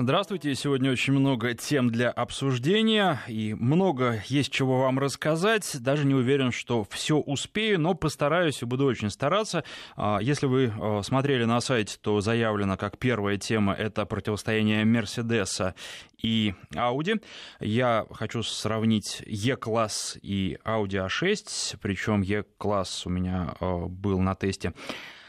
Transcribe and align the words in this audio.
Здравствуйте. 0.00 0.54
Сегодня 0.54 0.92
очень 0.92 1.12
много 1.12 1.54
тем 1.54 1.90
для 1.90 2.10
обсуждения 2.10 3.20
и 3.26 3.52
много 3.54 4.22
есть 4.28 4.52
чего 4.52 4.82
вам 4.82 5.00
рассказать. 5.00 5.76
Даже 5.80 6.06
не 6.06 6.14
уверен, 6.14 6.52
что 6.52 6.86
все 6.88 7.16
успею, 7.16 7.80
но 7.80 7.94
постараюсь 7.94 8.62
и 8.62 8.64
буду 8.64 8.84
очень 8.84 9.10
стараться. 9.10 9.64
А, 9.96 10.20
если 10.22 10.46
вы 10.46 10.72
а, 10.72 11.02
смотрели 11.02 11.42
на 11.42 11.60
сайте, 11.60 11.98
то 12.00 12.20
заявлено 12.20 12.76
как 12.76 12.96
первая 12.96 13.38
тема 13.38 13.74
это 13.74 14.06
противостояние 14.06 14.84
Мерседеса 14.84 15.74
и 16.16 16.54
Audi. 16.74 17.20
Я 17.58 18.06
хочу 18.12 18.44
сравнить 18.44 19.20
E-класс 19.26 20.16
и 20.22 20.58
Audi 20.64 21.08
A6, 21.08 21.76
причем 21.82 22.22
E-класс 22.22 23.04
у 23.04 23.10
меня 23.10 23.56
а, 23.58 23.86
был 23.88 24.20
на 24.20 24.36
тесте 24.36 24.74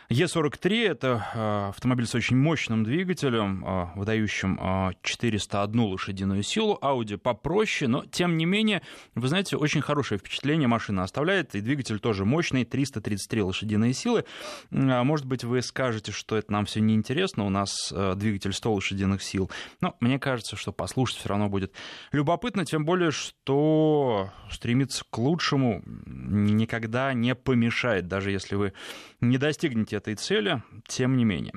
Е43— 0.09 0.87
это 0.89 1.27
а, 1.35 1.69
автомобиль 1.69 2.07
с 2.07 2.15
очень 2.15 2.35
мощным 2.35 2.83
двигателем, 2.83 3.63
а, 3.63 3.93
выдающим 3.95 4.59
401 5.03 5.79
а, 5.79 5.85
лошадиную 5.85 6.41
силу. 6.41 6.79
Audi 6.81 7.17
попроще, 7.17 7.87
но 7.87 8.03
тем 8.05 8.35
не 8.35 8.45
менее, 8.45 8.81
вы 9.13 9.27
знаете, 9.27 9.55
очень 9.55 9.81
хорошее 9.81 10.17
впечатление 10.17 10.67
машина 10.67 11.03
оставляет, 11.03 11.53
и 11.53 11.61
двигатель 11.61 11.99
тоже 11.99 12.25
мощный, 12.25 12.65
333 12.65 13.43
лошадиные 13.43 13.93
силы. 13.93 14.25
Может 14.71 15.27
быть, 15.27 15.43
вы 15.43 15.61
скажете, 15.61 16.11
что 16.11 16.35
это 16.37 16.51
нам 16.51 16.65
все 16.65 16.79
неинтересно, 16.79 17.45
у 17.45 17.49
нас 17.51 17.93
двигатель 18.15 18.53
100 18.53 18.73
лошадиных 18.73 19.21
сил. 19.21 19.51
Но 19.79 19.95
мне 19.99 20.17
кажется, 20.17 20.55
что 20.55 20.71
послушать 20.71 21.19
все 21.19 21.29
равно 21.29 21.49
будет 21.49 21.71
любопытно, 22.11 22.65
тем 22.65 22.83
более, 22.83 23.11
что 23.11 24.31
стремиться 24.49 25.03
к 25.07 25.17
лучшему 25.19 25.83
никогда 25.85 27.13
не 27.13 27.35
помешает, 27.35 28.07
даже 28.07 28.31
если 28.31 28.55
вы 28.55 28.73
не 29.21 29.37
достигнете 29.37 29.97
этой 29.97 30.15
цели, 30.15 30.63
тем 30.87 31.17
не 31.17 31.25
менее. 31.25 31.53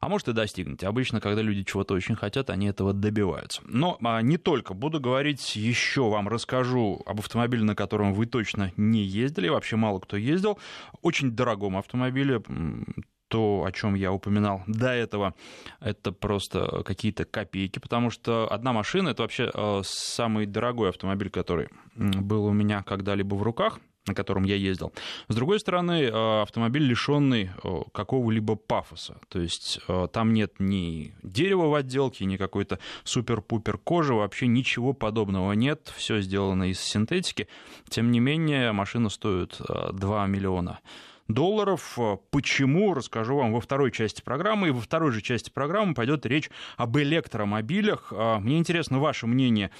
А 0.00 0.08
может 0.10 0.28
и 0.28 0.34
достигнете. 0.34 0.86
Обычно, 0.86 1.18
когда 1.18 1.40
люди 1.40 1.64
чего-то 1.64 1.94
очень 1.94 2.14
хотят, 2.14 2.50
они 2.50 2.66
этого 2.66 2.92
добиваются. 2.92 3.62
Но 3.64 3.96
а, 4.02 4.20
не 4.20 4.36
только. 4.36 4.74
Буду 4.74 5.00
говорить 5.00 5.56
еще, 5.56 6.10
вам 6.10 6.28
расскажу 6.28 7.00
об 7.06 7.20
автомобиле, 7.20 7.64
на 7.64 7.74
котором 7.74 8.12
вы 8.12 8.26
точно 8.26 8.70
не 8.76 9.02
ездили, 9.02 9.48
вообще 9.48 9.76
мало 9.76 10.00
кто 10.00 10.18
ездил. 10.18 10.58
Очень 11.00 11.30
дорогом 11.30 11.78
автомобиле, 11.78 12.42
то, 13.28 13.64
о 13.66 13.72
чем 13.72 13.94
я 13.94 14.12
упоминал 14.12 14.62
до 14.66 14.90
этого, 14.90 15.34
это 15.80 16.12
просто 16.12 16.82
какие-то 16.84 17.24
копейки, 17.24 17.78
потому 17.78 18.10
что 18.10 18.46
одна 18.52 18.74
машина 18.74 19.08
это 19.08 19.22
вообще 19.22 19.50
э, 19.52 19.80
самый 19.84 20.44
дорогой 20.46 20.90
автомобиль, 20.90 21.30
который 21.30 21.68
был 21.96 22.44
у 22.44 22.52
меня 22.52 22.82
когда-либо 22.82 23.34
в 23.34 23.42
руках 23.42 23.80
на 24.06 24.14
котором 24.14 24.44
я 24.44 24.56
ездил. 24.56 24.92
С 25.28 25.34
другой 25.34 25.58
стороны, 25.60 26.02
э, 26.02 26.42
автомобиль 26.42 26.82
лишенный 26.82 27.50
э, 27.62 27.80
какого-либо 27.92 28.56
пафоса. 28.56 29.18
То 29.28 29.40
есть 29.40 29.80
э, 29.88 30.08
там 30.12 30.34
нет 30.34 30.54
ни 30.58 31.14
дерева 31.22 31.68
в 31.68 31.74
отделке, 31.74 32.26
ни 32.26 32.36
какой-то 32.36 32.78
супер-пупер 33.04 33.78
кожи, 33.78 34.12
вообще 34.14 34.46
ничего 34.46 34.92
подобного 34.92 35.52
нет. 35.52 35.92
Все 35.96 36.20
сделано 36.20 36.70
из 36.70 36.80
синтетики. 36.80 37.48
Тем 37.88 38.10
не 38.10 38.20
менее, 38.20 38.72
машина 38.72 39.08
стоит 39.08 39.60
2 39.92 40.26
миллиона 40.26 40.80
долларов. 41.26 41.98
Почему, 42.30 42.92
расскажу 42.92 43.36
вам 43.36 43.54
во 43.54 43.60
второй 43.60 43.90
части 43.90 44.20
программы. 44.20 44.68
И 44.68 44.70
во 44.70 44.80
второй 44.80 45.12
же 45.12 45.22
части 45.22 45.50
программы 45.50 45.94
пойдет 45.94 46.26
речь 46.26 46.50
об 46.76 46.98
электромобилях. 46.98 48.12
Мне 48.40 48.58
интересно 48.58 48.98
ваше 48.98 49.26
мнение. 49.26 49.70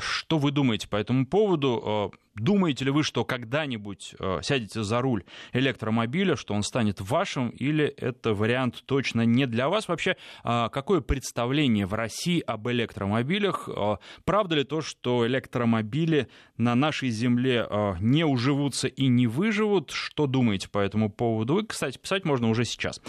Что 0.00 0.38
вы 0.38 0.50
думаете 0.50 0.88
по 0.88 0.96
этому 0.96 1.26
поводу? 1.26 2.12
Думаете 2.34 2.86
ли 2.86 2.90
вы, 2.90 3.04
что 3.04 3.26
когда-нибудь 3.26 4.14
э, 4.18 4.38
сядете 4.42 4.82
за 4.82 5.02
руль 5.02 5.24
электромобиля, 5.52 6.34
что 6.34 6.54
он 6.54 6.62
станет 6.62 7.00
вашим, 7.02 7.50
или 7.50 7.84
это 7.84 8.32
вариант 8.32 8.84
точно 8.86 9.26
не 9.26 9.46
для 9.46 9.68
вас? 9.68 9.86
Вообще, 9.86 10.16
э, 10.42 10.68
какое 10.72 11.02
представление 11.02 11.84
в 11.84 11.92
России 11.92 12.40
об 12.40 12.68
электромобилях? 12.70 13.68
Э, 13.68 13.96
правда 14.24 14.56
ли 14.56 14.64
то, 14.64 14.80
что 14.80 15.26
электромобили 15.26 16.28
на 16.56 16.74
нашей 16.74 17.10
земле 17.10 17.68
не 18.00 18.24
уживутся 18.24 18.88
и 18.88 19.08
не 19.08 19.26
выживут? 19.26 19.90
Что 19.90 20.26
думаете 20.26 20.70
по 20.70 20.78
этому 20.78 21.10
поводу? 21.10 21.54
Вы, 21.54 21.66
кстати, 21.66 21.98
писать 21.98 22.24
можно 22.24 22.48
уже 22.48 22.64
сейчас. 22.64 23.00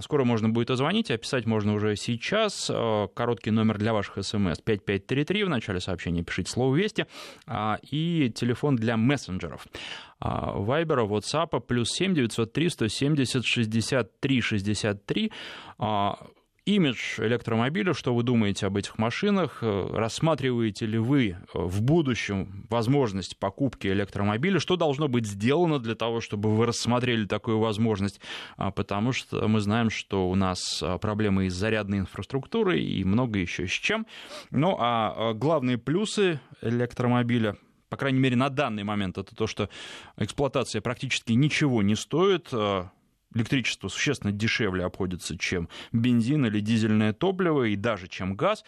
Скоро 0.00 0.24
можно 0.24 0.48
будет 0.48 0.70
озвонить, 0.70 1.10
а 1.10 1.18
писать 1.18 1.44
можно 1.46 1.74
уже 1.74 1.96
сейчас. 1.96 2.70
Короткий 3.14 3.50
номер 3.50 3.78
для 3.78 3.92
ваших 3.92 4.24
смс 4.24 4.60
5533. 4.60 5.44
В 5.44 5.48
начале 5.48 5.80
сообщения 5.80 6.22
пишите 6.22 6.50
слово 6.50 6.74
«Вести». 6.76 7.06
И 7.90 8.32
телефон 8.34 8.53
телефон 8.54 8.76
для 8.76 8.96
мессенджеров. 8.96 9.66
Вайбера, 10.20 11.04
WhatsApp, 11.04 11.60
плюс 11.60 11.90
7 11.90 12.14
903 12.14 12.70
170 12.70 13.44
63 13.44 14.40
63. 14.40 15.32
Имидж 16.66 17.20
электромобиля, 17.20 17.92
что 17.92 18.14
вы 18.14 18.22
думаете 18.22 18.66
об 18.66 18.78
этих 18.78 18.96
машинах? 18.96 19.58
Рассматриваете 19.60 20.86
ли 20.86 20.96
вы 20.96 21.36
в 21.52 21.82
будущем 21.82 22.66
возможность 22.70 23.36
покупки 23.36 23.88
электромобиля? 23.88 24.58
Что 24.60 24.76
должно 24.76 25.08
быть 25.08 25.26
сделано 25.26 25.78
для 25.78 25.94
того, 25.94 26.22
чтобы 26.22 26.56
вы 26.56 26.64
рассмотрели 26.64 27.26
такую 27.26 27.58
возможность? 27.58 28.18
А, 28.56 28.70
потому 28.70 29.12
что 29.12 29.46
мы 29.46 29.60
знаем, 29.60 29.90
что 29.90 30.30
у 30.30 30.34
нас 30.36 30.82
проблемы 31.02 31.50
с 31.50 31.54
зарядной 31.54 31.98
инфраструктурой 31.98 32.82
и 32.82 33.04
много 33.04 33.38
еще 33.38 33.66
с 33.66 33.72
чем. 33.72 34.06
Ну 34.50 34.74
а 34.80 35.34
главные 35.34 35.76
плюсы 35.76 36.40
электромобиля 36.62 37.58
по 37.94 37.98
крайней 37.98 38.18
мере, 38.18 38.34
на 38.34 38.48
данный 38.48 38.82
момент, 38.82 39.18
это 39.18 39.36
то, 39.36 39.46
что 39.46 39.70
эксплуатация 40.16 40.80
практически 40.80 41.30
ничего 41.30 41.80
не 41.80 41.94
стоит, 41.94 42.48
э, 42.50 42.86
электричество 43.36 43.86
существенно 43.86 44.32
дешевле 44.32 44.84
обходится, 44.84 45.38
чем 45.38 45.68
бензин 45.92 46.44
или 46.44 46.58
дизельное 46.58 47.12
топливо, 47.12 47.62
и 47.68 47.76
даже 47.76 48.08
чем 48.08 48.34
газ. 48.34 48.64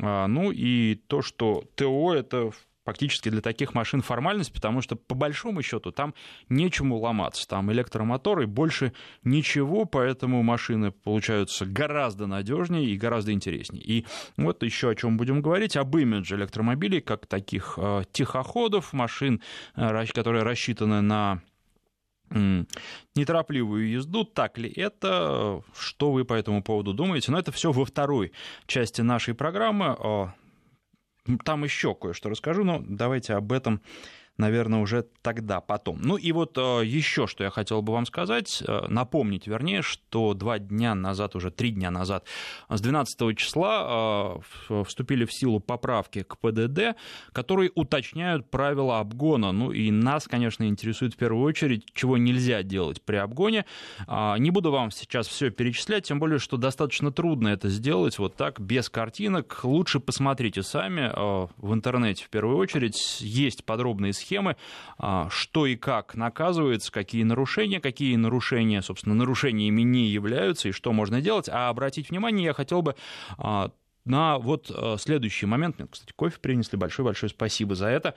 А, 0.00 0.28
ну 0.28 0.52
и 0.52 0.94
то, 1.08 1.22
что 1.22 1.64
ТО 1.74 2.14
это 2.14 2.52
фактически 2.88 3.28
для 3.28 3.42
таких 3.42 3.74
машин 3.74 4.00
формальность, 4.00 4.50
потому 4.50 4.80
что 4.80 4.96
по 4.96 5.14
большому 5.14 5.60
счету 5.60 5.92
там 5.92 6.14
нечему 6.48 6.96
ломаться, 6.96 7.46
там 7.46 7.70
электромоторы, 7.70 8.46
больше 8.46 8.94
ничего, 9.24 9.84
поэтому 9.84 10.42
машины 10.42 10.90
получаются 10.90 11.66
гораздо 11.66 12.26
надежнее 12.26 12.86
и 12.86 12.96
гораздо 12.96 13.32
интереснее. 13.32 13.82
И 13.82 14.06
вот 14.38 14.62
еще 14.62 14.88
о 14.88 14.94
чем 14.94 15.18
будем 15.18 15.42
говорить, 15.42 15.76
об 15.76 15.94
имидже 15.98 16.36
электромобилей, 16.36 17.02
как 17.02 17.26
таких 17.26 17.74
э, 17.76 18.04
тихоходов, 18.10 18.94
машин, 18.94 19.42
э, 19.76 20.06
которые 20.14 20.44
рассчитаны 20.44 21.02
на 21.02 21.42
неторопливую 23.14 23.88
езду, 23.88 24.24
так 24.24 24.58
ли 24.58 24.70
это, 24.70 25.62
что 25.78 26.12
вы 26.12 26.24
по 26.24 26.34
этому 26.34 26.62
поводу 26.62 26.92
думаете, 26.92 27.32
но 27.32 27.38
это 27.38 27.52
все 27.52 27.72
во 27.72 27.84
второй 27.84 28.32
части 28.66 29.00
нашей 29.00 29.34
программы. 29.34 29.96
Там 31.44 31.64
еще 31.64 31.94
кое-что 31.94 32.28
расскажу, 32.30 32.64
но 32.64 32.82
давайте 32.86 33.34
об 33.34 33.52
этом 33.52 33.82
наверное, 34.38 34.78
уже 34.78 35.04
тогда, 35.22 35.60
потом. 35.60 35.98
Ну 36.00 36.16
и 36.16 36.30
вот 36.32 36.56
э, 36.56 36.82
еще, 36.84 37.26
что 37.26 37.44
я 37.44 37.50
хотел 37.50 37.82
бы 37.82 37.92
вам 37.92 38.06
сказать, 38.06 38.62
э, 38.66 38.86
напомнить, 38.88 39.48
вернее, 39.48 39.82
что 39.82 40.32
два 40.32 40.60
дня 40.60 40.94
назад, 40.94 41.34
уже 41.34 41.50
три 41.50 41.70
дня 41.70 41.90
назад, 41.90 42.24
с 42.68 42.80
12 42.80 43.36
числа 43.36 44.40
э, 44.68 44.84
вступили 44.84 45.24
в 45.24 45.32
силу 45.32 45.58
поправки 45.58 46.22
к 46.22 46.38
ПДД, 46.38 46.96
которые 47.32 47.72
уточняют 47.74 48.48
правила 48.48 49.00
обгона. 49.00 49.50
Ну 49.50 49.72
и 49.72 49.90
нас, 49.90 50.28
конечно, 50.28 50.68
интересует 50.68 51.14
в 51.14 51.16
первую 51.16 51.44
очередь, 51.44 51.84
чего 51.92 52.16
нельзя 52.16 52.62
делать 52.62 53.02
при 53.02 53.16
обгоне. 53.16 53.64
А, 54.06 54.36
не 54.38 54.50
буду 54.50 54.70
вам 54.70 54.92
сейчас 54.92 55.26
все 55.26 55.50
перечислять, 55.50 56.04
тем 56.04 56.20
более, 56.20 56.38
что 56.38 56.56
достаточно 56.56 57.10
трудно 57.10 57.48
это 57.48 57.68
сделать 57.68 58.18
вот 58.18 58.36
так, 58.36 58.60
без 58.60 58.88
картинок. 58.88 59.64
Лучше 59.64 59.98
посмотрите 59.98 60.62
сами 60.62 61.10
в 61.56 61.74
интернете 61.74 62.24
в 62.24 62.30
первую 62.30 62.56
очередь. 62.56 63.20
Есть 63.20 63.64
подробные 63.64 64.12
схемы 64.12 64.27
схемы, 64.28 64.56
а, 64.98 65.28
что 65.30 65.66
и 65.66 65.76
как 65.76 66.14
наказывается, 66.14 66.92
какие 66.92 67.22
нарушения, 67.22 67.80
какие 67.80 68.16
нарушения, 68.16 68.82
собственно, 68.82 69.14
нарушениями 69.14 69.82
не 69.82 70.06
являются 70.06 70.68
и 70.68 70.72
что 70.72 70.92
можно 70.92 71.20
делать. 71.20 71.48
А 71.48 71.70
обратить 71.70 72.10
внимание 72.10 72.46
я 72.46 72.52
хотел 72.52 72.82
бы 72.82 72.94
а, 73.38 73.70
на 74.04 74.38
вот 74.38 74.70
а, 74.70 74.96
следующий 74.98 75.46
момент. 75.46 75.78
Мне, 75.78 75.88
кстати, 75.88 76.12
кофе 76.14 76.38
принесли. 76.40 76.76
Большое-большое 76.78 77.30
спасибо 77.30 77.74
за 77.74 77.86
это. 77.86 78.14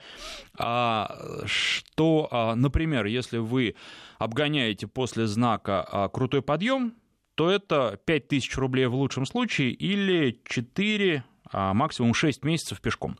Что, 1.46 2.52
например, 2.56 3.06
если 3.06 3.38
вы 3.38 3.74
обгоняете 4.18 4.86
после 4.86 5.26
знака 5.26 6.10
«крутой 6.12 6.42
подъем», 6.42 6.94
то 7.34 7.50
это 7.50 7.98
5000 8.04 8.56
рублей 8.58 8.86
в 8.86 8.94
лучшем 8.94 9.24
случае 9.24 9.70
или 9.70 10.38
4, 10.44 11.24
максимум 11.52 12.12
6 12.12 12.44
месяцев 12.44 12.80
пешком. 12.82 13.16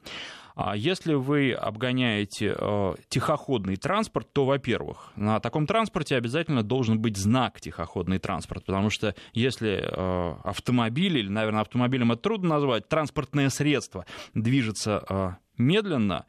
А 0.54 0.76
если 0.76 1.14
вы 1.14 1.52
обгоняете 1.52 2.54
э, 2.56 2.94
тихоходный 3.08 3.76
транспорт, 3.76 4.32
то, 4.32 4.44
во-первых, 4.44 5.12
на 5.16 5.40
таком 5.40 5.66
транспорте 5.66 6.16
обязательно 6.16 6.62
должен 6.62 7.00
быть 7.00 7.16
знак 7.16 7.60
тихоходный 7.60 8.18
транспорт, 8.18 8.64
потому 8.64 8.90
что 8.90 9.14
если 9.32 9.82
э, 9.82 10.34
автомобиль, 10.44 11.18
или, 11.18 11.28
наверное, 11.28 11.62
автомобилем 11.62 12.12
это 12.12 12.22
трудно 12.22 12.50
назвать, 12.50 12.88
транспортное 12.88 13.48
средство 13.48 14.04
движется 14.34 15.04
э, 15.08 15.30
медленно, 15.58 16.26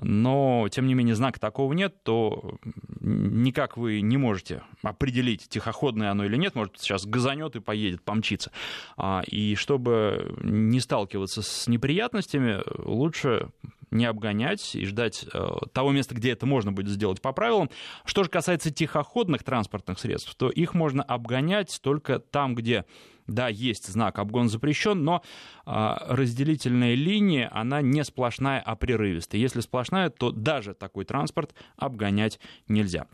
но, 0.00 0.68
тем 0.70 0.86
не 0.86 0.94
менее, 0.94 1.14
знака 1.14 1.38
такого 1.38 1.72
нет, 1.72 2.02
то 2.02 2.58
никак 3.00 3.76
вы 3.76 4.00
не 4.00 4.16
можете 4.16 4.62
определить, 4.82 5.48
тихоходное 5.48 6.10
оно 6.10 6.24
или 6.24 6.36
нет, 6.36 6.54
может, 6.54 6.78
сейчас 6.78 7.04
газанет 7.04 7.56
и 7.56 7.60
поедет, 7.60 8.02
помчится. 8.02 8.50
А, 8.96 9.22
и 9.26 9.54
чтобы 9.54 10.34
не 10.42 10.80
сталкиваться 10.80 11.42
с 11.42 11.68
неприятностями, 11.68 12.62
лучше 12.78 13.50
не 13.92 14.06
обгонять 14.06 14.74
и 14.74 14.84
ждать 14.84 15.24
э, 15.32 15.48
того 15.72 15.92
места, 15.92 16.14
где 16.14 16.32
это 16.32 16.46
можно 16.46 16.72
будет 16.72 16.88
сделать 16.88 17.20
по 17.20 17.32
правилам. 17.32 17.70
Что 18.04 18.24
же 18.24 18.30
касается 18.30 18.70
тихоходных 18.70 19.44
транспортных 19.44 19.98
средств, 19.98 20.34
то 20.34 20.50
их 20.50 20.74
можно 20.74 21.02
обгонять 21.02 21.78
только 21.82 22.18
там, 22.18 22.54
где 22.54 22.84
да, 23.26 23.48
есть 23.48 23.86
знак 23.86 24.18
«обгон 24.18 24.48
запрещен», 24.48 25.04
но 25.04 25.22
а, 25.64 26.04
разделительная 26.08 26.94
линия, 26.94 27.48
она 27.52 27.80
не 27.80 28.04
сплошная, 28.04 28.60
а 28.60 28.74
прерывистая. 28.76 29.40
Если 29.40 29.60
сплошная, 29.60 30.10
то 30.10 30.30
даже 30.30 30.74
такой 30.74 31.04
транспорт 31.04 31.54
обгонять 31.76 32.40
нельзя. 32.68 33.06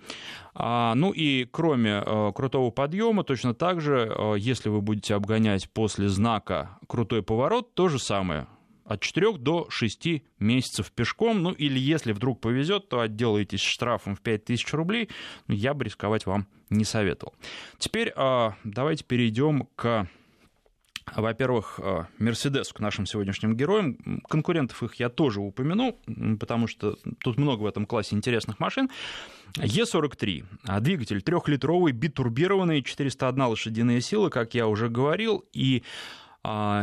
А, 0.55 0.95
ну 0.95 1.13
и 1.13 1.45
кроме 1.45 2.03
а, 2.05 2.33
крутого 2.33 2.71
подъема, 2.71 3.25
точно 3.25 3.55
так 3.55 3.81
же, 3.81 4.11
а, 4.11 4.35
если 4.35 4.69
вы 4.69 4.81
будете 4.81 5.15
обгонять 5.15 5.71
после 5.71 6.09
знака 6.09 6.79
«крутой 6.87 7.23
поворот», 7.23 7.75
то 7.75 7.89
же 7.89 7.99
самое 7.99 8.47
от 8.89 9.01
4 9.01 9.39
до 9.39 9.69
6 9.69 10.23
месяцев 10.39 10.91
пешком. 10.93 11.43
Ну 11.43 11.53
или 11.53 11.79
если 11.79 12.13
вдруг 12.13 12.41
повезет, 12.41 12.89
то 12.89 13.01
отделаетесь 13.01 13.61
штрафом 13.61 14.17
в 14.17 14.21
5000 14.21 14.73
рублей. 14.73 15.09
Ну, 15.47 15.55
я 15.55 15.75
бы 15.75 15.85
рисковать 15.85 16.27
вам 16.27 16.47
не 16.71 16.85
Теперь 17.79 18.13
а, 18.17 18.55
давайте 18.65 19.05
перейдем 19.05 19.69
к 19.77 20.09
во-первых, 21.17 21.81
Мерседес 22.19 22.71
к 22.71 22.81
нашим 22.81 23.07
сегодняшним 23.07 23.57
героям. 23.57 23.97
Конкурентов 24.29 24.83
их 24.83 24.97
я 24.97 25.09
тоже 25.09 25.41
упомяну, 25.41 25.99
потому 26.39 26.67
что 26.67 26.99
тут 27.21 27.39
много 27.39 27.63
в 27.63 27.67
этом 27.67 27.87
классе 27.87 28.15
интересных 28.15 28.61
машин. 28.61 28.91
Е43. 29.55 30.81
Двигатель 30.81 31.23
трехлитровый, 31.23 31.93
битурбированный, 31.93 32.83
401 32.83 33.43
лошадиная 33.43 34.01
сила, 34.03 34.29
как 34.29 34.53
я 34.53 34.67
уже 34.67 34.91
говорил, 34.91 35.47
и 35.55 35.83
а, 35.83 36.28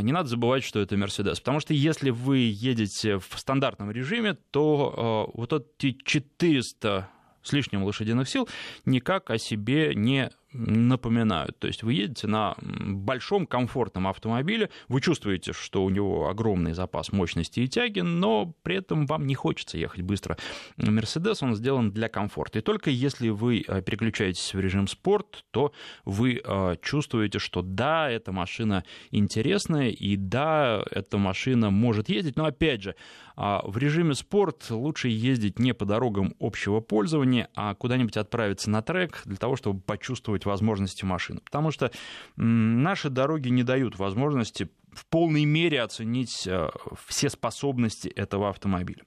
не 0.02 0.12
надо 0.12 0.30
забывать, 0.30 0.64
что 0.64 0.80
это 0.80 0.96
Мерседес. 0.98 1.40
Потому 1.40 1.60
что 1.60 1.74
если 1.74 2.12
вы 2.12 2.38
едете 2.40 3.18
в 3.18 3.30
стандартном 3.36 3.92
режиме, 3.92 4.36
то 4.52 5.32
вот 5.34 5.54
эти 5.54 5.98
400 6.04 7.10
с 7.42 7.54
лишним 7.54 7.84
лошадиных 7.84 8.28
сил 8.28 8.50
никак 8.86 9.30
о 9.30 9.38
себе 9.38 9.94
не 9.96 10.32
напоминают. 10.56 11.60
То 11.60 11.68
есть 11.68 11.84
вы 11.84 11.94
едете 11.94 12.28
на 12.28 12.56
большом 12.60 13.46
комфортном 13.46 14.08
автомобиле, 14.08 14.70
вы 14.88 15.02
чувствуете, 15.02 15.54
что 15.54 15.84
у 15.84 15.90
него 15.90 16.30
огромный 16.30 16.74
запас 16.74 17.12
мощности 17.12 17.60
и 17.62 17.68
тяги, 17.68 18.00
но 18.00 18.54
при 18.64 18.78
этом 18.78 19.06
вам 19.06 19.28
не 19.28 19.36
хочется 19.36 19.78
ехать 19.78 20.02
быстро. 20.02 20.38
Мерседес, 20.78 21.44
он 21.44 21.56
сделан 21.56 21.92
для 21.92 22.10
комфорта. 22.10 22.60
И 22.60 22.62
только 22.62 22.90
если 22.90 23.30
вы 23.30 23.64
э, 23.68 23.82
переключаетесь 23.82 24.54
в 24.54 24.60
режим 24.60 24.88
спорт, 24.88 25.46
то 25.52 25.74
вы 26.06 26.42
э, 26.44 26.76
чувствуете, 26.82 27.40
что 27.40 27.62
да, 27.62 28.10
эта 28.10 28.32
машина 28.32 28.84
интересная, 29.12 29.90
и 29.90 30.16
да, 30.16 30.84
эта 30.92 31.18
машина 31.18 31.70
может 31.70 32.10
ездить, 32.10 32.38
но 32.38 32.46
опять 32.46 32.82
же, 32.82 32.96
в 33.36 33.78
режиме 33.78 34.16
спорт 34.16 34.70
лучше 34.70 35.10
ездить 35.10 35.60
не 35.60 35.74
по 35.74 35.86
дорогам 35.86 36.36
общего 36.40 36.80
пользования, 36.80 37.50
а 37.56 37.76
куда-нибудь 37.76 38.18
отправиться 38.18 38.70
на 38.70 38.82
трек 38.82 39.22
для 39.26 39.38
того, 39.38 39.56
чтобы 39.56 39.82
почувствовать 39.82 40.46
возможности 40.46 41.04
машины. 41.04 41.42
Потому 41.44 41.72
что 41.72 41.92
наши 42.38 43.10
дороги 43.10 43.50
не 43.50 43.64
дают 43.64 43.98
возможности 43.98 44.70
в 44.96 45.06
полной 45.08 45.46
мере 45.46 45.82
оценить 45.82 46.48
э, 46.48 46.70
все 47.06 47.30
способности 47.30 48.08
этого 48.08 48.50
автомобиля. 48.50 49.04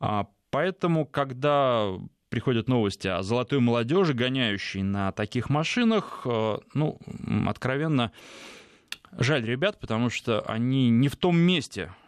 А, 0.00 0.26
поэтому, 0.50 1.06
когда 1.06 1.86
приходят 2.30 2.68
новости 2.68 3.08
о 3.08 3.22
золотой 3.22 3.60
молодежи, 3.60 4.14
гоняющей 4.14 4.82
на 4.82 5.12
таких 5.12 5.50
машинах, 5.50 6.22
э, 6.24 6.58
ну, 6.74 6.98
откровенно, 7.46 8.12
жаль 9.12 9.44
ребят, 9.44 9.78
потому 9.80 10.10
что 10.10 10.40
они 10.42 10.90
не 10.90 11.08
в 11.08 11.16
том 11.16 11.38
месте 11.38 11.92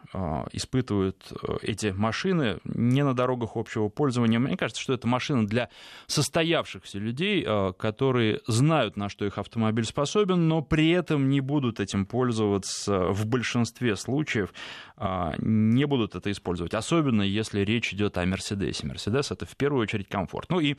испытывают 0.51 1.31
э, 1.31 1.57
эти 1.61 1.87
машины 1.87 2.59
не 2.65 3.03
на 3.03 3.13
дорогах 3.13 3.55
общего 3.55 3.87
пользования. 3.87 4.39
Мне 4.39 4.57
кажется, 4.57 4.81
что 4.81 4.93
это 4.93 5.07
машина 5.07 5.47
для 5.47 5.69
состоявшихся 6.07 6.99
людей, 6.99 7.43
а, 7.47 7.71
которые 7.71 8.41
знают, 8.47 8.97
на 8.97 9.07
что 9.09 9.25
их 9.25 9.37
автомобиль 9.37 9.85
способен, 9.85 10.47
но 10.47 10.61
при 10.61 10.89
этом 10.89 11.29
не 11.29 11.39
будут 11.39 11.79
этим 11.79 12.05
пользоваться 12.05 13.07
в 13.07 13.25
большинстве 13.25 13.95
случаев, 13.95 14.53
а, 14.97 15.33
не 15.37 15.85
будут 15.85 16.15
это 16.15 16.29
использовать, 16.31 16.73
особенно 16.73 17.21
если 17.21 17.61
речь 17.61 17.93
идет 17.93 18.17
о 18.17 18.25
Мерседесе. 18.25 18.87
Мерседес 18.87 19.31
это 19.31 19.45
в 19.45 19.55
первую 19.55 19.83
очередь 19.83 20.09
комфорт. 20.09 20.49
Ну 20.49 20.59
и 20.59 20.75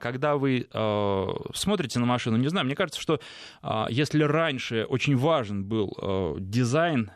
когда 0.00 0.36
вы 0.36 0.66
смотрите 1.54 1.98
на 1.98 2.06
машину, 2.06 2.36
не 2.36 2.48
знаю, 2.48 2.66
мне 2.66 2.74
кажется, 2.74 3.00
что 3.00 3.20
если 3.88 4.22
раньше 4.22 4.84
очень 4.84 5.16
важен 5.16 5.64
был 5.64 6.36
дизайн 6.40 7.10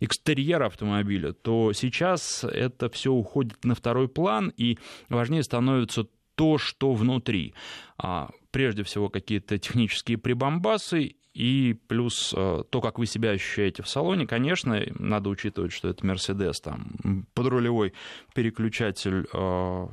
экстерьер 0.00 0.62
автомобиля, 0.62 1.32
то 1.32 1.72
сейчас 1.72 2.44
это 2.44 2.88
все 2.88 3.12
уходит 3.12 3.64
на 3.64 3.74
второй 3.74 4.08
план, 4.08 4.52
и 4.56 4.78
важнее 5.08 5.42
становится 5.42 6.06
то, 6.38 6.56
что 6.56 6.92
внутри. 6.92 7.52
А, 7.98 8.30
прежде 8.52 8.84
всего, 8.84 9.08
какие-то 9.08 9.58
технические 9.58 10.18
прибамбасы 10.18 11.16
и 11.34 11.76
плюс 11.88 12.32
а, 12.36 12.62
то, 12.62 12.80
как 12.80 12.98
вы 12.98 13.06
себя 13.06 13.30
ощущаете 13.30 13.82
в 13.82 13.88
салоне, 13.88 14.26
конечно, 14.26 14.80
надо 14.98 15.30
учитывать, 15.30 15.72
что 15.72 15.88
это 15.88 16.06
Mercedes, 16.06 16.54
там 16.62 17.26
подрулевой 17.34 17.92
переключатель 18.34 19.26
а, 19.32 19.88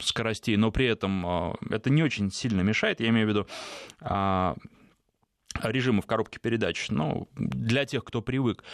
скоростей, 0.00 0.56
но 0.56 0.72
при 0.72 0.86
этом 0.86 1.24
это 1.70 1.88
не 1.88 2.02
очень 2.02 2.32
сильно 2.32 2.62
мешает, 2.62 2.98
я 2.98 3.10
имею 3.10 3.26
в 3.26 3.30
виду 3.30 3.46
режимы 5.62 6.02
в 6.02 6.06
коробке 6.06 6.40
передач, 6.40 6.90
но 6.90 7.28
для 7.36 7.84
тех, 7.84 8.02
кто 8.04 8.20
привык 8.20 8.64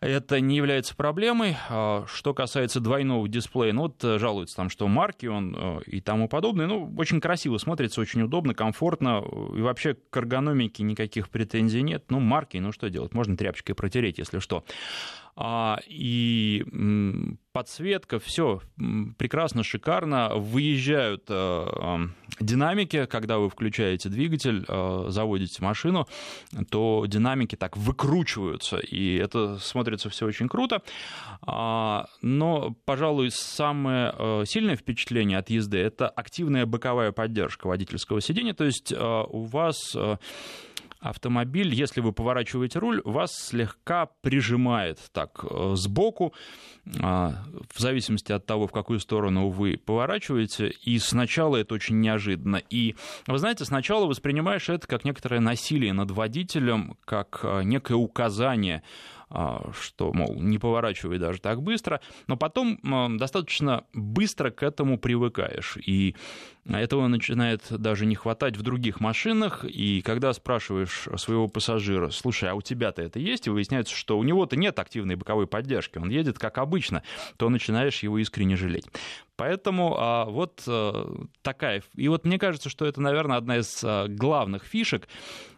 это 0.00 0.40
не 0.40 0.56
является 0.56 0.96
проблемой. 0.96 1.56
А, 1.68 2.04
что 2.06 2.32
касается 2.32 2.80
двойного 2.80 3.28
дисплея, 3.28 3.72
ну 3.72 3.82
вот 3.82 4.02
э, 4.02 4.18
жалуются 4.18 4.56
там, 4.56 4.70
что 4.70 4.88
марки 4.88 5.26
он 5.26 5.54
э, 5.56 5.80
и 5.86 6.00
тому 6.00 6.28
подобное. 6.28 6.66
Ну, 6.66 6.92
очень 6.96 7.20
красиво 7.20 7.58
смотрится, 7.58 8.00
очень 8.00 8.22
удобно, 8.22 8.54
комфортно. 8.54 9.22
И 9.54 9.60
вообще 9.60 9.94
к 9.94 10.16
эргономике 10.16 10.82
никаких 10.84 11.28
претензий 11.28 11.82
нет. 11.82 12.04
Ну, 12.08 12.18
марки, 12.18 12.56
ну 12.56 12.72
что 12.72 12.88
делать? 12.88 13.12
Можно 13.12 13.36
тряпочкой 13.36 13.74
протереть, 13.74 14.18
если 14.18 14.38
что. 14.38 14.64
А, 15.36 15.78
и 15.86 16.64
подсветка, 17.52 18.18
все 18.18 18.60
прекрасно, 19.18 19.62
шикарно. 19.64 20.34
Выезжают 20.34 21.24
э, 21.28 21.98
динамики, 22.38 23.06
когда 23.06 23.38
вы 23.38 23.48
включаете 23.48 24.08
двигатель, 24.08 24.64
э, 24.66 25.04
заводите 25.08 25.62
машину, 25.62 26.06
то 26.70 27.04
динамики 27.06 27.56
так 27.56 27.76
выкручиваются, 27.76 28.78
и 28.78 29.16
это 29.16 29.58
смотрится 29.58 30.10
все 30.10 30.26
очень 30.26 30.48
круто. 30.48 30.82
А, 31.42 32.06
но, 32.22 32.76
пожалуй, 32.84 33.30
самое 33.30 34.14
э, 34.16 34.44
сильное 34.46 34.76
впечатление 34.76 35.38
от 35.38 35.50
езды– 35.50 35.78
это 35.78 36.08
активная 36.08 36.66
боковая 36.66 37.12
поддержка 37.12 37.66
водительского 37.66 38.20
сидения, 38.20 38.54
то 38.54 38.64
есть 38.64 38.92
у 38.92 39.42
вас 39.44 39.96
автомобиль, 41.00 41.74
если 41.74 42.00
вы 42.00 42.12
поворачиваете 42.12 42.78
руль, 42.78 43.00
вас 43.04 43.32
слегка 43.34 44.06
прижимает 44.20 44.98
так 45.12 45.44
э, 45.48 45.72
сбоку, 45.74 46.34
а, 47.02 47.44
в 47.72 47.80
зависимости 47.80 48.32
от 48.32 48.46
того, 48.46 48.66
в 48.66 48.72
какую 48.72 49.00
сторону 49.00 49.48
вы 49.48 49.78
поворачиваете, 49.78 50.68
и 50.68 50.98
сначала 50.98 51.56
это 51.56 51.74
очень 51.74 52.00
неожиданно. 52.00 52.56
И, 52.56 52.96
вы 53.26 53.38
знаете, 53.38 53.64
сначала 53.64 54.06
воспринимаешь 54.06 54.68
это 54.68 54.86
как 54.86 55.04
некоторое 55.04 55.40
насилие 55.40 55.92
над 55.92 56.10
водителем, 56.10 56.96
как 57.04 57.40
э, 57.42 57.62
некое 57.64 57.94
указание 57.94 58.82
что, 59.30 60.12
мол, 60.12 60.34
не 60.40 60.58
поворачивай 60.58 61.18
даже 61.18 61.40
так 61.40 61.62
быстро, 61.62 62.00
но 62.26 62.36
потом 62.36 62.78
достаточно 63.16 63.84
быстро 63.94 64.50
к 64.50 64.62
этому 64.62 64.98
привыкаешь, 64.98 65.76
и 65.76 66.16
этого 66.66 67.06
начинает 67.06 67.62
даже 67.70 68.06
не 68.06 68.14
хватать 68.14 68.56
в 68.56 68.62
других 68.62 69.00
машинах, 69.00 69.64
и 69.64 70.02
когда 70.02 70.32
спрашиваешь 70.32 71.08
своего 71.16 71.48
пассажира, 71.48 72.10
слушай, 72.10 72.48
а 72.48 72.54
у 72.54 72.62
тебя-то 72.62 73.02
это 73.02 73.18
есть, 73.18 73.46
и 73.46 73.50
выясняется, 73.50 73.94
что 73.94 74.18
у 74.18 74.22
него-то 74.22 74.56
нет 74.56 74.78
активной 74.78 75.16
боковой 75.16 75.46
поддержки, 75.46 75.98
он 75.98 76.10
едет 76.10 76.38
как 76.38 76.58
обычно, 76.58 77.02
то 77.36 77.48
начинаешь 77.48 78.02
его 78.02 78.18
искренне 78.18 78.56
жалеть. 78.56 78.86
Поэтому 79.36 79.96
а, 79.98 80.26
вот 80.26 80.62
а, 80.66 81.26
такая... 81.42 81.82
И 81.94 82.08
вот 82.08 82.26
мне 82.26 82.38
кажется, 82.38 82.68
что 82.68 82.84
это, 82.84 83.00
наверное, 83.00 83.38
одна 83.38 83.58
из 83.58 83.80
а, 83.82 84.06
главных 84.06 84.64
фишек 84.64 85.08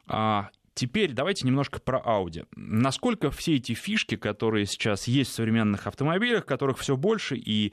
а, 0.07 0.51
Теперь 0.75 1.13
давайте 1.13 1.47
немножко 1.47 1.81
про 1.81 1.99
Audi. 1.99 2.47
Насколько 2.57 3.31
все 3.31 3.57
эти 3.57 3.75
фишки, 3.75 4.17
которые 4.17 4.67
сейчас 4.67 5.07
есть 5.07 5.31
в 5.31 5.35
современных 5.35 5.87
автомобилях, 5.87 6.47
которых 6.47 6.79
все 6.79 6.97
больше 6.97 7.37
и 7.37 7.73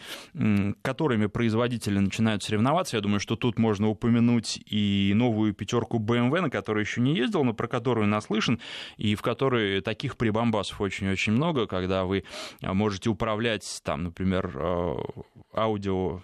которыми 0.82 1.27
производители 1.27 2.00
начинают 2.00 2.44
соревноваться, 2.44 2.98
я 2.98 3.01
думаю, 3.01 3.20
что 3.20 3.36
тут 3.36 3.58
можно 3.58 3.88
упомянуть 3.88 4.60
и 4.65 5.13
новую 5.15 5.53
пятерку 5.53 6.00
BMW, 6.00 6.41
на 6.41 6.50
которой 6.50 6.82
еще 6.82 7.00
не 7.00 7.15
ездил, 7.15 7.44
но 7.44 7.53
про 7.53 7.68
которую 7.68 8.08
наслышан, 8.08 8.60
и 8.98 9.15
в 9.15 9.22
которой 9.22 9.82
таких 9.82 10.18
прибамбасов 10.18 10.82
очень-очень 10.82 11.34
много, 11.34 11.68
когда 11.68 12.03
вы 12.03 12.25
можете 12.62 13.10
управлять, 13.10 13.82
там, 13.84 14.03
например, 14.03 14.51
э, 14.56 14.96
аудио 15.53 16.22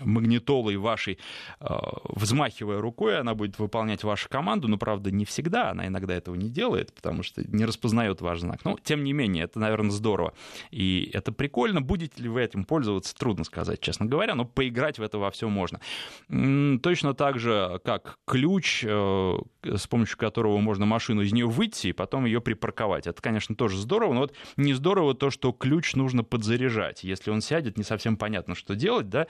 магнитолой 0.00 0.76
вашей, 0.76 1.18
э, 1.60 1.66
взмахивая 2.04 2.80
рукой, 2.80 3.18
она 3.18 3.34
будет 3.34 3.58
выполнять 3.58 4.04
вашу 4.04 4.28
команду, 4.28 4.68
но, 4.68 4.78
правда, 4.78 5.10
не 5.10 5.24
всегда, 5.24 5.70
она 5.70 5.86
иногда 5.86 6.14
этого 6.14 6.34
не 6.34 6.48
делает, 6.48 6.94
потому 6.94 7.22
что 7.22 7.42
не 7.46 7.64
распознает 7.64 8.20
ваш 8.20 8.40
знак. 8.40 8.64
Но, 8.64 8.78
тем 8.82 9.04
не 9.04 9.12
менее, 9.12 9.44
это, 9.44 9.58
наверное, 9.58 9.90
здорово. 9.90 10.32
И 10.70 11.10
это 11.12 11.32
прикольно. 11.32 11.80
Будете 11.80 12.22
ли 12.22 12.28
вы 12.28 12.42
этим 12.42 12.64
пользоваться, 12.64 13.14
трудно 13.14 13.44
сказать, 13.44 13.80
честно 13.80 14.06
говоря, 14.06 14.34
но 14.34 14.44
поиграть 14.44 14.98
в 14.98 15.02
это 15.02 15.18
во 15.18 15.30
все 15.30 15.48
можно. 15.48 15.80
Точно 16.28 17.14
так 17.14 17.38
же, 17.38 17.80
как 17.84 18.18
ключ, 18.26 18.84
э, 18.86 19.38
с 19.74 19.86
помощью 19.86 20.18
которого 20.18 20.58
можно 20.58 20.86
машину 20.86 21.22
из 21.22 21.32
нее 21.32 21.46
выйти 21.46 21.88
и 21.88 21.92
потом 21.92 22.24
ее 22.24 22.40
припарковать. 22.40 23.06
Это, 23.06 23.20
конечно, 23.20 23.54
тоже 23.54 23.78
здорово, 23.78 24.12
но 24.12 24.20
вот 24.20 24.34
не 24.56 24.74
здорово 24.74 25.14
то, 25.14 25.30
что 25.30 25.52
ключ 25.52 25.94
нужно 25.94 26.24
подзаряжать. 26.24 27.04
Если 27.04 27.30
он 27.30 27.40
сядет, 27.40 27.76
не 27.76 27.84
совсем 27.84 28.16
понятно, 28.16 28.54
что 28.54 28.74
делать, 28.74 29.08
да, 29.08 29.26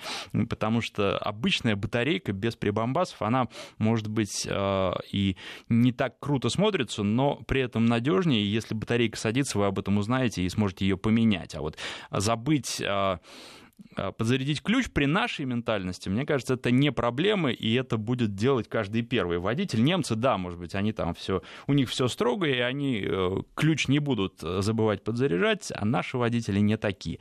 потому 0.48 0.80
что 0.80 1.18
обычная 1.18 1.76
батарейка 1.76 2.32
без 2.32 2.56
прибамбасов, 2.56 3.22
она 3.22 3.48
может 3.78 4.08
быть 4.08 4.46
э, 4.48 4.92
и 5.10 5.36
не 5.68 5.92
так 5.92 6.18
круто 6.18 6.48
смотрится, 6.48 7.02
но 7.02 7.36
при 7.46 7.60
этом 7.60 7.86
надежнее. 7.86 8.50
Если 8.50 8.74
батарейка 8.74 9.16
садится, 9.16 9.58
вы 9.58 9.66
об 9.66 9.78
этом 9.78 9.98
узнаете 9.98 10.42
и 10.42 10.48
сможете 10.48 10.86
ее 10.86 10.96
поменять. 10.96 11.54
А 11.54 11.60
вот 11.60 11.76
забыть 12.10 12.80
э, 12.80 13.18
подзарядить 13.94 14.62
ключ 14.62 14.90
при 14.90 15.06
нашей 15.06 15.44
ментальности, 15.44 16.08
мне 16.08 16.26
кажется, 16.26 16.54
это 16.54 16.70
не 16.70 16.92
проблема, 16.92 17.50
и 17.50 17.72
это 17.74 17.96
будет 17.96 18.34
делать 18.34 18.68
каждый 18.68 19.02
первый 19.02 19.38
водитель. 19.38 19.82
Немцы, 19.82 20.14
да, 20.14 20.36
может 20.38 20.58
быть, 20.58 20.74
они 20.74 20.92
там 20.92 21.14
все, 21.14 21.42
у 21.66 21.72
них 21.72 21.88
все 21.88 22.08
строго, 22.08 22.46
и 22.46 22.58
они 22.58 23.02
э, 23.06 23.36
ключ 23.54 23.88
не 23.88 23.98
будут 23.98 24.42
э, 24.42 24.60
забывать 24.60 25.02
подзаряжать, 25.02 25.72
а 25.74 25.84
наши 25.84 26.18
водители 26.18 26.60
не 26.60 26.76
такие. 26.76 27.18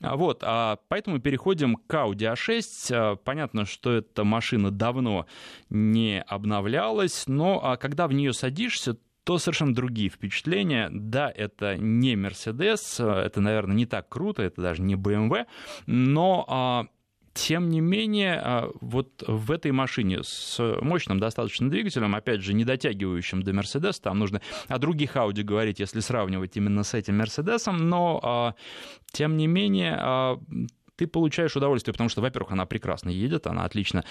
А 0.00 0.16
вот, 0.16 0.40
а 0.42 0.78
поэтому 0.88 1.20
переходим 1.20 1.76
к 1.76 1.94
Audi 1.94 2.32
A6. 2.32 3.18
Понятно, 3.24 3.64
что 3.64 3.92
эта 3.92 4.24
машина 4.24 4.70
давно 4.70 5.26
не 5.68 6.22
обновлялась, 6.22 7.24
но 7.26 7.76
когда 7.80 8.06
в 8.06 8.12
нее 8.12 8.32
садишься, 8.32 8.96
то 9.24 9.38
совершенно 9.38 9.74
другие 9.74 10.10
впечатления. 10.10 10.88
Да, 10.92 11.32
это 11.34 11.76
не 11.76 12.14
Mercedes, 12.14 13.02
это, 13.02 13.40
наверное, 13.40 13.74
не 13.74 13.86
так 13.86 14.08
круто, 14.08 14.42
это 14.42 14.60
даже 14.60 14.82
не 14.82 14.94
BMW, 14.94 15.46
но 15.86 16.44
а, 16.46 16.86
тем 17.32 17.68
не 17.68 17.80
менее, 17.80 18.40
а, 18.42 18.70
вот 18.80 19.24
в 19.26 19.50
этой 19.50 19.72
машине 19.72 20.22
с 20.22 20.58
мощным 20.80 21.18
достаточно 21.18 21.68
двигателем, 21.68 22.14
опять 22.14 22.42
же, 22.42 22.54
не 22.54 22.64
дотягивающим 22.64 23.42
до 23.42 23.52
Mercedes, 23.52 24.00
там 24.00 24.18
нужно 24.18 24.40
о 24.68 24.78
других 24.78 25.16
Audi 25.16 25.42
говорить, 25.42 25.80
если 25.80 26.00
сравнивать 26.00 26.56
именно 26.56 26.84
с 26.84 26.94
этим 26.94 27.20
Mercedes, 27.20 27.70
но 27.70 28.20
а, 28.22 28.54
тем 29.12 29.36
не 29.36 29.46
менее 29.46 30.38
ты 30.96 31.06
получаешь 31.06 31.56
удовольствие, 31.56 31.92
потому 31.92 32.08
что, 32.08 32.20
во-первых, 32.20 32.52
она 32.52 32.66
прекрасно 32.66 33.10
едет, 33.10 33.46
она 33.46 33.64
отлично 33.64 34.04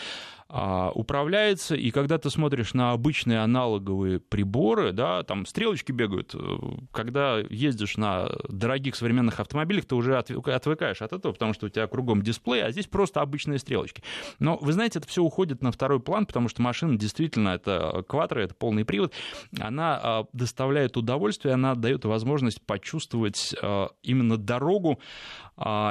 а, 0.50 0.92
управляется, 0.94 1.76
и 1.76 1.92
когда 1.92 2.18
ты 2.18 2.30
смотришь 2.30 2.74
на 2.74 2.92
обычные 2.92 3.40
аналоговые 3.40 4.20
приборы, 4.20 4.92
да, 4.92 5.24
там 5.24 5.46
стрелочки 5.46 5.92
бегают, 5.92 6.36
э, 6.36 6.58
когда 6.92 7.40
ездишь 7.50 7.98
на 7.98 8.30
дорогих 8.50 8.96
современных 8.96 9.40
автомобилях, 9.40 9.86
ты 9.86 9.96
уже 9.96 10.18
отвыкаешь 10.18 11.02
от 11.02 11.14
этого, 11.14 11.32
потому 11.32 11.54
что 11.54 11.68
у 11.68 11.70
тебя 11.70 11.88
кругом 11.88 12.22
дисплей, 12.22 12.64
а 12.64 12.72
здесь 12.72 12.88
просто 12.88 13.22
обычные 13.22 13.60
стрелочки. 13.60 14.04
Но, 14.40 14.58
вы 14.58 14.74
знаете, 14.74 15.00
это 15.00 15.08
все 15.08 15.24
уходит 15.24 15.62
на 15.62 15.72
второй 15.72 16.00
план, 16.00 16.26
потому 16.26 16.50
что 16.50 16.62
машина 16.62 16.98
действительно, 16.98 17.50
это 17.50 18.04
квадро, 18.08 18.42
это 18.42 18.54
полный 18.54 18.86
привод, 18.86 19.14
она 19.60 20.00
а, 20.02 20.26
доставляет 20.34 20.98
удовольствие, 20.98 21.54
она 21.54 21.76
дает 21.76 22.06
возможность 22.06 22.62
почувствовать 22.62 23.56
а, 23.62 23.90
именно 24.04 24.38
дорогу, 24.38 25.00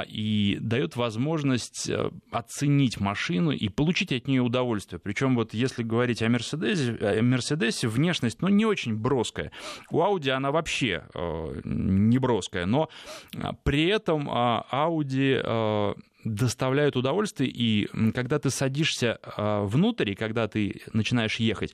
и 0.07 0.57
дает 0.59 0.82
возможность 0.95 1.89
э, 1.89 2.11
оценить 2.31 2.99
машину 2.99 3.51
и 3.51 3.69
получить 3.69 4.11
от 4.11 4.27
нее 4.27 4.41
удовольствие. 4.41 4.99
Причем 4.99 5.35
вот 5.35 5.53
если 5.53 5.83
говорить 5.83 6.21
о 6.21 6.29
Мерседесе, 6.29 6.93
о 6.93 7.21
Мерседесе 7.21 7.87
внешность, 7.87 8.41
ну, 8.41 8.49
не 8.49 8.65
очень 8.65 8.95
броская. 8.95 9.51
У 9.89 10.01
Audi 10.01 10.29
она 10.29 10.51
вообще 10.51 11.05
э, 11.13 11.61
не 11.63 12.17
броская, 12.17 12.65
но 12.65 12.89
а, 13.35 13.53
при 13.53 13.87
этом 13.87 14.29
э, 14.29 14.63
Audi 14.71 15.41
э, 15.43 15.93
доставляют 16.23 16.95
удовольствие, 16.95 17.49
и 17.49 17.87
когда 18.11 18.39
ты 18.39 18.49
садишься 18.49 19.19
э, 19.21 19.63
внутрь, 19.63 20.11
и 20.11 20.15
когда 20.15 20.47
ты 20.47 20.81
начинаешь 20.93 21.37
ехать, 21.37 21.73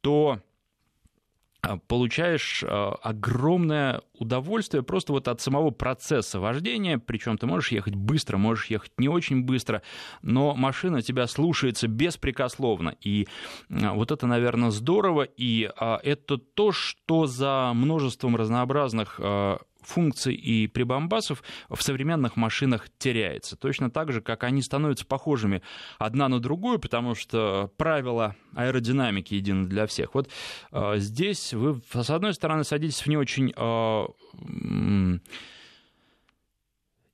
то 0.00 0.40
получаешь 1.76 2.64
а, 2.66 2.94
огромное 3.02 4.02
удовольствие 4.14 4.82
просто 4.82 5.12
вот 5.12 5.28
от 5.28 5.40
самого 5.40 5.70
процесса 5.70 6.40
вождения, 6.40 6.98
причем 6.98 7.38
ты 7.38 7.46
можешь 7.46 7.70
ехать 7.70 7.94
быстро, 7.94 8.36
можешь 8.36 8.66
ехать 8.66 8.92
не 8.98 9.08
очень 9.08 9.44
быстро, 9.44 9.82
но 10.22 10.54
машина 10.54 11.02
тебя 11.02 11.26
слушается 11.26 11.88
беспрекословно, 11.88 12.96
и 13.00 13.28
а, 13.70 13.92
вот 13.94 14.10
это, 14.10 14.26
наверное, 14.26 14.70
здорово, 14.70 15.22
и 15.22 15.70
это 15.78 16.38
то, 16.38 16.72
что 16.72 17.26
за 17.26 17.72
множеством 17.74 18.36
разнообразных 18.36 19.20
функций 19.88 20.34
и 20.34 20.66
прибамбасов 20.66 21.42
в 21.68 21.82
современных 21.82 22.36
машинах 22.36 22.88
теряется. 22.98 23.56
Точно 23.56 23.90
так 23.90 24.12
же, 24.12 24.20
как 24.20 24.44
они 24.44 24.62
становятся 24.62 25.06
похожими 25.06 25.62
одна 25.98 26.28
на 26.28 26.40
другую, 26.40 26.78
потому 26.78 27.14
что 27.14 27.72
правила 27.76 28.36
аэродинамики 28.54 29.34
едины 29.34 29.66
для 29.66 29.86
всех. 29.86 30.14
Вот 30.14 30.28
э, 30.72 30.94
здесь 30.98 31.54
вы, 31.54 31.80
с 31.92 32.10
одной 32.10 32.34
стороны, 32.34 32.64
садитесь 32.64 33.00
в 33.00 33.06
не 33.06 33.16
очень... 33.16 33.52
Э, 33.56 34.06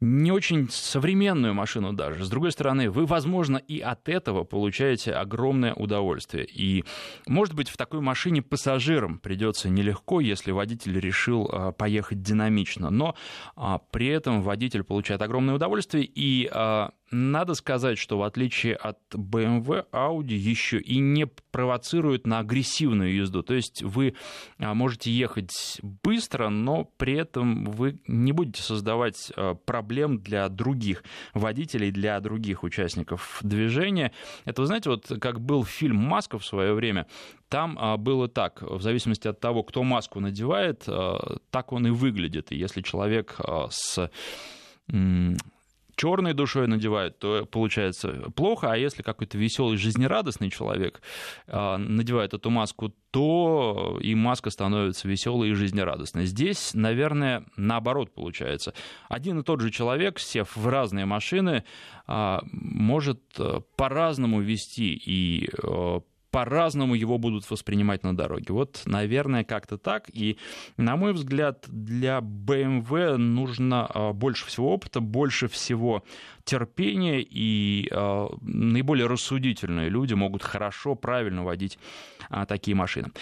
не 0.05 0.31
очень 0.31 0.69
современную 0.71 1.55
машину 1.55 1.93
даже. 1.93 2.25
С 2.25 2.29
другой 2.29 2.53
стороны, 2.53 2.91
вы, 2.91 3.07
возможно, 3.07 3.57
и 3.57 3.81
от 3.81 4.09
этого 4.09 4.45
получаете 4.45 5.13
огромное 5.13 5.75
удовольствие. 5.75 6.47
И, 6.47 6.85
может 7.27 7.55
быть, 7.55 7.69
в 7.69 7.77
такой 7.77 8.01
машине 8.01 8.43
пассажирам 8.43 9.19
придется 9.19 9.69
нелегко, 9.69 10.21
если 10.21 10.53
водитель 10.53 10.99
решил 11.01 11.49
а, 11.51 11.73
поехать 11.73 12.23
динамично. 12.23 12.91
Но 12.91 13.15
а, 13.57 13.79
при 13.91 14.09
этом 14.09 14.43
водитель 14.43 14.85
получает 14.85 15.23
огромное 15.23 15.55
удовольствие 15.55 16.05
и 16.05 16.49
а, 16.53 16.91
надо 17.15 17.55
сказать, 17.55 17.97
что 17.97 18.19
в 18.19 18.23
отличие 18.23 18.75
от 18.75 18.99
BMW, 19.15 19.87
Audi 19.93 20.35
еще 20.35 20.79
и 20.81 20.99
не 20.99 21.27
провоцирует 21.27 22.27
на 22.27 22.41
агрессивную 22.41 23.15
езду. 23.15 23.43
То 23.43 23.55
есть 23.55 23.83
вы 23.83 24.15
а, 24.59 24.75
можете 24.75 25.13
ехать 25.13 25.81
быстро, 25.83 26.49
но 26.49 26.85
при 26.97 27.15
этом 27.15 27.67
вы 27.67 28.01
не 28.09 28.33
будете 28.33 28.63
создавать 28.63 29.33
а, 29.37 29.55
проблем 29.55 30.19
для 30.19 30.49
других 30.49 31.05
водителей, 31.33 31.93
для 31.93 32.19
других 32.21 32.65
участников 32.65 33.39
движения. 33.43 34.13
Это, 34.45 34.63
вы 34.63 34.67
знаете, 34.67 34.91
вот 34.91 35.11
как 35.21 35.41
был 35.41 35.65
фильм 35.65 35.97
«Маска» 35.97 36.39
в 36.39 36.45
свое 36.45 36.75
время, 36.75 37.07
там 37.49 37.79
а, 37.81 37.97
было 37.97 38.27
так, 38.27 38.61
в 38.63 38.83
зависимости 38.83 39.29
от 39.29 39.39
того, 39.39 39.63
кто 39.63 39.85
маску 39.85 40.19
надевает, 40.19 40.85
так 41.51 41.73
он 41.73 41.87
и 41.87 41.91
выглядит. 41.91 42.51
И 42.51 42.57
если 42.57 42.83
человек 42.83 43.39
с 43.71 44.11
черной 45.97 46.35
душой 46.35 46.67
надевают, 46.67 47.19
то 47.19 47.47
получается 47.47 48.31
плохо, 48.35 48.73
а 48.73 48.77
если 48.77 49.03
какой-то 49.03 49.39
веселый, 49.39 49.77
жизнерадостный 49.77 50.51
человек 50.51 51.03
а, 51.47 51.77
надевает 51.79 52.35
эту 52.35 52.51
маску, 52.51 52.93
то 53.11 53.99
и 54.03 54.15
маска 54.15 54.51
становится 54.51 55.07
веселой 55.07 55.51
и 55.51 55.55
жизнерадостной. 55.55 56.27
Здесь, 56.27 56.75
наверное, 56.75 57.45
наоборот 57.57 58.13
получается. 58.13 58.75
Один 59.09 59.39
и 59.39 59.45
тот 59.45 59.61
же 59.61 59.71
человек, 59.71 60.19
сев 60.19 60.57
в 60.57 60.67
разные 60.67 61.05
машины, 61.05 61.65
а, 62.07 62.43
может 62.53 63.21
э, 63.39 63.61
по-разному 63.77 64.41
вести 64.41 64.95
и 64.95 65.49
э, 65.63 66.01
по-разному 66.35 66.97
его 66.97 67.17
будут 67.17 67.49
воспринимать 67.49 68.03
на 68.03 68.17
дороге. 68.17 68.47
Вот, 68.49 68.83
наверное, 68.87 69.45
как-то 69.45 69.79
так. 69.79 70.11
И, 70.13 70.37
на 70.77 70.97
мой 70.97 71.13
взгляд, 71.13 71.65
для 71.69 72.19
BMW 72.19 73.17
нужно 73.17 73.87
а, 73.87 74.13
больше 74.13 74.45
всего 74.47 74.75
опыта, 74.75 74.99
больше 75.01 75.47
всего 75.47 76.03
терпения, 76.43 77.21
и 77.23 77.89
а, 77.93 78.31
наиболее 78.41 79.07
рассудительные 79.07 79.89
люди 79.89 80.15
могут 80.15 80.43
хорошо, 80.43 80.97
правильно 80.97 81.45
водить 81.45 81.79
а, 82.31 82.47
такие 82.47 82.75
машины. 82.75 83.13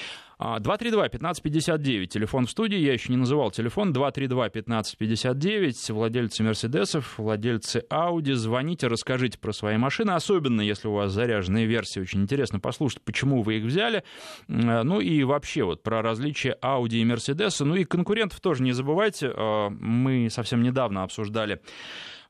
232-1559, 0.43 2.07
телефон 2.07 2.47
в 2.47 2.51
студии, 2.51 2.79
я 2.79 2.93
еще 2.93 3.13
не 3.13 3.17
называл 3.17 3.51
телефон, 3.51 3.93
232-1559, 3.93 5.93
владельцы 5.93 6.43
Мерседесов, 6.43 7.19
владельцы 7.19 7.85
Ауди, 7.89 8.33
звоните, 8.33 8.89
расскажите 8.89 9.39
про 9.39 9.53
свои 9.53 9.77
машины, 9.77 10.13
особенно 10.13 10.61
если 10.61 10.89
у 10.89 10.95
вас 10.95 11.13
заряженные 11.13 11.67
версии, 11.67 12.01
очень 12.01 12.23
интересно 12.23 12.59
послушать, 12.61 13.03
почему 13.03 13.43
вы 13.43 13.59
их 13.59 13.65
взяли, 13.65 14.05
ну 14.49 15.01
и 15.01 15.23
вообще 15.25 15.65
вот 15.65 15.83
про 15.83 16.03
различия 16.03 16.53
Ауди 16.61 17.01
и 17.01 17.05
Мерседеса, 17.05 17.65
ну 17.65 17.75
и 17.75 17.85
конкурентов 17.85 18.41
тоже 18.41 18.63
не 18.63 18.73
забывайте, 18.73 19.33
а, 19.35 19.71
мы 19.71 20.29
совсем 20.31 20.63
недавно 20.63 21.03
обсуждали 21.03 21.61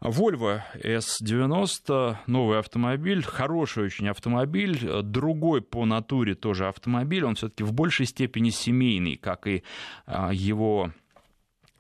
Volvo 0.03 0.61
S90, 0.75 2.17
новый 2.27 2.59
автомобиль, 2.59 3.23
хороший 3.23 3.85
очень 3.85 4.09
автомобиль, 4.09 5.03
другой 5.03 5.63
по 5.63 5.85
натуре 5.85 6.35
тоже 6.35 6.67
автомобиль, 6.67 7.25
он 7.25 7.37
все-таки 7.37 7.63
в 7.63 7.73
большей 7.73 8.07
степени 8.07 8.51
семейный, 8.51 9.17
как 9.17 9.47
и 9.47 9.63
а, 10.07 10.33
его 10.33 10.91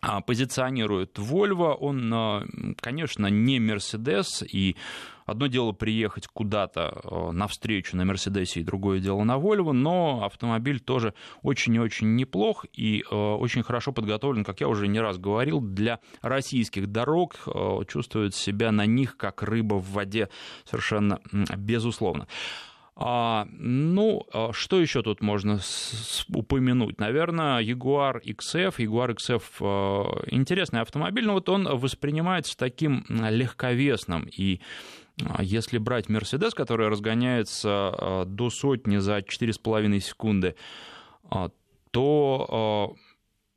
а, 0.00 0.20
позиционирует 0.20 1.18
Volvo. 1.18 1.74
Он, 1.74 2.14
а, 2.14 2.44
конечно, 2.80 3.26
не 3.26 3.58
Mercedes, 3.58 4.44
и 4.46 4.76
одно 5.26 5.46
дело 5.46 5.72
приехать 5.72 6.26
куда-то 6.26 7.00
а, 7.04 7.32
навстречу 7.32 7.96
на 7.96 8.04
Мерседесе, 8.04 8.60
и 8.60 8.64
другое 8.64 9.00
дело 9.00 9.22
на 9.24 9.36
Volvo, 9.36 9.72
но 9.72 10.24
автомобиль 10.24 10.80
тоже 10.80 11.14
очень 11.42 11.74
и 11.74 11.80
очень 11.80 12.14
неплох 12.16 12.64
и 12.72 13.04
очень 13.10 13.62
хорошо 13.62 13.92
подготовлен, 13.92 14.44
как 14.44 14.60
я 14.60 14.68
уже 14.68 14.88
не 14.88 15.00
раз 15.00 15.18
говорил, 15.18 15.60
для 15.60 16.00
российских 16.20 16.86
дорог, 16.86 17.36
чувствует 17.88 18.34
себя 18.34 18.72
на 18.72 18.86
них 18.86 19.16
как 19.16 19.42
рыба 19.42 19.74
в 19.74 19.90
воде 19.92 20.28
совершенно 20.64 21.20
безусловно. 21.56 22.26
А, 22.94 23.46
ну, 23.50 24.26
что 24.52 24.80
еще 24.80 25.02
тут 25.02 25.22
можно 25.22 25.58
упомянуть? 26.28 27.00
Наверное, 27.00 27.62
Jaguar 27.62 28.20
XF. 28.22 28.76
Jaguar 28.76 29.16
XF 29.16 29.42
а, 29.60 30.22
интересный 30.30 30.82
автомобиль, 30.82 31.24
но 31.24 31.32
вот 31.34 31.48
он 31.48 31.64
воспринимается 31.64 32.56
таким 32.56 33.04
легковесным. 33.08 34.28
И 34.36 34.60
если 35.40 35.78
брать 35.78 36.08
Mercedes, 36.08 36.52
который 36.54 36.88
разгоняется 36.88 38.24
до 38.26 38.50
сотни 38.50 38.98
за 38.98 39.18
4,5 39.18 40.00
секунды, 40.00 40.54
то 41.90 42.96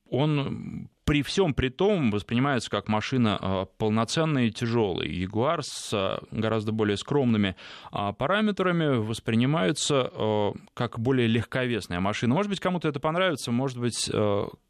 он 0.09 0.89
при 1.05 1.21
всем 1.21 1.53
при 1.53 1.69
том 1.69 2.11
воспринимается 2.11 2.69
как 2.69 2.87
машина 2.87 3.37
а, 3.39 3.65
полноценная 3.65 4.45
и 4.45 4.51
тяжелая. 4.51 5.07
Ягуар 5.07 5.61
с 5.63 5.91
а, 5.93 6.21
гораздо 6.31 6.71
более 6.71 6.97
скромными 6.97 7.55
а, 7.91 8.11
параметрами 8.11 8.97
воспринимается 8.97 10.11
как 10.73 10.99
более 10.99 11.27
легковесная 11.27 11.99
машина. 11.99 12.33
Может 12.33 12.49
быть, 12.49 12.59
кому-то 12.59 12.87
это 12.87 12.99
понравится, 12.99 13.51
может 13.51 13.77
быть, 13.77 14.09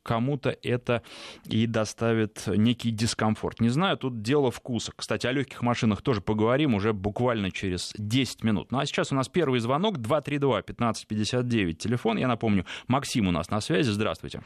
кому-то 0.03 0.55
это 0.61 1.01
и 1.45 1.65
доставит 1.67 2.43
некий 2.47 2.91
дискомфорт. 2.91 3.61
Не 3.61 3.69
знаю, 3.69 3.97
тут 3.97 4.21
дело 4.21 4.51
вкуса. 4.51 4.91
Кстати, 4.95 5.27
о 5.27 5.31
легких 5.31 5.61
машинах 5.61 6.01
тоже 6.01 6.21
поговорим 6.21 6.75
уже 6.75 6.93
буквально 6.93 7.51
через 7.51 7.93
10 7.97 8.43
минут. 8.43 8.71
Ну 8.71 8.79
а 8.79 8.85
сейчас 8.85 9.11
у 9.11 9.15
нас 9.15 9.29
первый 9.29 9.59
звонок 9.59 9.97
232-1559. 9.97 11.73
Телефон, 11.73 12.17
я 12.17 12.27
напомню, 12.27 12.65
Максим 12.87 13.27
у 13.27 13.31
нас 13.31 13.49
на 13.49 13.61
связи. 13.61 13.89
Здравствуйте. 13.89 14.41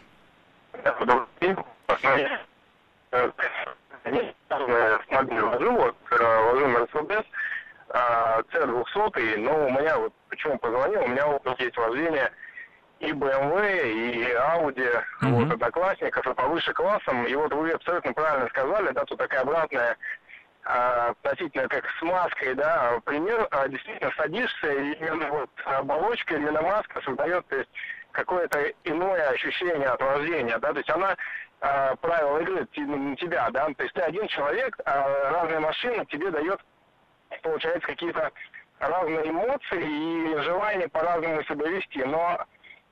Добрый 0.84 1.29
автомобиль 4.96 5.42
вожу, 5.42 5.72
вот, 5.72 5.96
вожу 6.12 6.68
Мерседес, 6.68 7.26
C200, 7.90 9.38
но 9.38 9.66
у 9.66 9.70
меня 9.72 9.98
вот, 9.98 10.14
почему 10.30 10.58
позвонил, 10.60 11.04
у 11.04 11.08
меня 11.08 11.26
вот 11.26 11.60
есть 11.60 11.78
вождение 11.78 12.32
и 13.00 13.12
BMW, 13.12 13.92
и 13.92 14.34
Audi, 14.34 15.04
mm-hmm. 15.22 15.30
вот, 15.30 15.54
одноклассников, 15.54 16.28
и 16.28 16.34
повыше 16.34 16.74
классом, 16.74 17.26
и 17.26 17.34
вот 17.34 17.54
вы 17.54 17.72
абсолютно 17.72 18.14
правильно 18.14 18.48
сказали, 18.50 18.92
да, 18.92 19.06
тут 19.06 19.18
такая 19.18 19.42
обратная 19.42 19.98
относительно 20.64 21.68
как 21.70 21.86
с 21.98 22.02
маской, 22.02 22.54
да, 22.54 23.00
пример, 23.06 23.48
действительно 23.70 24.12
садишься, 24.18 24.72
и 24.72 24.92
именно 24.94 25.28
вот 25.30 25.50
оболочка, 25.66 26.36
именно 26.36 26.62
маска 26.62 27.02
создает, 27.02 27.48
то 27.48 27.56
есть, 27.56 27.70
какое-то 28.12 28.72
иное 28.84 29.30
ощущение 29.30 29.88
от 29.88 30.02
вождения, 30.02 30.58
да, 30.60 30.74
то 30.74 30.78
есть 30.78 30.90
она 30.90 31.16
э, 31.62 31.96
правила 32.02 32.40
игры 32.40 32.68
на 32.78 33.16
тебя, 33.16 33.50
да, 33.52 33.66
то 33.66 33.84
есть 33.84 33.94
ты 33.94 34.02
один 34.02 34.28
человек, 34.28 34.78
а 34.86 35.32
разная 35.32 35.60
машина 35.60 36.06
тебе 36.06 36.32
дает, 36.32 36.60
получается, 37.42 37.88
какие-то 37.88 38.32
разные 38.80 39.30
эмоции 39.30 40.34
и 40.34 40.38
желание 40.42 40.88
по-разному 40.88 41.44
себя 41.44 41.68
вести, 41.68 42.04
но 42.04 42.46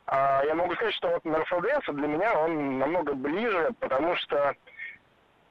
э, 0.07 0.41
я 0.45 0.55
могу 0.55 0.75
сказать, 0.75 0.93
что 0.95 1.09
вот 1.09 1.23
Mercedes 1.25 1.93
для 1.93 2.07
меня 2.07 2.37
он 2.39 2.79
намного 2.79 3.13
ближе, 3.13 3.69
потому 3.79 4.15
что, 4.17 4.53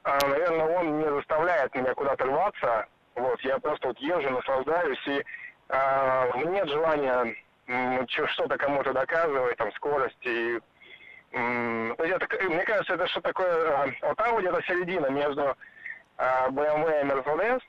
э, 0.05 0.19
наверное, 0.29 0.79
он 0.79 0.99
не 0.99 1.11
заставляет 1.11 1.75
меня 1.75 1.95
куда-то 1.95 2.25
рваться, 2.25 2.87
вот, 3.15 3.41
я 3.41 3.59
просто 3.59 3.89
вот 3.89 3.99
езжу, 3.99 4.31
наслаждаюсь, 4.31 5.07
и 5.07 5.25
э, 5.69 6.31
нет 6.45 6.69
желания 6.69 7.35
что-то 8.29 8.57
кому-то 8.59 8.93
доказывать, 8.93 9.57
там, 9.57 9.73
скорости. 9.73 10.21
То 10.23 10.31
есть 10.31 10.63
это, 11.37 12.45
мне 12.45 12.65
кажется, 12.65 12.95
это 12.95 13.07
что 13.09 13.21
такое, 13.21 13.95
вот 14.03 14.17
там 14.17 14.39
где-то 14.39 14.63
середина 14.63 15.07
между 15.09 15.57
BMW 16.19 17.01
и 17.01 17.05
Mercedes, 17.05 17.61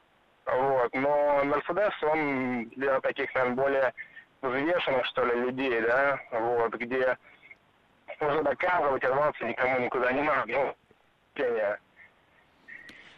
вот, 0.46 0.94
но 0.94 1.42
Mercedes, 1.44 1.94
он 2.04 2.70
для 2.70 3.00
таких, 3.02 3.34
наверное, 3.36 3.56
более 3.56 3.94
взвешенных, 4.42 5.06
что 5.08 5.26
ли, 5.26 5.42
людей, 5.42 5.82
да, 5.82 6.20
вот, 6.32 6.74
где 6.76 7.18
нужно 8.20 8.44
доказывать, 8.44 9.04
рваться 9.04 9.44
никому 9.44 9.80
никуда 9.80 10.12
не 10.12 10.22
надо, 10.22 10.52
ну, 10.52 10.76
пение. 11.34 11.78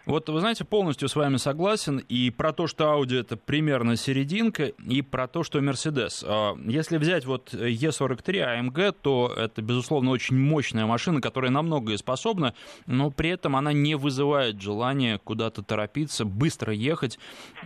Вот 0.05 0.29
вы 0.29 0.39
знаете, 0.39 0.65
полностью 0.65 1.07
с 1.07 1.15
вами 1.15 1.37
согласен 1.37 1.97
и 1.97 2.29
про 2.29 2.53
то, 2.53 2.67
что 2.67 2.85
Audi 2.85 3.19
это 3.19 3.37
примерно 3.37 3.95
серединка, 3.95 4.65
и 4.65 5.01
про 5.01 5.27
то, 5.27 5.43
что 5.43 5.59
Mercedes. 5.59 6.23
А, 6.25 6.55
если 6.65 6.97
взять 6.97 7.25
вот 7.25 7.53
E43 7.53 8.23
AMG, 8.25 8.95
то 9.01 9.33
это, 9.35 9.61
безусловно, 9.61 10.11
очень 10.11 10.37
мощная 10.37 10.85
машина, 10.85 11.21
которая 11.21 11.51
на 11.51 11.61
многое 11.61 11.97
способна, 11.97 12.55
но 12.87 13.11
при 13.11 13.29
этом 13.29 13.55
она 13.55 13.73
не 13.73 13.95
вызывает 13.95 14.61
желания 14.61 15.19
куда-то 15.19 15.63
торопиться, 15.63 16.25
быстро 16.25 16.73
ехать 16.73 17.19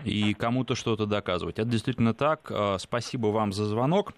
и 0.03 0.33
кому-то 0.33 0.75
что-то 0.75 1.05
доказывать. 1.05 1.59
Это 1.59 1.69
действительно 1.69 2.13
так. 2.13 2.47
А, 2.49 2.77
спасибо 2.79 3.27
вам 3.27 3.53
за 3.53 3.65
звонок. 3.65 4.13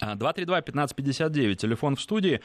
232-1559, 0.00 1.54
телефон 1.56 1.96
в 1.96 2.00
студии. 2.00 2.40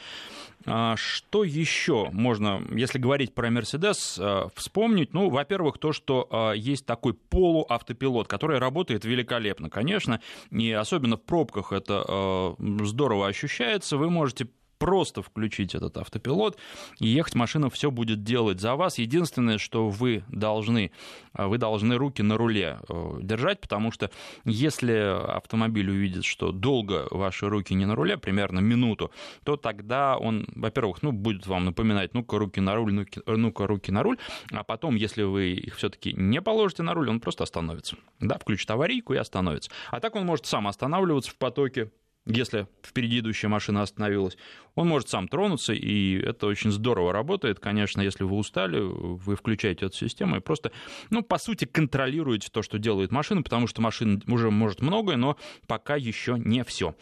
А, 0.66 0.96
что 0.96 1.44
еще 1.44 2.10
можно, 2.12 2.62
если 2.70 2.98
говорить 2.98 3.34
про 3.34 3.50
Мерседес, 3.50 4.18
а, 4.20 4.48
вспомнить? 4.54 5.14
Ну, 5.14 5.30
во-первых, 5.30 5.78
то, 5.78 5.92
что 5.92 6.28
а, 6.30 6.52
есть 6.52 6.86
такой 6.86 7.14
полуавтопилот, 7.14 8.28
который 8.28 8.58
работает 8.58 9.04
великолепно, 9.04 9.70
конечно, 9.70 10.20
и 10.50 10.70
особенно 10.72 11.16
в 11.16 11.22
пробках 11.22 11.72
это 11.72 12.54
здорово 12.58 13.28
ощущается. 13.28 13.96
Вы 13.96 14.10
можете 14.10 14.48
просто 14.80 15.22
включить 15.22 15.74
этот 15.74 15.98
автопилот, 15.98 16.56
и 16.98 17.06
ехать 17.06 17.34
машина 17.34 17.68
все 17.68 17.90
будет 17.90 18.24
делать 18.24 18.60
за 18.60 18.74
вас. 18.74 18.98
Единственное, 18.98 19.58
что 19.58 19.90
вы 19.90 20.24
должны, 20.28 20.90
а, 21.34 21.48
вы 21.48 21.58
должны 21.58 21.96
руки 21.96 22.22
на 22.22 22.38
руле 22.38 22.78
э, 22.88 23.18
держать, 23.20 23.60
потому 23.60 23.92
что 23.92 24.10
если 24.46 24.94
автомобиль 25.36 25.90
увидит, 25.90 26.24
что 26.24 26.50
долго 26.50 27.06
ваши 27.10 27.46
руки 27.48 27.74
не 27.74 27.84
на 27.84 27.94
руле, 27.94 28.16
примерно 28.16 28.60
минуту, 28.60 29.10
то 29.44 29.56
тогда 29.56 30.16
он, 30.16 30.46
во-первых, 30.56 31.02
ну, 31.02 31.12
будет 31.12 31.46
вам 31.46 31.66
напоминать, 31.66 32.14
ну-ка, 32.14 32.38
руки 32.38 32.60
на 32.60 32.74
руль, 32.74 33.06
ну-ка, 33.26 33.66
руки 33.66 33.92
на 33.92 34.02
руль, 34.02 34.16
а 34.50 34.64
потом, 34.64 34.96
если 34.96 35.24
вы 35.24 35.50
их 35.52 35.76
все-таки 35.76 36.14
не 36.14 36.40
положите 36.40 36.82
на 36.82 36.94
руль, 36.94 37.10
он 37.10 37.20
просто 37.20 37.44
остановится. 37.44 37.96
Да, 38.18 38.38
включит 38.38 38.70
аварийку 38.70 39.12
и 39.12 39.18
остановится. 39.18 39.70
А 39.90 40.00
так 40.00 40.16
он 40.16 40.24
может 40.24 40.46
сам 40.46 40.66
останавливаться 40.66 41.30
в 41.30 41.36
потоке, 41.36 41.90
если 42.26 42.66
впереди 42.82 43.20
идущая 43.20 43.48
машина 43.48 43.82
остановилась, 43.82 44.36
он 44.74 44.88
может 44.88 45.08
сам 45.08 45.26
тронуться, 45.28 45.72
и 45.72 46.18
это 46.18 46.46
очень 46.46 46.70
здорово 46.70 47.12
работает. 47.12 47.60
Конечно, 47.60 48.00
если 48.00 48.24
вы 48.24 48.36
устали, 48.36 48.78
вы 48.78 49.36
включаете 49.36 49.86
эту 49.86 49.96
систему 49.96 50.36
и 50.36 50.40
просто, 50.40 50.70
ну, 51.10 51.22
по 51.22 51.38
сути, 51.38 51.64
контролируете 51.64 52.48
то, 52.50 52.62
что 52.62 52.78
делает 52.78 53.10
машина, 53.10 53.42
потому 53.42 53.66
что 53.66 53.80
машина 53.82 54.20
уже 54.28 54.50
может 54.50 54.80
многое, 54.80 55.16
но 55.16 55.36
пока 55.66 55.96
еще 55.96 56.36
не 56.38 56.62
все. 56.64 56.94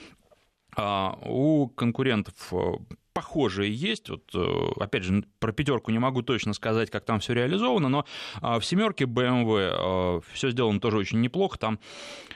А 0.77 1.19
у 1.25 1.69
конкурентов 1.69 2.35
э, 2.53 2.57
похожие 3.19 3.75
есть. 3.75 4.11
Вот, 4.11 4.23
э, 4.33 4.81
опять 4.81 5.03
же, 5.03 5.25
про 5.41 5.51
пятерку 5.51 5.91
не 5.91 5.99
могу 5.99 6.23
точно 6.23 6.53
сказать, 6.53 6.89
как 6.89 7.05
там 7.05 7.19
все 7.19 7.33
реализовано, 7.35 7.89
но 7.89 8.05
а, 8.41 8.61
в 8.61 8.65
семерке 8.65 9.07
BMW 9.07 9.73
э, 9.73 10.21
все 10.33 10.51
сделано 10.51 10.79
тоже 10.79 10.99
очень 10.99 11.21
неплохо. 11.21 11.59
Там 11.59 11.81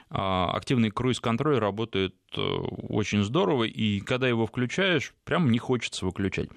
а, 0.09 0.51
активный 0.53 0.91
круиз-контроль 0.91 1.57
работает 1.57 2.15
э, 2.35 2.41
очень 2.41 3.23
здорово, 3.23 3.63
и 3.63 4.01
когда 4.01 4.27
его 4.27 4.45
включаешь, 4.45 5.13
прям 5.23 5.51
не 5.51 5.57
хочется 5.57 6.05
выключать. 6.05 6.49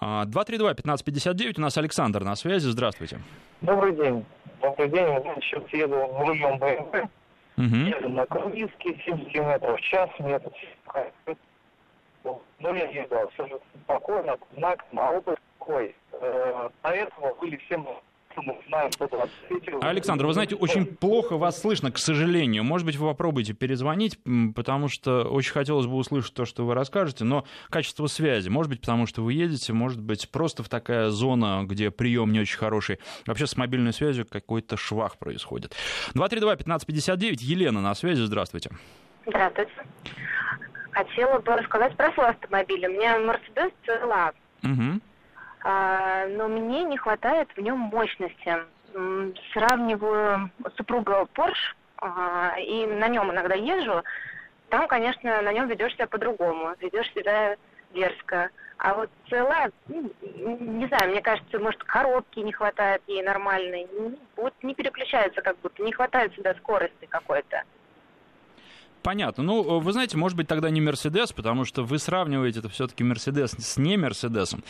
232-1559, 0.00 1.54
а, 1.56 1.58
у 1.58 1.60
нас 1.62 1.76
Александр 1.76 2.22
на 2.22 2.36
связи, 2.36 2.68
здравствуйте. 2.68 3.18
Добрый 3.62 3.96
день. 3.96 4.24
Добрый 4.62 4.88
день, 4.90 5.06
сейчас 5.42 5.64
еду 5.72 5.96
в 5.96 6.20
рулем 6.20 6.56
BMW, 6.60 7.08
угу. 7.56 7.64
еду 7.64 8.08
на 8.10 8.26
Круизке, 8.26 8.96
70 9.04 9.32
км 9.32 9.76
в 9.76 9.80
час, 9.80 10.08
мне 10.20 10.38
тут 10.38 10.54
ну, 12.58 12.74
я 12.74 12.88
ездил 12.88 13.18
абсолютно 13.18 13.66
спокойно, 13.84 14.36
знак, 14.56 14.84
а 14.96 15.12
опыт 15.12 15.38
такой. 15.58 15.94
Э, 16.12 16.68
поэтому 16.82 17.34
были 17.40 17.56
все 17.56 17.76
Александр, 19.80 20.26
вы 20.26 20.34
знаете, 20.34 20.56
очень 20.56 20.84
плохо 20.84 21.36
вас 21.36 21.60
слышно, 21.60 21.90
к 21.90 21.98
сожалению. 21.98 22.64
Может 22.64 22.84
быть, 22.86 22.96
вы 22.96 23.08
попробуйте 23.08 23.54
перезвонить, 23.54 24.18
потому 24.54 24.88
что 24.88 25.24
очень 25.24 25.52
хотелось 25.52 25.86
бы 25.86 25.96
услышать 25.96 26.34
то, 26.34 26.44
что 26.44 26.66
вы 26.66 26.74
расскажете, 26.74 27.24
но 27.24 27.46
качество 27.70 28.06
связи, 28.06 28.48
может 28.48 28.70
быть, 28.70 28.80
потому 28.80 29.06
что 29.06 29.22
вы 29.22 29.32
едете, 29.32 29.72
может 29.72 30.00
быть, 30.00 30.30
просто 30.30 30.62
в 30.62 30.68
такая 30.68 31.08
зона, 31.08 31.62
где 31.64 31.90
прием 31.90 32.32
не 32.32 32.40
очень 32.40 32.58
хороший. 32.58 32.98
Вообще 33.26 33.46
с 33.46 33.56
мобильной 33.56 33.92
связью 33.92 34.26
какой-то 34.28 34.76
швах 34.76 35.16
происходит. 35.16 35.74
232-1559, 36.14 37.36
Елена 37.40 37.80
на 37.80 37.94
связи, 37.94 38.20
здравствуйте. 38.22 38.70
Здравствуйте. 39.26 39.72
Хотела 40.96 41.40
бы 41.40 41.52
рассказать 41.52 41.94
про 41.94 42.10
свой 42.12 42.28
автомобиль. 42.28 42.86
У 42.86 42.90
меня 42.90 43.18
Mercedes 43.18 43.70
CLA. 43.86 44.32
Угу. 44.62 45.00
а, 45.62 46.26
но 46.28 46.48
мне 46.48 46.84
не 46.84 46.96
хватает 46.96 47.50
в 47.54 47.60
нем 47.60 47.78
мощности. 47.78 48.56
Сравниваю 49.52 50.50
супруга 50.78 51.28
Porsche, 51.34 51.74
а, 51.98 52.54
и 52.58 52.86
на 52.86 53.08
нем 53.08 53.30
иногда 53.30 53.54
езжу, 53.54 54.02
там, 54.70 54.88
конечно, 54.88 55.42
на 55.42 55.52
нем 55.52 55.68
ведешь 55.68 55.92
себя 55.92 56.06
по-другому, 56.06 56.74
ведешь 56.80 57.12
себя 57.12 57.56
дерзко. 57.92 58.48
А 58.78 58.94
вот 58.94 59.10
цела, 59.28 59.68
ну, 59.88 60.10
не 60.24 60.86
знаю, 60.86 61.10
мне 61.10 61.20
кажется, 61.20 61.58
может, 61.58 61.84
коробки 61.84 62.38
не 62.38 62.52
хватает 62.52 63.02
ей 63.06 63.22
нормальной. 63.22 63.86
Вот 64.34 64.54
не 64.62 64.74
переключается 64.74 65.42
как 65.42 65.58
будто, 65.58 65.82
не 65.82 65.92
хватает 65.92 66.34
сюда 66.34 66.54
скорости 66.54 67.04
какой-то 67.06 67.64
понятно. 69.06 69.44
Ну, 69.44 69.78
вы 69.78 69.92
знаете, 69.92 70.16
может 70.16 70.36
быть, 70.36 70.48
тогда 70.48 70.68
не 70.68 70.80
Мерседес, 70.80 71.32
потому 71.32 71.64
что 71.64 71.84
вы 71.84 72.00
сравниваете 72.00 72.58
это 72.58 72.68
все-таки 72.68 73.04
Мерседес 73.04 73.52
с 73.52 73.76
не 73.76 73.96
Мерседесом. 73.96 74.64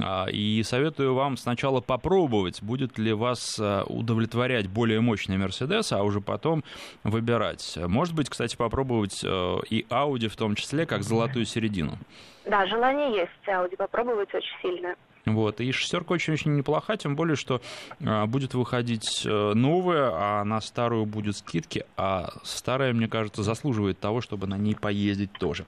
А, 0.00 0.24
и 0.30 0.62
советую 0.62 1.12
вам 1.12 1.36
сначала 1.36 1.82
попробовать, 1.82 2.62
будет 2.62 2.96
ли 2.96 3.12
вас 3.12 3.58
а, 3.60 3.84
удовлетворять 3.84 4.66
более 4.66 5.02
мощный 5.02 5.36
Мерседес, 5.36 5.92
а 5.92 6.02
уже 6.04 6.22
потом 6.22 6.64
выбирать. 7.04 7.76
Может 7.76 8.14
быть, 8.14 8.30
кстати, 8.30 8.56
попробовать 8.56 9.22
а, 9.26 9.60
и 9.68 9.84
Audi 9.90 10.28
в 10.28 10.36
том 10.36 10.54
числе, 10.54 10.86
как 10.86 11.02
золотую 11.02 11.44
середину. 11.44 11.98
Да, 12.46 12.66
желание 12.66 13.14
есть 13.14 13.46
Audi 13.46 13.76
попробовать 13.76 14.32
очень 14.34 14.56
сильно. 14.62 14.96
Вот. 15.24 15.60
И 15.60 15.70
шестерка 15.72 16.14
очень-очень 16.14 16.56
неплоха, 16.56 16.96
тем 16.96 17.14
более, 17.16 17.36
что 17.36 17.60
а, 18.04 18.26
будет 18.26 18.54
выходить 18.54 19.22
э, 19.24 19.52
новая, 19.54 20.10
а 20.12 20.44
на 20.44 20.60
старую 20.60 21.06
будет 21.06 21.36
скидки, 21.36 21.84
а 21.96 22.32
старая, 22.42 22.92
мне 22.92 23.08
кажется, 23.08 23.42
заслуживает 23.42 24.00
того, 24.00 24.20
чтобы 24.20 24.46
на 24.46 24.56
ней 24.58 24.74
поездить 24.74 25.32
тоже. 25.32 25.66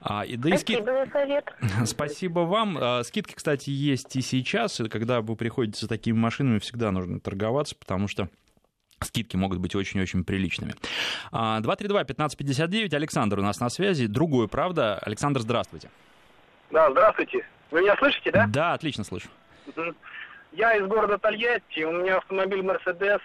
А, 0.00 0.24
и, 0.24 0.36
да 0.36 0.48
Спасибо 0.56 0.56
и 0.56 0.58
скид... 0.58 0.84
за 0.84 1.12
совет. 1.12 1.54
Спасибо 1.86 2.40
вам. 2.40 2.78
А, 2.80 3.04
скидки, 3.04 3.34
кстати, 3.34 3.70
есть 3.70 4.14
и 4.16 4.20
сейчас. 4.20 4.80
И 4.80 4.88
когда 4.88 5.20
вы 5.20 5.36
приходите 5.36 5.80
за 5.80 5.88
такими 5.88 6.16
машинами, 6.16 6.58
всегда 6.58 6.90
нужно 6.90 7.20
торговаться, 7.20 7.76
потому 7.76 8.08
что 8.08 8.28
Скидки 9.00 9.36
могут 9.36 9.58
быть 9.58 9.76
очень-очень 9.76 10.24
приличными. 10.24 10.74
232-1559, 11.30 12.92
Александр 12.96 13.38
у 13.38 13.42
нас 13.42 13.60
на 13.60 13.68
связи. 13.68 14.08
Другое, 14.08 14.48
правда? 14.48 14.98
Александр, 14.98 15.40
здравствуйте. 15.40 15.88
Да, 16.72 16.90
здравствуйте. 16.90 17.46
Вы 17.70 17.82
меня 17.82 17.96
слышите, 17.96 18.30
да? 18.30 18.46
Да, 18.48 18.72
отлично 18.74 19.04
слышу. 19.04 19.28
Я 20.52 20.74
из 20.76 20.86
города 20.86 21.18
Тольятти, 21.18 21.82
у 21.82 21.92
меня 21.92 22.16
автомобиль 22.16 22.60
Mercedes 22.60 23.20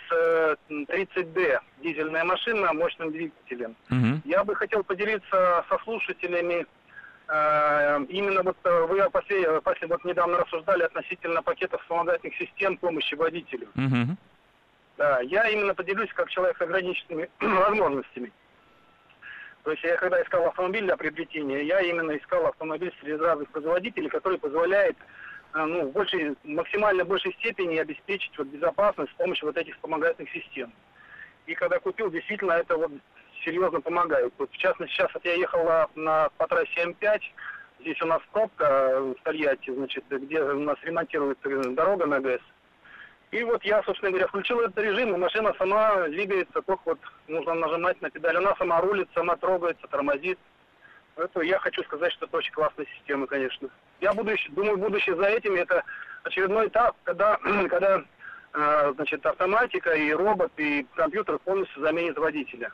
30D, 0.70 1.40
э, 1.40 1.60
дизельная 1.82 2.26
машина, 2.26 2.74
мощным 2.74 3.12
двигателем. 3.12 3.76
Угу. 3.90 4.22
Я 4.26 4.44
бы 4.44 4.56
хотел 4.56 4.84
поделиться 4.84 5.66
со 5.70 5.78
слушателями, 5.84 6.66
э, 7.30 8.06
именно 8.10 8.44
вот 8.44 8.58
э, 8.66 8.86
вы 8.88 9.10
после, 9.10 9.62
после 9.62 9.88
вот 9.88 10.04
недавно 10.04 10.40
рассуждали 10.40 10.84
относительно 10.84 11.42
пакетов 11.42 11.82
вспомогательных 11.82 12.38
систем 12.38 12.76
помощи 12.78 13.16
водителю. 13.16 13.70
Угу. 13.76 14.18
Да, 14.98 15.22
я 15.22 15.48
именно 15.48 15.74
поделюсь 15.74 16.12
как 16.14 16.30
человек 16.30 16.58
с 16.58 16.62
ограниченными 16.62 17.30
возможностями. 17.40 18.32
То 19.64 19.72
есть 19.72 19.84
я 19.84 19.96
когда 19.96 20.22
искал 20.22 20.46
автомобиль 20.46 20.84
для 20.84 20.98
приобретения, 20.98 21.64
я 21.64 21.80
именно 21.82 22.16
искал 22.18 22.46
автомобиль 22.46 22.94
среди 23.00 23.16
разных 23.16 23.50
производителей, 23.50 24.10
который 24.10 24.38
позволяет 24.38 24.98
э, 25.54 25.64
ну, 25.64 25.88
в 25.88 25.92
большей, 25.94 26.36
максимально 26.44 27.06
большей 27.06 27.34
степени 27.34 27.78
обеспечить 27.78 28.38
вот, 28.38 28.48
безопасность 28.48 29.12
с 29.12 29.16
помощью 29.16 29.48
вот 29.48 29.58
этих 29.58 29.76
вспомогательных 29.76 30.32
систем. 30.32 30.74
И 31.46 31.56
когда 31.56 31.80
купил, 31.80 32.12
действительно 32.12 32.54
это 32.54 32.76
вот 32.76 32.92
серьезно 33.46 33.80
помогает. 33.82 34.34
Вот, 34.38 34.52
в 34.52 34.58
частности, 34.58 34.94
сейчас 34.94 35.14
вот 35.14 35.24
я 35.26 35.34
ехал 35.34 35.64
на, 35.64 35.88
на, 35.96 36.30
по 36.38 36.48
трассе 36.48 36.84
М5, 36.84 37.22
здесь 37.82 38.02
у 38.02 38.06
нас 38.06 38.22
пробка 38.32 39.00
в 39.00 39.16
Тольятти, 39.24 39.72
значит, 39.72 40.04
где 40.10 40.42
у 40.42 40.60
нас 40.60 40.78
ремонтируется 40.84 41.50
дорога 41.70 42.06
на 42.06 42.20
ГЭС. 42.20 42.42
И 43.34 43.44
вот 43.44 43.66
я, 43.66 43.82
собственно 43.82 44.12
говоря, 44.12 44.28
включил 44.28 44.60
этот 44.60 44.78
режим, 44.78 45.16
и 45.16 45.18
машина 45.18 45.56
сама 45.58 46.08
двигается, 46.08 46.62
только 46.62 46.82
вот 46.86 47.00
нужно 47.28 47.56
нажимать 47.56 48.00
на 48.00 48.12
педаль. 48.12 48.38
Она 48.38 48.56
сама 48.58 48.80
рулит, 48.80 49.10
сама 49.16 49.36
трогается, 49.38 49.88
тормозит. 49.88 50.38
Это 51.16 51.42
я 51.42 51.58
хочу 51.58 51.82
сказать, 51.86 52.14
что 52.14 52.28
это 52.28 52.38
очень 52.38 52.54
классная 52.54 52.86
система, 52.96 53.26
конечно. 53.26 53.70
Я 54.02 54.14
буду, 54.14 54.36
думаю, 54.50 54.78
будущее 54.78 55.16
за 55.16 55.26
этим 55.26 55.56
это 55.56 55.84
очередной 56.24 56.68
этап, 56.68 56.96
когда, 57.06 57.38
когда 57.70 58.04
э, 58.54 58.94
значит, 58.94 59.26
автоматика 59.26 59.94
и 59.94 60.12
робот 60.12 60.52
и 60.58 60.86
компьютер 60.94 61.40
полностью 61.40 61.82
заменит 61.82 62.20
водителя. 62.20 62.72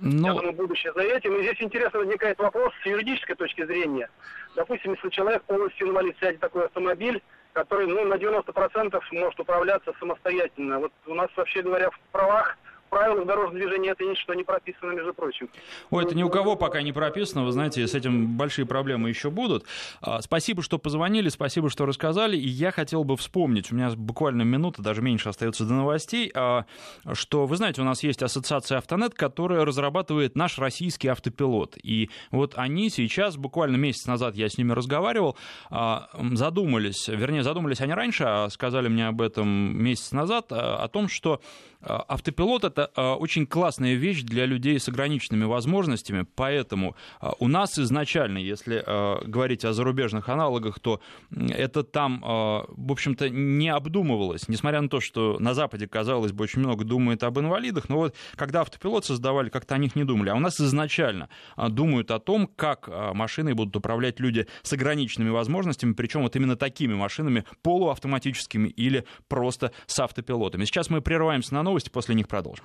Но... 0.00 0.28
Я 0.28 0.34
думаю, 0.34 0.54
будущее 0.54 0.94
за 0.94 1.02
этим. 1.02 1.36
И 1.36 1.42
здесь 1.42 1.60
интересно 1.60 1.98
возникает 1.98 2.38
вопрос 2.38 2.72
с 2.82 2.86
юридической 2.86 3.34
точки 3.34 3.66
зрения. 3.66 4.08
Допустим, 4.54 4.94
если 4.94 5.10
человек 5.10 5.42
полностью 5.42 5.88
инвалид, 5.88 6.16
сядет 6.18 6.40
такой 6.40 6.64
автомобиль, 6.64 7.22
который 7.56 7.86
ну, 7.86 8.04
на 8.04 8.14
90% 8.14 9.02
может 9.12 9.40
управляться 9.40 9.90
самостоятельно. 9.98 10.78
Вот 10.78 10.92
у 11.06 11.14
нас, 11.14 11.30
вообще 11.36 11.62
говоря, 11.62 11.90
в 11.90 11.98
правах 12.12 12.58
правилах 12.88 13.26
дорожного 13.26 13.58
движения 13.58 13.90
это 13.90 14.04
ничто 14.04 14.34
не 14.34 14.44
прописано, 14.44 14.92
между 14.92 15.14
прочим. 15.14 15.48
Ой, 15.90 16.04
это 16.04 16.14
ни 16.14 16.22
у 16.22 16.30
кого 16.30 16.56
пока 16.56 16.82
не 16.82 16.92
прописано, 16.92 17.44
вы 17.44 17.52
знаете, 17.52 17.86
с 17.86 17.94
этим 17.94 18.36
большие 18.36 18.66
проблемы 18.66 19.08
еще 19.08 19.30
будут. 19.30 19.64
А, 20.00 20.20
спасибо, 20.20 20.62
что 20.62 20.78
позвонили, 20.78 21.28
спасибо, 21.28 21.70
что 21.70 21.86
рассказали, 21.86 22.36
и 22.36 22.48
я 22.48 22.70
хотел 22.70 23.04
бы 23.04 23.16
вспомнить, 23.16 23.72
у 23.72 23.74
меня 23.74 23.90
буквально 23.90 24.42
минута, 24.42 24.82
даже 24.82 25.02
меньше 25.02 25.28
остается 25.28 25.64
до 25.64 25.74
новостей, 25.74 26.30
а, 26.34 26.64
что, 27.12 27.46
вы 27.46 27.56
знаете, 27.56 27.82
у 27.82 27.84
нас 27.84 28.02
есть 28.02 28.22
ассоциация 28.22 28.78
Автонет, 28.78 29.14
которая 29.14 29.64
разрабатывает 29.64 30.36
наш 30.36 30.58
российский 30.58 31.08
автопилот, 31.08 31.76
и 31.82 32.10
вот 32.30 32.54
они 32.56 32.90
сейчас, 32.90 33.36
буквально 33.36 33.76
месяц 33.76 34.06
назад 34.06 34.36
я 34.36 34.48
с 34.48 34.58
ними 34.58 34.72
разговаривал, 34.72 35.36
а, 35.70 36.08
задумались, 36.32 37.08
вернее, 37.08 37.42
задумались 37.42 37.80
они 37.80 37.94
раньше, 37.94 38.48
сказали 38.50 38.88
мне 38.88 39.08
об 39.08 39.20
этом 39.22 39.48
месяц 39.48 40.12
назад, 40.12 40.46
о 40.50 40.88
том, 40.88 41.08
что 41.08 41.40
автопилот— 41.86 42.64
это 42.64 42.76
это 42.76 43.14
очень 43.14 43.46
классная 43.46 43.94
вещь 43.94 44.22
для 44.22 44.46
людей 44.46 44.78
с 44.78 44.88
ограниченными 44.88 45.44
возможностями, 45.44 46.26
поэтому 46.34 46.96
а, 47.20 47.32
у 47.38 47.48
нас 47.48 47.78
изначально, 47.78 48.38
если 48.38 48.84
говорить 49.26 49.64
о 49.64 49.72
зарубежных 49.72 50.28
аналогах, 50.28 50.78
то 50.80 51.00
это 51.30 51.82
там, 51.82 52.20
в 52.20 52.92
общем-то, 52.92 53.30
не 53.30 53.68
обдумывалось, 53.68 54.48
несмотря 54.48 54.80
на 54.80 54.88
то, 54.88 55.00
что 55.00 55.38
на 55.40 55.54
Западе, 55.54 55.86
казалось 55.88 56.32
бы, 56.32 56.44
очень 56.44 56.60
много 56.60 56.84
думают 56.84 57.22
об 57.22 57.38
инвалидах, 57.38 57.88
но 57.88 57.96
вот 57.96 58.14
когда 58.34 58.60
автопилот 58.60 59.04
создавали, 59.04 59.48
как-то 59.48 59.74
о 59.74 59.78
них 59.78 59.96
не 59.96 60.04
думали, 60.04 60.30
а 60.30 60.34
у 60.34 60.40
нас 60.40 60.60
изначально 60.60 61.28
думают 61.56 62.10
о 62.10 62.18
том, 62.18 62.46
как 62.46 62.88
машиной 63.14 63.54
будут 63.54 63.76
управлять 63.76 64.20
люди 64.20 64.46
с 64.62 64.72
ограниченными 64.72 65.30
возможностями, 65.30 65.92
причем 65.92 66.22
вот 66.22 66.36
именно 66.36 66.56
такими 66.56 66.94
машинами, 66.94 67.44
полуавтоматическими 67.62 68.68
или 68.68 69.04
просто 69.28 69.72
с 69.86 69.98
автопилотами. 69.98 70.64
Сейчас 70.64 70.90
мы 70.90 71.00
прерываемся 71.00 71.54
на 71.54 71.62
новости, 71.62 71.75
после 71.84 72.14
них 72.14 72.28
продолжим. 72.28 72.64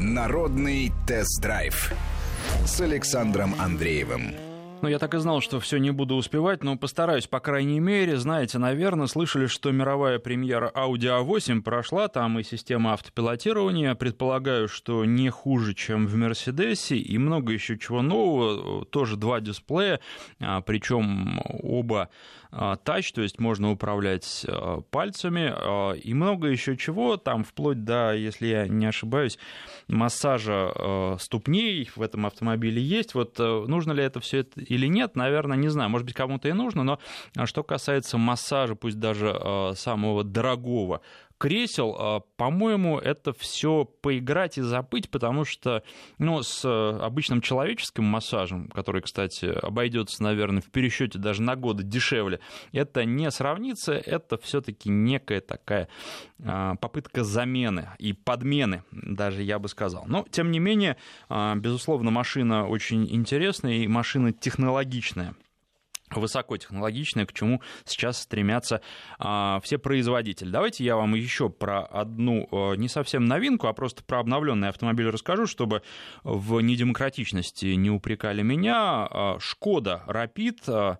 Народный 0.00 0.92
тест-драйв 1.06 1.92
с 2.66 2.80
Александром 2.80 3.54
Андреевым. 3.58 4.34
Ну, 4.80 4.88
я 4.88 5.00
так 5.00 5.14
и 5.14 5.18
знал, 5.18 5.40
что 5.40 5.58
все 5.58 5.78
не 5.78 5.90
буду 5.90 6.14
успевать, 6.14 6.62
но 6.62 6.76
постараюсь, 6.76 7.26
по 7.26 7.40
крайней 7.40 7.80
мере. 7.80 8.16
Знаете, 8.16 8.58
наверное, 8.58 9.08
слышали, 9.08 9.46
что 9.46 9.72
мировая 9.72 10.20
премьера 10.20 10.70
Audi 10.72 11.08
A8 11.08 11.62
прошла, 11.62 12.06
там 12.06 12.38
и 12.38 12.44
система 12.44 12.92
автопилотирования. 12.92 13.96
Предполагаю, 13.96 14.68
что 14.68 15.04
не 15.04 15.30
хуже, 15.30 15.74
чем 15.74 16.06
в 16.06 16.14
Мерседесе, 16.14 16.96
и 16.96 17.18
много 17.18 17.52
еще 17.52 17.76
чего 17.76 18.02
нового. 18.02 18.84
Тоже 18.84 19.16
два 19.16 19.40
дисплея, 19.40 19.98
а, 20.40 20.60
причем 20.60 21.40
оба 21.44 22.08
тач, 22.50 23.12
то 23.12 23.22
есть 23.22 23.38
можно 23.38 23.70
управлять 23.70 24.46
а, 24.48 24.80
пальцами, 24.80 25.52
а, 25.54 25.92
и 25.92 26.14
много 26.14 26.48
еще 26.48 26.76
чего, 26.76 27.16
там 27.16 27.44
вплоть 27.44 27.84
до, 27.84 28.14
если 28.14 28.46
я 28.46 28.68
не 28.68 28.86
ошибаюсь, 28.86 29.38
массажа 29.88 31.16
ступней 31.18 31.90
в 31.94 32.02
этом 32.02 32.26
автомобиле 32.26 32.82
есть. 32.82 33.14
Вот 33.14 33.38
нужно 33.38 33.92
ли 33.92 34.02
это 34.02 34.20
все 34.20 34.46
или 34.56 34.86
нет, 34.86 35.16
наверное, 35.16 35.56
не 35.56 35.68
знаю. 35.68 35.90
Может 35.90 36.06
быть, 36.06 36.14
кому-то 36.14 36.48
и 36.48 36.52
нужно, 36.52 36.82
но 36.84 36.98
что 37.46 37.62
касается 37.62 38.18
массажа, 38.18 38.74
пусть 38.74 38.98
даже 38.98 39.72
самого 39.74 40.24
дорогого, 40.24 41.00
кресел, 41.38 41.96
а, 41.98 42.20
по-моему, 42.36 42.98
это 42.98 43.32
все 43.32 43.84
поиграть 43.84 44.58
и 44.58 44.62
забыть, 44.62 45.10
потому 45.10 45.44
что 45.44 45.82
ну, 46.18 46.42
с 46.42 46.64
э, 46.64 46.98
обычным 47.00 47.40
человеческим 47.40 48.04
массажем, 48.04 48.68
который, 48.68 49.02
кстати, 49.02 49.46
обойдется, 49.46 50.22
наверное, 50.22 50.60
в 50.60 50.70
пересчете 50.70 51.18
даже 51.18 51.42
на 51.42 51.56
годы 51.56 51.84
дешевле, 51.84 52.40
это 52.72 53.04
не 53.04 53.30
сравнится, 53.30 53.92
это 53.92 54.36
все-таки 54.38 54.90
некая 54.90 55.40
такая 55.40 55.88
а, 56.44 56.74
попытка 56.76 57.24
замены 57.24 57.90
и 57.98 58.12
подмены, 58.12 58.82
даже 58.90 59.42
я 59.42 59.58
бы 59.58 59.68
сказал. 59.68 60.04
Но, 60.06 60.26
тем 60.30 60.50
не 60.50 60.58
менее, 60.58 60.96
а, 61.28 61.54
безусловно, 61.54 62.10
машина 62.10 62.66
очень 62.66 63.06
интересная 63.10 63.78
и 63.78 63.86
машина 63.86 64.32
технологичная 64.32 65.34
высокотехнологичное, 66.16 67.26
к 67.26 67.32
чему 67.32 67.62
сейчас 67.84 68.22
стремятся 68.22 68.80
а, 69.18 69.60
все 69.62 69.78
производители. 69.78 70.50
Давайте 70.50 70.84
я 70.84 70.96
вам 70.96 71.14
еще 71.14 71.48
про 71.48 71.84
одну 71.84 72.48
а, 72.50 72.74
не 72.74 72.88
совсем 72.88 73.24
новинку, 73.24 73.66
а 73.66 73.72
просто 73.72 74.02
про 74.02 74.20
обновленный 74.20 74.68
автомобиль 74.68 75.08
расскажу, 75.08 75.46
чтобы 75.46 75.82
в 76.22 76.60
недемократичности 76.60 77.66
не 77.66 77.90
упрекали 77.90 78.42
меня. 78.42 79.06
А, 79.10 79.36
Шкода 79.40 80.02
Rapid 80.06 80.58
а, 80.68 80.98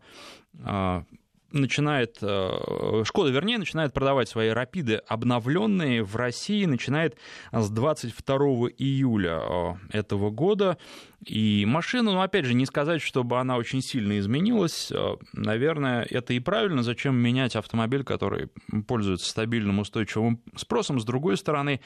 а, 0.65 1.05
начинает, 1.53 2.19
э, 2.21 3.03
Шкода, 3.05 3.31
вернее, 3.31 3.59
начинает 3.59 3.93
продавать 3.93 4.29
свои 4.29 4.51
рапиды 4.51 4.97
обновленные 4.97 6.03
в 6.03 6.17
России, 6.17 6.65
начинает 6.65 7.17
с 7.53 7.71
22 7.71 8.37
июля 8.77 9.41
э, 9.41 9.99
этого 9.99 10.31
года. 10.31 10.79
И 11.25 11.65
машина, 11.67 12.13
ну, 12.13 12.21
опять 12.21 12.45
же, 12.45 12.55
не 12.55 12.65
сказать, 12.65 13.03
чтобы 13.03 13.41
она 13.41 13.57
очень 13.57 13.83
сильно 13.83 14.19
изменилась. 14.19 14.93
Э, 14.93 15.17
наверное, 15.33 16.07
это 16.09 16.33
и 16.33 16.39
правильно. 16.39 16.83
Зачем 16.83 17.17
менять 17.17 17.57
автомобиль, 17.57 18.05
который 18.05 18.51
пользуется 18.87 19.29
стабильным, 19.29 19.81
устойчивым 19.81 20.41
спросом? 20.55 21.01
С 21.01 21.05
другой 21.05 21.37
стороны, 21.37 21.81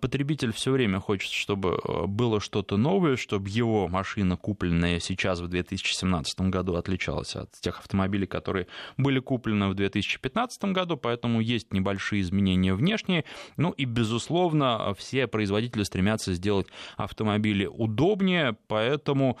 потребитель 0.00 0.52
все 0.52 0.70
время 0.70 1.00
хочет, 1.00 1.32
чтобы 1.32 1.78
было 2.06 2.40
что-то 2.40 2.76
новое, 2.76 3.16
чтобы 3.16 3.48
его 3.48 3.88
машина, 3.88 4.36
купленная 4.36 5.00
сейчас 5.00 5.40
в 5.40 5.48
2017 5.48 6.40
году, 6.42 6.74
отличалась 6.74 7.36
от 7.36 7.52
тех 7.52 7.78
автомобилей, 7.78 8.26
которые 8.26 8.66
были 8.98 9.18
куплены 9.18 9.68
в 9.68 9.74
2015 9.74 10.64
году, 10.66 10.98
поэтому 10.98 11.40
есть 11.40 11.72
небольшие 11.72 12.20
изменения 12.20 12.74
внешние. 12.74 13.24
Ну 13.56 13.70
и, 13.70 13.86
безусловно, 13.86 14.94
все 14.98 15.26
производители 15.26 15.84
стремятся 15.84 16.34
сделать 16.34 16.66
автомобили 16.96 17.64
удобнее, 17.66 18.56
поэтому 18.74 19.38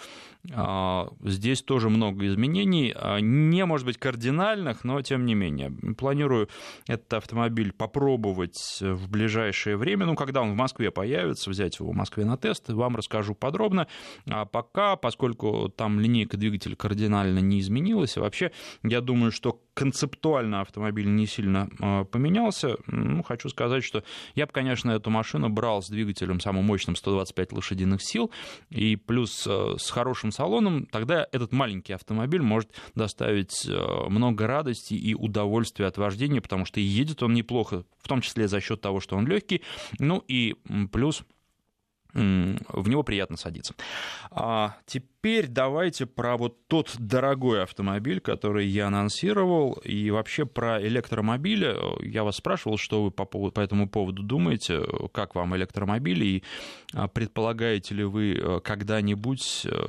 а, 0.52 1.08
здесь 1.24 1.62
тоже 1.62 1.88
много 1.88 2.24
изменений, 2.28 2.94
а, 2.94 3.18
не, 3.18 3.64
может 3.64 3.84
быть, 3.84 3.98
кардинальных, 3.98 4.84
но 4.84 5.02
тем 5.02 5.26
не 5.26 5.34
менее. 5.34 5.72
Планирую 5.98 6.48
этот 6.86 7.14
автомобиль 7.14 7.72
попробовать 7.72 8.78
в 8.80 9.10
ближайшее 9.10 9.76
время, 9.76 10.06
ну, 10.06 10.14
когда 10.14 10.40
он 10.40 10.52
в 10.52 10.54
Москве 10.54 10.92
появится, 10.92 11.50
взять 11.50 11.80
его 11.80 11.90
в 11.90 11.94
Москве 11.94 12.24
на 12.24 12.36
тест, 12.36 12.68
вам 12.68 12.94
расскажу 12.94 13.34
подробно. 13.34 13.88
А 14.30 14.44
пока, 14.44 14.94
поскольку 14.94 15.68
там 15.68 15.98
линейка 15.98 16.36
двигателя 16.36 16.76
кардинально 16.76 17.40
не 17.40 17.58
изменилась, 17.58 18.16
вообще, 18.16 18.52
я 18.84 19.00
думаю, 19.00 19.32
что 19.32 19.60
концептуально 19.74 20.60
автомобиль 20.60 21.06
не 21.08 21.26
сильно 21.26 21.68
а, 21.80 22.04
поменялся. 22.04 22.76
Ну, 22.86 23.22
хочу 23.22 23.48
сказать, 23.48 23.84
что 23.84 24.04
я 24.34 24.46
бы, 24.46 24.52
конечно, 24.52 24.90
эту 24.92 25.10
машину 25.10 25.48
брал 25.48 25.82
с 25.82 25.88
двигателем 25.88 26.40
самым 26.40 26.64
мощным 26.64 26.96
125 26.96 27.52
лошадиных 27.52 28.02
сил 28.02 28.30
и 28.70 28.96
плюс 28.96 29.46
с 29.46 29.90
хорошим 29.90 30.30
салоном, 30.30 30.86
тогда 30.86 31.26
этот 31.32 31.52
маленький 31.52 31.92
автомобиль 31.92 32.42
может 32.42 32.70
доставить 32.94 33.66
э, 33.66 34.08
много 34.08 34.46
радости 34.46 34.94
и 34.94 35.14
удовольствия 35.14 35.86
от 35.86 35.98
вождения, 35.98 36.40
потому 36.40 36.64
что 36.64 36.80
едет 36.80 37.22
он 37.22 37.34
неплохо, 37.34 37.84
в 38.00 38.08
том 38.08 38.20
числе 38.20 38.48
за 38.48 38.60
счет 38.60 38.80
того, 38.80 39.00
что 39.00 39.16
он 39.16 39.26
легкий, 39.26 39.62
ну 39.98 40.22
и 40.28 40.56
плюс 40.92 41.22
в 42.14 42.88
него 42.88 43.02
приятно 43.02 43.36
садиться. 43.36 43.74
А 44.30 44.76
теперь 44.86 45.48
давайте 45.48 46.06
про 46.06 46.36
вот 46.36 46.66
тот 46.68 46.94
дорогой 46.98 47.62
автомобиль, 47.62 48.20
который 48.20 48.66
я 48.66 48.86
анонсировал, 48.86 49.72
и 49.84 50.10
вообще 50.10 50.46
про 50.46 50.80
электромобили. 50.80 51.76
Я 52.06 52.24
вас 52.24 52.36
спрашивал, 52.36 52.78
что 52.78 53.04
вы 53.04 53.10
по, 53.10 53.24
поводу, 53.24 53.52
по 53.52 53.60
этому 53.60 53.88
поводу 53.88 54.22
думаете, 54.22 54.82
как 55.12 55.34
вам 55.34 55.56
электромобили, 55.56 56.24
и 56.24 56.44
а, 56.94 57.08
предполагаете 57.08 57.94
ли 57.94 58.04
вы 58.04 58.34
э, 58.34 58.60
когда-нибудь 58.60 59.66
э, 59.66 59.86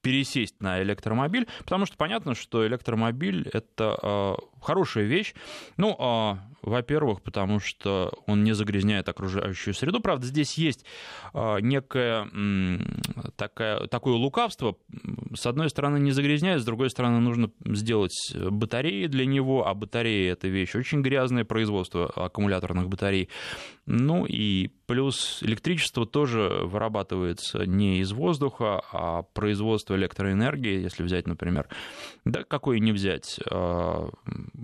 пересесть 0.00 0.60
на 0.60 0.82
электромобиль, 0.82 1.46
потому 1.60 1.86
что 1.86 1.96
понятно, 1.96 2.34
что 2.34 2.66
электромобиль 2.66 3.48
это 3.52 3.98
э, 4.00 4.34
хорошая 4.60 5.04
вещь. 5.04 5.34
Ну, 5.76 5.96
э, 5.98 6.36
во-первых, 6.62 7.22
потому 7.22 7.60
что 7.60 8.12
он 8.26 8.44
не 8.44 8.52
загрязняет 8.52 9.08
окружающую 9.08 9.74
среду. 9.74 10.00
Правда, 10.00 10.26
здесь 10.26 10.54
есть 10.54 10.84
э, 11.34 11.60
некое 11.60 12.28
э, 12.32 12.78
такое, 13.36 13.86
такое 13.86 14.14
лукавство. 14.14 14.76
С 15.34 15.46
одной 15.46 15.70
стороны, 15.70 15.98
не 15.98 16.10
загрязняет, 16.10 16.62
с 16.62 16.64
другой 16.64 16.90
стороны, 16.90 17.20
нужно 17.20 17.50
сделать 17.64 18.34
батареи 18.34 19.06
для 19.06 19.26
него, 19.26 19.66
а 19.66 19.74
батареи 19.74 20.30
это 20.30 20.48
вещь 20.48 20.74
очень 20.74 21.02
грязное 21.02 21.44
производство 21.44 22.06
аккумуляторных 22.06 22.88
батарей. 22.88 23.28
Ну 23.86 24.26
и 24.26 24.68
плюс 24.86 25.42
электричество 25.42 26.06
тоже 26.06 26.60
вырабатывается 26.64 27.64
не 27.64 28.00
из 28.00 28.12
воздуха, 28.12 28.82
а 28.92 29.22
производство 29.22 29.94
электроэнергии, 29.94 30.82
если 30.82 31.02
взять, 31.02 31.26
например, 31.26 31.68
да 32.24 32.42
какое 32.42 32.80
не 32.80 32.92
взять, 32.92 33.40
а, 33.50 34.10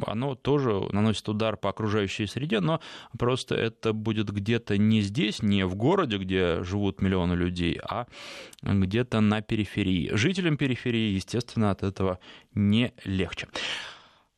оно 0.07 0.35
тоже 0.35 0.89
наносит 0.93 1.29
удар 1.29 1.57
по 1.57 1.71
окружающей 1.71 2.27
среде, 2.27 2.61
но 2.61 2.81
просто 3.19 3.55
это 3.55 3.93
будет 3.93 4.31
где-то 4.31 4.79
не 4.79 5.01
здесь, 5.01 5.43
не 5.43 5.65
в 5.67 5.75
городе, 5.75 6.19
где 6.19 6.63
живут 6.63 7.01
миллионы 7.01 7.35
людей, 7.35 7.81
а 7.83 8.07
где-то 8.63 9.21
на 9.21 9.43
периферии. 9.43 10.11
Жителям 10.15 10.57
периферии, 10.57 11.15
естественно, 11.15 11.71
от 11.71 11.83
этого 11.83 12.19
не 12.55 12.93
легче. 13.05 13.49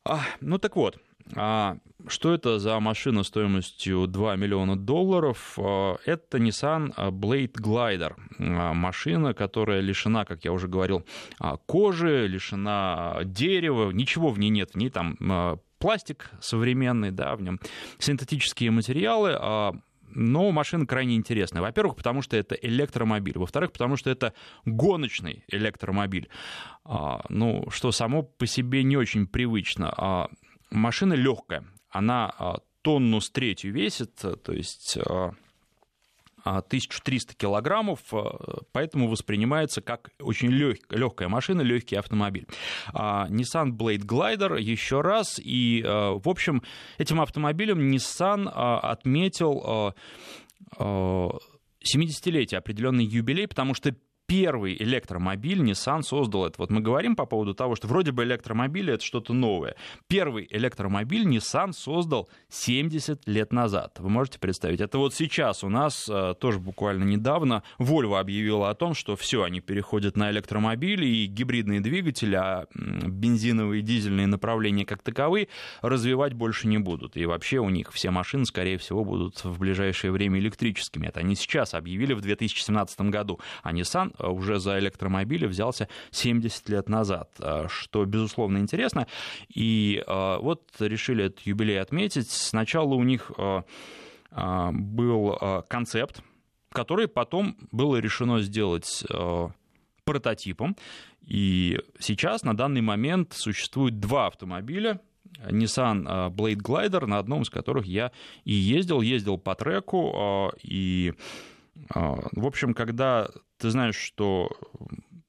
А, 0.03 0.21
ну 0.39 0.57
так 0.57 0.75
вот, 0.75 0.97
а 1.35 1.77
что 2.07 2.33
это 2.33 2.59
за 2.59 2.79
машина 2.79 3.23
стоимостью 3.23 4.07
2 4.07 4.35
миллиона 4.35 4.77
долларов? 4.77 5.57
А, 5.57 5.97
это 6.05 6.37
Nissan 6.37 6.93
Blade 6.95 7.53
Glider. 7.53 8.13
А, 8.39 8.73
машина, 8.73 9.33
которая 9.33 9.81
лишена, 9.81 10.25
как 10.25 10.45
я 10.45 10.53
уже 10.53 10.67
говорил, 10.67 11.05
а, 11.39 11.57
кожи, 11.57 12.27
лишена 12.27 13.19
дерева, 13.23 13.91
ничего 13.91 14.29
в 14.29 14.39
ней 14.39 14.49
нет. 14.49 14.71
В 14.73 14.77
ней 14.77 14.89
там 14.89 15.17
пластик 15.79 16.31
современный, 16.39 17.11
да, 17.11 17.35
в 17.35 17.41
нем 17.41 17.59
синтетические 17.99 18.71
материалы, 18.71 19.37
но 20.09 20.51
машина 20.51 20.87
крайне 20.87 21.15
интересная. 21.15 21.61
Во-первых, 21.61 21.95
потому 21.95 22.21
что 22.21 22.37
это 22.37 22.55
электромобиль. 22.55 23.37
Во-вторых, 23.37 23.71
потому 23.71 23.97
что 23.97 24.09
это 24.09 24.33
гоночный 24.65 25.43
электромобиль. 25.49 26.29
Ну, 27.29 27.65
что 27.69 27.91
само 27.91 28.23
по 28.23 28.47
себе 28.47 28.81
не 28.83 28.97
очень 28.97 29.27
привычно. 29.27 30.29
Машина 30.69 31.13
легкая, 31.13 31.65
она 31.89 32.33
а, 32.37 32.57
тонну 32.81 33.21
с 33.21 33.29
третью 33.29 33.73
весит, 33.73 34.15
то 34.15 34.51
есть 34.51 34.97
1300 36.43 37.33
а, 37.33 37.35
килограммов, 37.35 37.99
а, 38.11 38.61
поэтому 38.71 39.07
воспринимается 39.07 39.81
как 39.81 40.11
очень 40.19 40.49
лег, 40.49 40.79
легкая 40.91 41.29
машина, 41.29 41.61
легкий 41.61 41.95
автомобиль. 41.95 42.47
Nissan 42.93 43.71
Blade 43.71 44.05
Glider 44.05 44.59
еще 44.59 45.01
раз, 45.01 45.39
и, 45.39 45.81
в 45.83 46.27
общем, 46.27 46.63
этим 46.97 47.21
автомобилем 47.21 47.89
Nissan 47.89 48.49
отметил 48.49 49.93
70-летие, 50.77 52.57
определенный 52.57 53.05
юбилей, 53.05 53.47
потому 53.47 53.73
что 53.73 53.95
первый 54.27 54.75
электромобиль 54.77 55.61
Nissan 55.61 56.03
создал 56.03 56.45
это. 56.45 56.55
Вот 56.57 56.69
мы 56.69 56.81
говорим 56.81 57.15
по 57.15 57.25
поводу 57.25 57.53
того, 57.53 57.75
что 57.75 57.87
вроде 57.87 58.11
бы 58.11 58.23
электромобили 58.25 58.93
это 58.93 59.03
что-то 59.03 59.33
новое. 59.33 59.75
Первый 60.07 60.47
электромобиль 60.51 61.25
Nissan 61.25 61.71
создал 61.71 62.29
70 62.49 63.25
лет 63.27 63.53
назад. 63.53 63.95
Вы 63.99 64.09
можете 64.09 64.37
представить? 64.37 64.81
Это 64.81 64.97
вот 64.97 65.15
сейчас 65.15 65.63
у 65.63 65.69
нас 65.69 66.09
э, 66.09 66.35
тоже 66.39 66.59
буквально 66.59 67.05
недавно 67.05 67.63
Volvo 67.79 68.19
объявила 68.19 68.69
о 68.69 68.75
том, 68.75 68.93
что 68.93 69.15
все, 69.15 69.43
они 69.43 69.61
переходят 69.61 70.17
на 70.17 70.29
электромобили 70.29 71.05
и 71.05 71.25
гибридные 71.25 71.79
двигатели, 71.79 72.35
а 72.35 72.65
бензиновые 72.75 73.79
и 73.79 73.83
дизельные 73.83 74.27
направления 74.27 74.85
как 74.85 75.03
таковые 75.03 75.47
развивать 75.81 76.33
больше 76.33 76.67
не 76.67 76.79
будут. 76.79 77.15
И 77.15 77.25
вообще 77.25 77.59
у 77.59 77.69
них 77.69 77.93
все 77.93 78.11
машины, 78.11 78.45
скорее 78.45 78.77
всего, 78.77 79.05
будут 79.05 79.45
в 79.45 79.57
ближайшее 79.57 80.11
время 80.11 80.39
электрическими. 80.39 81.07
Это 81.07 81.21
они 81.21 81.35
сейчас 81.35 81.73
объявили 81.73 82.13
в 82.13 82.19
2017 82.19 82.99
году. 83.01 83.39
А 83.63 83.71
Nissan 83.71 84.16
уже 84.19 84.59
за 84.59 84.79
электромобили 84.79 85.45
взялся 85.45 85.87
70 86.11 86.69
лет 86.69 86.89
назад, 86.89 87.31
э, 87.39 87.67
что, 87.69 88.05
безусловно, 88.05 88.57
интересно. 88.57 89.07
И 89.53 90.03
э, 90.05 90.37
вот 90.39 90.69
решили 90.79 91.25
этот 91.25 91.41
юбилей 91.41 91.79
отметить. 91.81 92.29
Сначала 92.29 92.93
у 92.93 93.03
них 93.03 93.31
был 94.29 95.63
концепт, 95.67 96.21
который 96.71 97.07
потом 97.07 97.57
было 97.71 97.95
решено 97.95 98.41
сделать 98.41 99.03
прототипом. 100.03 100.75
И 101.25 101.79
сейчас, 101.97 102.43
на 102.43 102.55
данный 102.55 102.81
момент, 102.81 103.33
существует 103.33 103.99
два 103.99 104.27
автомобиля, 104.27 104.99
Nissan 105.49 106.31
Blade 106.33 106.61
Glider, 106.61 107.05
на 107.05 107.19
одном 107.19 107.41
из 107.41 107.49
которых 107.49 107.85
я 107.85 108.11
и 108.43 108.53
ездил, 108.53 109.01
ездил 109.01 109.37
по 109.37 109.55
треку, 109.55 110.51
и 110.61 111.13
в 111.93 112.45
общем, 112.45 112.73
когда 112.73 113.29
ты 113.57 113.69
знаешь, 113.69 113.95
что 113.95 114.49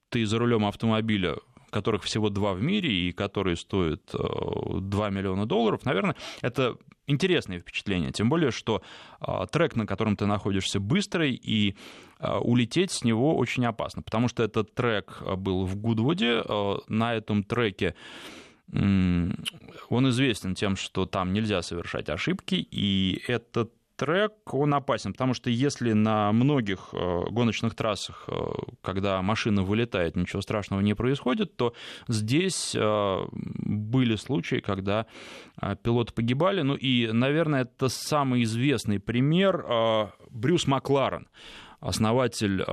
ты 0.08 0.26
за 0.26 0.38
рулем 0.38 0.64
автомобиля, 0.64 1.36
которых 1.70 2.02
всего 2.04 2.30
два 2.30 2.54
в 2.54 2.62
мире 2.62 2.90
и 2.90 3.12
которые 3.12 3.56
стоят 3.56 4.02
2 4.12 5.08
э, 5.08 5.10
миллиона 5.10 5.46
долларов, 5.46 5.84
наверное, 5.84 6.16
это 6.40 6.76
интересное 7.06 7.60
впечатление. 7.60 8.10
Тем 8.10 8.28
более, 8.28 8.50
что 8.50 8.82
э, 9.20 9.46
трек, 9.50 9.76
на 9.76 9.86
котором 9.86 10.16
ты 10.16 10.26
находишься, 10.26 10.80
быстрый, 10.80 11.34
и 11.34 11.76
э, 12.20 12.36
улететь 12.38 12.90
с 12.90 13.04
него 13.04 13.36
очень 13.36 13.66
опасно, 13.66 14.02
потому 14.02 14.28
что 14.28 14.42
этот 14.42 14.74
трек 14.74 15.22
был 15.36 15.66
в 15.66 15.76
Гудвуде. 15.76 16.42
На 16.88 17.14
этом 17.14 17.42
треке 17.44 17.94
он 18.70 20.08
известен 20.10 20.54
тем, 20.54 20.76
что 20.76 21.06
там 21.06 21.32
нельзя 21.32 21.62
совершать 21.62 22.10
ошибки, 22.10 22.54
и 22.56 23.22
этот 23.26 23.72
трек, 23.98 24.32
он 24.54 24.72
опасен, 24.74 25.12
потому 25.12 25.34
что 25.34 25.50
если 25.50 25.92
на 25.92 26.32
многих 26.32 26.90
э, 26.92 27.24
гоночных 27.30 27.74
трассах, 27.74 28.24
э, 28.28 28.32
когда 28.80 29.20
машина 29.22 29.62
вылетает, 29.62 30.16
ничего 30.16 30.40
страшного 30.40 30.80
не 30.80 30.94
происходит, 30.94 31.56
то 31.56 31.74
здесь 32.06 32.74
э, 32.74 33.18
были 33.32 34.16
случаи, 34.16 34.60
когда 34.60 35.06
пилоты 35.82 36.12
погибали. 36.14 36.62
Ну 36.62 36.74
и, 36.76 37.10
наверное, 37.12 37.62
это 37.62 37.88
самый 37.88 38.44
известный 38.44 39.00
пример 39.00 39.66
Брюс 40.30 40.66
Макларен, 40.68 41.26
основатель 41.80 42.64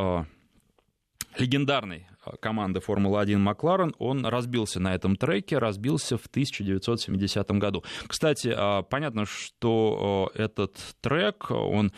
легендарной 1.38 2.08
команды 2.40 2.80
Формулы-1 2.80 3.38
Макларен, 3.38 3.94
он 4.00 4.26
разбился 4.26 4.80
на 4.80 4.96
этом 4.96 5.16
треке, 5.16 5.58
разбился 5.58 6.18
в 6.18 6.26
1970 6.28 7.52
году. 7.52 7.84
Кстати, 8.08 8.54
а, 8.56 8.84
понятно, 8.84 9.26
что 9.26 10.32
а, 10.36 10.38
этот 10.38 10.78
трек, 11.02 11.52
он 11.52 11.92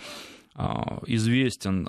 а, 0.56 1.00
известен 1.06 1.88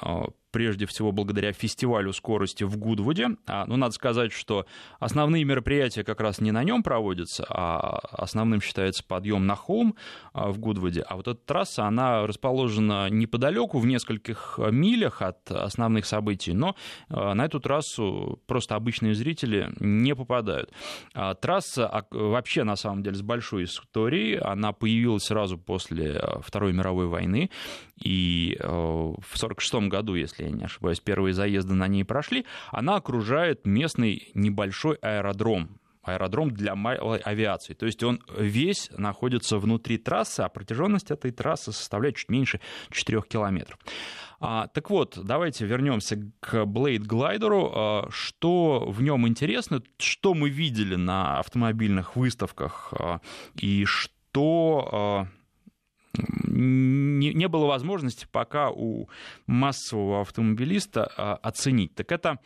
прежде 0.50 0.86
всего 0.86 1.12
благодаря 1.12 1.52
фестивалю 1.52 2.12
скорости 2.12 2.64
в 2.64 2.76
Гудвуде. 2.76 3.30
А, 3.46 3.66
ну, 3.66 3.76
надо 3.76 3.92
сказать, 3.92 4.32
что 4.32 4.66
основные 4.98 5.44
мероприятия 5.44 6.04
как 6.04 6.20
раз 6.20 6.40
не 6.40 6.52
на 6.52 6.64
нем 6.64 6.82
проводятся, 6.82 7.46
а 7.48 7.98
основным 8.12 8.60
считается 8.60 9.04
подъем 9.04 9.46
на 9.46 9.54
холм 9.54 9.94
а, 10.32 10.50
в 10.50 10.58
Гудвуде. 10.58 11.02
А 11.02 11.16
вот 11.16 11.28
эта 11.28 11.40
трасса, 11.40 11.84
она 11.84 12.26
расположена 12.26 13.08
неподалеку, 13.10 13.78
в 13.78 13.86
нескольких 13.86 14.58
милях 14.70 15.22
от 15.22 15.50
основных 15.50 16.06
событий, 16.06 16.52
но 16.52 16.76
а, 17.08 17.34
на 17.34 17.44
эту 17.44 17.60
трассу 17.60 18.40
просто 18.46 18.74
обычные 18.74 19.14
зрители 19.14 19.70
не 19.80 20.14
попадают. 20.14 20.72
Трасса 21.40 22.06
вообще, 22.10 22.64
на 22.64 22.76
самом 22.76 23.02
деле, 23.02 23.16
с 23.16 23.22
большой 23.22 23.64
историей. 23.64 24.36
Она 24.36 24.72
появилась 24.72 25.24
сразу 25.24 25.58
после 25.58 26.20
Второй 26.40 26.72
мировой 26.72 27.06
войны, 27.06 27.50
и 27.96 28.56
в 28.58 29.34
1946 29.36 29.88
году, 29.88 30.14
если 30.14 30.37
если 30.38 30.44
я 30.44 30.50
не 30.50 30.64
ошибаюсь, 30.64 31.00
первые 31.00 31.34
заезды 31.34 31.74
на 31.74 31.88
ней 31.88 32.04
прошли, 32.04 32.46
она 32.70 32.96
окружает 32.96 33.66
местный 33.66 34.30
небольшой 34.34 34.96
аэродром, 34.96 35.80
аэродром 36.02 36.50
для 36.50 36.74
малой 36.74 37.18
авиации. 37.18 37.74
То 37.74 37.86
есть 37.86 38.02
он 38.02 38.20
весь 38.36 38.90
находится 38.96 39.58
внутри 39.58 39.98
трассы, 39.98 40.40
а 40.40 40.48
протяженность 40.48 41.10
этой 41.10 41.30
трассы 41.30 41.72
составляет 41.72 42.16
чуть 42.16 42.30
меньше 42.30 42.60
4 42.90 43.22
километров. 43.22 43.78
А, 44.40 44.68
так 44.68 44.90
вот, 44.90 45.18
давайте 45.20 45.66
вернемся 45.66 46.16
к 46.40 46.54
Blade 46.64 47.06
Glider. 47.06 47.72
А, 47.74 48.08
что 48.10 48.84
в 48.88 49.02
нем 49.02 49.26
интересно, 49.26 49.82
что 49.98 50.34
мы 50.34 50.48
видели 50.48 50.94
на 50.94 51.40
автомобильных 51.40 52.14
выставках 52.14 52.92
а, 52.92 53.20
и 53.56 53.84
что 53.84 54.88
а, 54.92 55.37
не, 56.14 57.32
не 57.34 57.48
было 57.48 57.66
возможности 57.66 58.26
пока 58.30 58.70
у 58.70 59.08
массового 59.46 60.22
автомобилиста 60.22 61.10
а, 61.16 61.34
оценить. 61.36 61.94
Так 61.94 62.12
это 62.12 62.38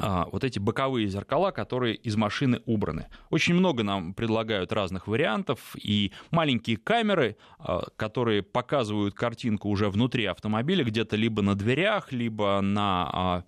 а, 0.00 0.28
вот 0.30 0.44
эти 0.44 0.58
боковые 0.58 1.08
зеркала, 1.08 1.50
которые 1.50 1.94
из 1.94 2.16
машины 2.16 2.60
убраны. 2.66 3.06
Очень 3.30 3.54
много 3.54 3.82
нам 3.82 4.14
предлагают 4.14 4.72
разных 4.72 5.08
вариантов, 5.08 5.74
и 5.76 6.12
маленькие 6.30 6.76
камеры, 6.76 7.36
а, 7.58 7.84
которые 7.96 8.42
показывают 8.42 9.14
картинку 9.14 9.68
уже 9.68 9.88
внутри 9.88 10.26
автомобиля, 10.26 10.84
где-то 10.84 11.16
либо 11.16 11.42
на 11.42 11.54
дверях, 11.54 12.12
либо 12.12 12.60
на 12.60 13.44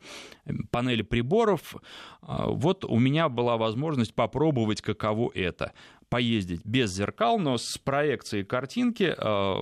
панели 0.71 1.03
приборов. 1.03 1.77
Вот 2.23 2.85
у 2.85 2.99
меня 2.99 3.29
была 3.29 3.57
возможность 3.57 4.15
попробовать, 4.15 4.83
каково 4.83 5.31
это 5.35 5.73
поездить 6.11 6.61
без 6.65 6.93
зеркал, 6.93 7.39
но 7.39 7.57
с 7.57 7.79
проекцией 7.79 8.45
картинки 8.45 9.15
э, 9.17 9.55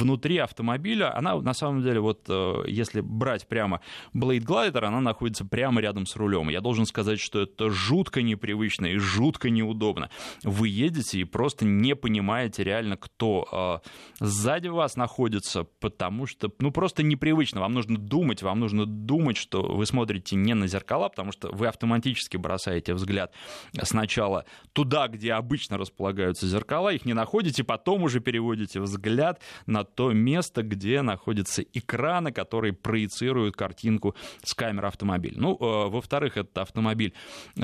внутри 0.00 0.38
автомобиля. 0.38 1.16
Она 1.16 1.36
на 1.36 1.54
самом 1.54 1.82
деле, 1.82 2.00
вот 2.00 2.24
э, 2.28 2.64
если 2.66 3.02
брать 3.02 3.46
прямо 3.46 3.82
Blade 4.14 4.44
Glider, 4.44 4.84
она 4.84 5.00
находится 5.00 5.44
прямо 5.44 5.80
рядом 5.80 6.06
с 6.06 6.16
рулем. 6.16 6.48
Я 6.48 6.62
должен 6.62 6.86
сказать, 6.86 7.20
что 7.20 7.42
это 7.42 7.70
жутко 7.70 8.22
непривычно 8.22 8.86
и 8.86 8.96
жутко 8.96 9.50
неудобно. 9.50 10.10
Вы 10.42 10.68
едете 10.68 11.20
и 11.20 11.24
просто 11.24 11.66
не 11.66 11.94
понимаете 11.94 12.64
реально, 12.64 12.96
кто 12.96 13.82
э, 13.84 14.24
сзади 14.24 14.68
вас 14.68 14.96
находится, 14.96 15.64
потому 15.80 16.26
что, 16.26 16.50
ну, 16.60 16.70
просто 16.70 17.02
непривычно. 17.02 17.60
Вам 17.60 17.74
нужно 17.74 17.98
думать, 17.98 18.42
вам 18.42 18.58
нужно 18.60 18.86
думать, 18.86 19.36
что 19.36 19.62
вы 19.62 19.84
смотрите 19.84 20.34
не 20.36 20.54
на 20.54 20.66
зеркала, 20.66 21.10
потому 21.10 21.30
что 21.32 21.50
вы 21.52 21.66
автоматически 21.66 22.38
бросаете 22.38 22.94
взгляд 22.94 23.34
сначала 23.82 24.46
туда, 24.72 25.08
где 25.08 25.34
обычно 25.34 25.76
располагаются 25.90 26.46
зеркала, 26.46 26.92
их 26.92 27.04
не 27.04 27.14
находите, 27.14 27.64
потом 27.64 28.02
уже 28.04 28.20
переводите 28.20 28.80
взгляд 28.80 29.40
на 29.66 29.84
то 29.84 30.12
место, 30.12 30.62
где 30.62 31.02
находятся 31.02 31.62
экраны, 31.62 32.32
которые 32.32 32.72
проецируют 32.72 33.56
картинку 33.56 34.14
с 34.42 34.54
камеры 34.54 34.88
автомобиля. 34.88 35.34
Ну, 35.36 35.54
э, 35.54 35.88
во-вторых, 35.88 36.36
этот 36.36 36.56
автомобиль 36.58 37.12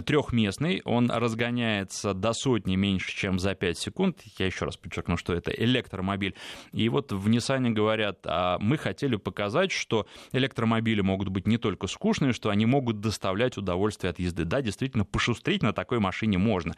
трехместный, 0.04 0.82
он 0.84 1.10
разгоняется 1.10 2.14
до 2.14 2.32
сотни 2.32 2.76
меньше, 2.76 3.14
чем 3.14 3.38
за 3.38 3.54
5 3.54 3.78
секунд. 3.78 4.22
Я 4.38 4.46
еще 4.46 4.64
раз 4.64 4.76
подчеркну, 4.76 5.16
что 5.16 5.32
это 5.32 5.50
электромобиль. 5.50 6.34
И 6.72 6.88
вот 6.88 7.12
в 7.12 7.28
Nissan 7.28 7.70
говорят, 7.70 8.20
а 8.24 8.58
мы 8.58 8.76
хотели 8.76 9.16
показать, 9.16 9.70
что 9.72 10.06
электромобили 10.32 11.00
могут 11.00 11.28
быть 11.28 11.46
не 11.46 11.58
только 11.58 11.86
скучные, 11.86 12.32
что 12.32 12.50
они 12.50 12.66
могут 12.66 13.00
доставлять 13.00 13.56
удовольствие 13.56 14.10
от 14.10 14.18
езды. 14.18 14.44
Да, 14.44 14.60
действительно, 14.62 15.04
пошустрить 15.04 15.62
на 15.62 15.72
такой 15.72 16.00
машине 16.00 16.38
можно. 16.38 16.74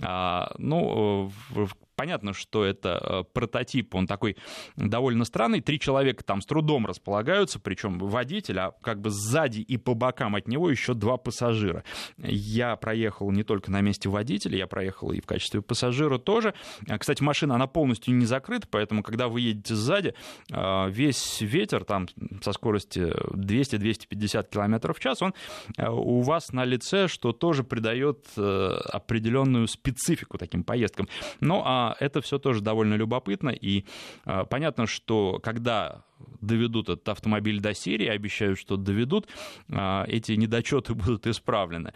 А, 0.00 0.52
ну, 0.58 0.91
в 0.92 1.68
понятно, 2.02 2.32
что 2.32 2.64
это 2.64 2.98
э, 3.00 3.24
прототип, 3.32 3.94
он 3.94 4.08
такой 4.08 4.36
довольно 4.74 5.24
странный. 5.24 5.60
Три 5.60 5.78
человека 5.78 6.24
там 6.24 6.40
с 6.40 6.46
трудом 6.46 6.84
располагаются, 6.84 7.60
причем 7.60 8.00
водитель, 8.00 8.58
а 8.58 8.72
как 8.82 9.00
бы 9.00 9.10
сзади 9.10 9.60
и 9.60 9.76
по 9.76 9.94
бокам 9.94 10.34
от 10.34 10.48
него 10.48 10.68
еще 10.68 10.94
два 10.94 11.16
пассажира. 11.16 11.84
Я 12.18 12.74
проехал 12.74 13.30
не 13.30 13.44
только 13.44 13.70
на 13.70 13.82
месте 13.82 14.08
водителя, 14.08 14.58
я 14.58 14.66
проехал 14.66 15.12
и 15.12 15.20
в 15.20 15.26
качестве 15.26 15.62
пассажира 15.62 16.18
тоже. 16.18 16.54
А, 16.88 16.98
кстати, 16.98 17.22
машина, 17.22 17.54
она 17.54 17.68
полностью 17.68 18.16
не 18.16 18.26
закрыта, 18.26 18.66
поэтому, 18.68 19.04
когда 19.04 19.28
вы 19.28 19.42
едете 19.42 19.76
сзади, 19.76 20.14
э, 20.50 20.90
весь 20.90 21.40
ветер 21.40 21.84
там 21.84 22.08
со 22.42 22.50
скоростью 22.50 23.14
200-250 23.36 24.50
км 24.50 24.92
в 24.92 24.98
час, 24.98 25.22
он 25.22 25.34
э, 25.78 25.88
у 25.88 26.22
вас 26.22 26.50
на 26.50 26.64
лице, 26.64 27.06
что 27.06 27.30
тоже 27.30 27.62
придает 27.62 28.26
определенную 28.36 29.68
специфику 29.68 30.36
таким 30.36 30.64
поездкам. 30.64 31.06
Ну, 31.38 31.62
а 31.64 31.91
это 32.00 32.20
все 32.20 32.38
тоже 32.38 32.60
довольно 32.60 32.94
любопытно, 32.94 33.50
и 33.50 33.84
а, 34.24 34.44
понятно, 34.44 34.86
что 34.86 35.40
когда 35.42 36.04
доведут 36.40 36.88
этот 36.88 37.08
автомобиль 37.08 37.60
до 37.60 37.74
серии, 37.74 38.06
обещают, 38.06 38.58
что 38.58 38.76
доведут, 38.76 39.28
а, 39.70 40.04
эти 40.08 40.32
недочеты 40.32 40.94
будут 40.94 41.26
исправлены. 41.26 41.92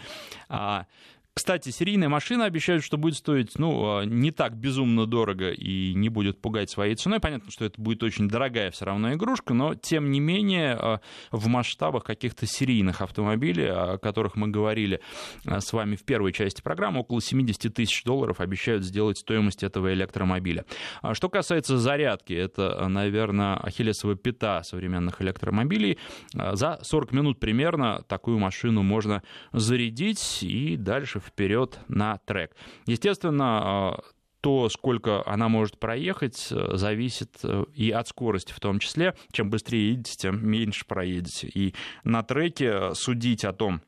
Кстати, 1.37 1.69
серийная 1.69 2.09
машина 2.09 2.47
обещают, 2.47 2.83
что 2.83 2.97
будет 2.97 3.17
стоить, 3.17 3.59
ну, 3.59 3.99
а, 3.99 4.05
не 4.07 4.31
так 4.31 4.57
безумно 4.57 5.05
дорого 5.05 5.51
и 5.51 5.93
не 5.93 6.09
будет 6.09 6.41
пугать 6.41 6.71
своей 6.71 6.95
ценой. 6.95 7.21
Понятно, 7.21 7.51
что 7.51 7.67
это 7.67 7.79
будет 7.79 8.03
очень 8.03 8.27
дорогая 8.27 8.71
все 8.71 8.87
равно 8.87 9.13
игрушка, 9.13 9.53
но, 9.53 9.75
тем 9.75 10.11
не 10.11 10.19
менее, 10.19 10.79
а, 10.81 11.01
в 11.31 11.47
масштабах 11.49 12.05
каких-то 12.05 12.47
серийных 12.47 13.03
автомобилей, 13.03 13.67
о 13.67 13.99
которых 13.99 14.35
мы 14.35 14.49
говорили 14.49 15.03
а, 15.45 15.61
с 15.61 15.75
вами 15.75 15.97
в 15.97 16.05
первой 16.05 16.33
части 16.33 16.63
программы, 16.63 17.01
около 17.01 17.21
70 17.21 17.75
тысяч 17.75 18.03
долларов 18.03 18.41
обещают 18.41 18.83
сделать 18.83 19.19
стоимость 19.19 19.63
этого 19.63 19.93
электромобиля. 19.93 20.65
Что 21.13 21.29
касается 21.29 21.77
зарядки, 21.77 22.33
это, 22.33 22.89
наверное, 22.89 23.57
ахиллесова 23.59 24.17
пята 24.17 24.63
современных 24.63 25.21
электромобилей. 25.21 25.99
За 26.33 26.79
40 26.81 27.13
минут 27.13 27.39
примерно 27.41 28.03
такую 28.09 28.39
машину 28.39 28.83
можно 28.83 29.23
зарядить 29.53 30.43
и 30.43 30.79
дальше 30.79 31.21
вперед 31.27 31.79
на 31.89 32.19
трек. 32.19 32.55
Естественно, 32.87 33.45
а, 33.63 34.01
то, 34.47 34.69
сколько 34.69 35.27
она 35.27 35.49
может 35.49 35.77
проехать, 35.81 36.53
э, 36.53 36.77
зависит 36.77 37.37
э, 37.43 37.65
и 37.75 37.91
от 37.91 38.07
скорости 38.07 38.53
в 38.53 38.61
том 38.61 38.79
числе. 38.79 39.17
Чем 39.33 39.51
быстрее 39.51 39.91
едете, 39.91 40.15
тем 40.17 40.49
меньше 40.49 40.87
проедете. 40.87 41.49
И 41.49 41.75
на 42.05 42.23
треке 42.23 42.95
судить 42.95 43.45
о 43.45 43.53
том, 43.53 43.83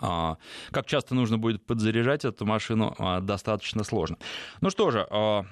а, 0.00 0.38
как 0.70 0.86
часто 0.86 1.14
нужно 1.14 1.36
будет 1.36 1.66
подзаряжать 1.66 2.24
эту 2.24 2.46
машину, 2.46 2.94
а, 2.98 3.20
достаточно 3.20 3.84
сложно. 3.84 4.16
Ну 4.62 4.70
что 4.70 4.90
же, 4.90 5.06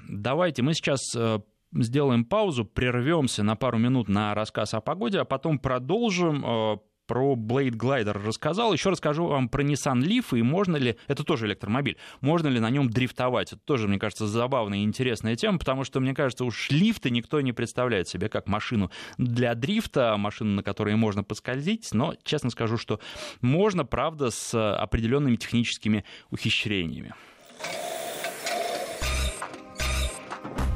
давайте 0.08 0.62
мы 0.62 0.72
сейчас 0.72 1.00
э, 1.14 1.40
сделаем 1.72 2.24
паузу, 2.24 2.64
прервемся 2.64 3.42
на 3.42 3.56
пару 3.56 3.76
минут 3.76 4.08
на 4.08 4.34
рассказ 4.34 4.72
о 4.72 4.80
погоде, 4.80 5.20
а 5.20 5.26
потом 5.26 5.58
продолжим 5.58 6.80
про 7.06 7.34
Blade 7.34 7.76
Glider 7.76 8.12
рассказал. 8.12 8.72
Еще 8.72 8.90
расскажу 8.90 9.26
вам 9.26 9.48
про 9.48 9.62
Nissan 9.62 10.00
Leaf 10.00 10.38
и 10.38 10.42
можно 10.42 10.76
ли, 10.76 10.96
это 11.06 11.24
тоже 11.24 11.46
электромобиль, 11.46 11.96
можно 12.20 12.48
ли 12.48 12.60
на 12.60 12.70
нем 12.70 12.88
дрифтовать. 12.88 13.52
Это 13.52 13.60
тоже, 13.64 13.88
мне 13.88 13.98
кажется, 13.98 14.26
забавная 14.26 14.78
и 14.78 14.82
интересная 14.84 15.36
тема, 15.36 15.58
потому 15.58 15.84
что, 15.84 16.00
мне 16.00 16.14
кажется, 16.14 16.44
уж 16.44 16.70
лифты 16.70 17.10
никто 17.10 17.40
не 17.40 17.52
представляет 17.52 18.08
себе 18.08 18.28
как 18.28 18.46
машину 18.46 18.90
для 19.18 19.54
дрифта, 19.54 20.16
машину, 20.16 20.54
на 20.54 20.62
которой 20.62 20.96
можно 20.96 21.22
поскользить, 21.24 21.90
но, 21.92 22.14
честно 22.22 22.50
скажу, 22.50 22.78
что 22.78 23.00
можно, 23.40 23.84
правда, 23.84 24.30
с 24.30 24.54
определенными 24.76 25.36
техническими 25.36 26.04
ухищрениями. 26.30 27.14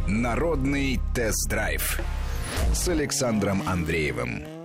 Народный 0.06 0.98
тест-драйв 1.14 2.00
с 2.72 2.88
Александром 2.88 3.62
Андреевым. 3.66 4.57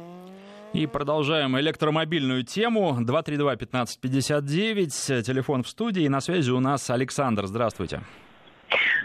И 0.74 0.88
продолжаем 0.88 1.58
электромобильную 1.60 2.44
тему. 2.44 2.98
232-1559, 3.00 5.22
телефон 5.22 5.62
в 5.62 5.68
студии. 5.68 6.08
На 6.08 6.20
связи 6.20 6.50
у 6.50 6.60
нас 6.60 6.90
Александр. 6.90 7.46
Здравствуйте. 7.46 8.02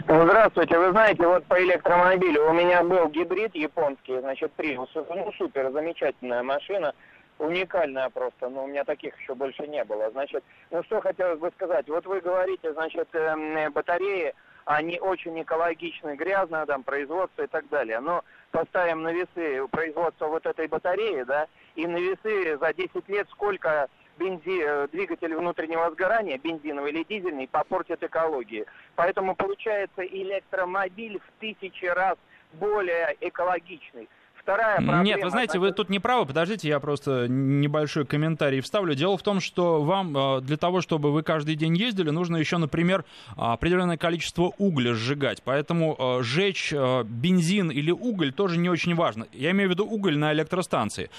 Здравствуйте. 0.07 0.79
Вы 0.79 0.89
знаете, 0.89 1.27
вот 1.27 1.45
по 1.45 1.63
электромобилю 1.63 2.49
у 2.49 2.53
меня 2.53 2.83
был 2.83 3.07
гибрид 3.09 3.53
японский, 3.53 4.19
значит, 4.19 4.51
Prius. 4.57 4.89
Ну, 4.95 5.31
супер, 5.37 5.71
замечательная 5.71 6.41
машина 6.41 6.95
уникальная 7.39 8.09
просто, 8.09 8.49
но 8.49 8.65
у 8.65 8.67
меня 8.67 8.83
таких 8.83 9.19
еще 9.19 9.33
больше 9.33 9.65
не 9.67 9.83
было. 9.85 10.11
Значит, 10.11 10.43
ну 10.71 10.83
что 10.83 11.01
хотелось 11.01 11.39
бы 11.39 11.49
сказать, 11.55 11.87
вот 11.87 12.05
вы 12.05 12.19
говорите, 12.19 12.73
значит, 12.73 13.07
э, 13.13 13.69
батареи, 13.69 14.33
они 14.65 14.99
очень 14.99 15.41
экологичны, 15.41 16.15
грязно, 16.15 16.65
там, 16.65 16.83
производство 16.83 17.41
и 17.41 17.47
так 17.47 17.67
далее. 17.69 18.01
Но 18.01 18.23
поставим 18.51 19.01
на 19.01 19.11
весы 19.11 19.67
производство 19.71 20.27
вот 20.27 20.45
этой 20.45 20.67
батареи, 20.67 21.23
да, 21.23 21.47
и 21.79 21.87
на 21.87 21.97
весы 21.97 22.57
за 22.57 22.73
10 22.73 23.07
лет 23.07 23.27
сколько 23.31 23.87
бензи, 24.17 24.61
э, 24.61 24.87
двигатель 24.91 25.33
внутреннего 25.33 25.89
сгорания, 25.91 26.37
бензиновый 26.37 26.91
или 26.91 27.03
дизельный, 27.03 27.47
попортит 27.47 28.03
экологии. 28.03 28.65
Поэтому 28.95 29.33
получается 29.33 30.03
электромобиль 30.03 31.19
в 31.19 31.39
тысячи 31.39 31.85
раз 31.85 32.17
более 32.53 33.15
экологичный. 33.21 34.09
Вторая 34.49 34.77
проблема... 34.77 35.03
Нет, 35.03 35.23
вы 35.23 35.29
знаете, 35.29 35.59
вы 35.59 35.71
тут 35.71 35.89
не 35.89 35.99
правы, 35.99 36.25
подождите, 36.25 36.67
я 36.67 36.79
просто 36.79 37.27
небольшой 37.27 38.07
комментарий 38.07 38.61
вставлю. 38.61 38.95
Дело 38.95 39.15
в 39.15 39.21
том, 39.21 39.41
что 39.41 39.83
вам 39.83 40.17
э, 40.17 40.41
для 40.41 40.57
того, 40.57 40.81
чтобы 40.81 41.11
вы 41.11 41.21
каждый 41.21 41.53
день 41.53 41.77
ездили, 41.77 42.09
нужно 42.09 42.37
еще, 42.37 42.57
например, 42.57 43.05
определенное 43.37 43.97
количество 43.97 44.51
угля 44.57 44.95
сжигать. 44.95 45.43
Поэтому 45.43 45.95
э, 45.99 46.23
сжечь 46.23 46.73
э, 46.73 47.03
бензин 47.03 47.69
или 47.69 47.91
уголь 47.91 48.33
тоже 48.33 48.57
не 48.57 48.71
очень 48.71 48.95
важно. 48.95 49.27
Я 49.33 49.51
имею 49.51 49.69
в 49.69 49.73
виду 49.73 49.85
уголь 49.85 50.17
на 50.17 50.33
электростанции. 50.33 51.11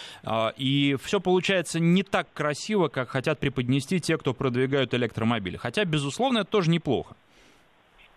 И 0.56 0.96
все 1.00 1.20
получается 1.20 1.78
не 1.78 2.02
так 2.02 2.26
красиво, 2.34 2.88
как 2.88 3.10
хотят 3.10 3.38
преподнести 3.38 4.00
те, 4.00 4.18
кто 4.18 4.34
продвигают 4.34 4.92
электромобили. 4.92 5.56
Хотя, 5.56 5.84
безусловно, 5.84 6.38
это 6.38 6.50
тоже 6.50 6.70
неплохо. 6.70 7.14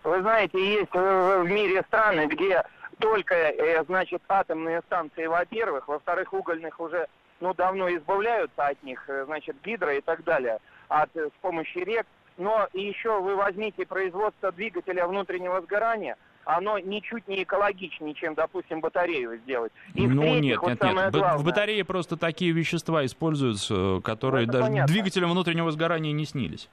Вы 0.02 0.20
знаете, 0.20 0.58
есть 0.58 0.92
в 0.92 1.44
мире 1.44 1.82
страны, 1.88 2.26
где 2.26 2.62
только, 2.98 3.34
э, 3.34 3.84
значит, 3.84 4.22
атомные 4.28 4.80
станции, 4.82 5.26
во-первых, 5.26 5.88
во-вторых, 5.88 6.32
угольных 6.32 6.80
уже, 6.80 7.06
ну, 7.40 7.54
давно 7.54 7.88
избавляются 7.94 8.66
от 8.66 8.82
них, 8.82 9.04
э, 9.08 9.24
значит, 9.26 9.56
гидро 9.64 9.94
и 9.94 10.00
так 10.00 10.24
далее, 10.24 10.58
от, 10.88 11.14
э, 11.16 11.28
с 11.28 11.40
помощью 11.40 11.84
рек. 11.84 12.06
Но 12.36 12.68
еще 12.72 13.20
вы 13.20 13.36
возьмите 13.36 13.86
производство 13.86 14.50
двигателя 14.50 15.06
внутреннего 15.06 15.60
сгорания, 15.60 16.16
оно 16.44 16.78
ничуть 16.78 17.26
не 17.28 17.42
экологичнее, 17.42 18.14
чем, 18.14 18.34
допустим, 18.34 18.80
батарею 18.80 19.38
сделать. 19.38 19.72
И 19.94 20.06
ну 20.06 20.22
нет, 20.40 20.58
вот 20.60 20.68
нет, 20.68 20.82
нет. 20.82 21.12
Главное... 21.12 21.38
В 21.38 21.44
батарее 21.44 21.84
просто 21.84 22.16
такие 22.16 22.52
вещества 22.52 23.04
используются, 23.06 24.00
которые 24.04 24.46
ну, 24.46 24.52
даже 24.52 24.64
понятно. 24.64 24.92
двигателям 24.92 25.30
внутреннего 25.30 25.70
сгорания 25.70 26.12
не 26.12 26.26
снились. 26.26 26.68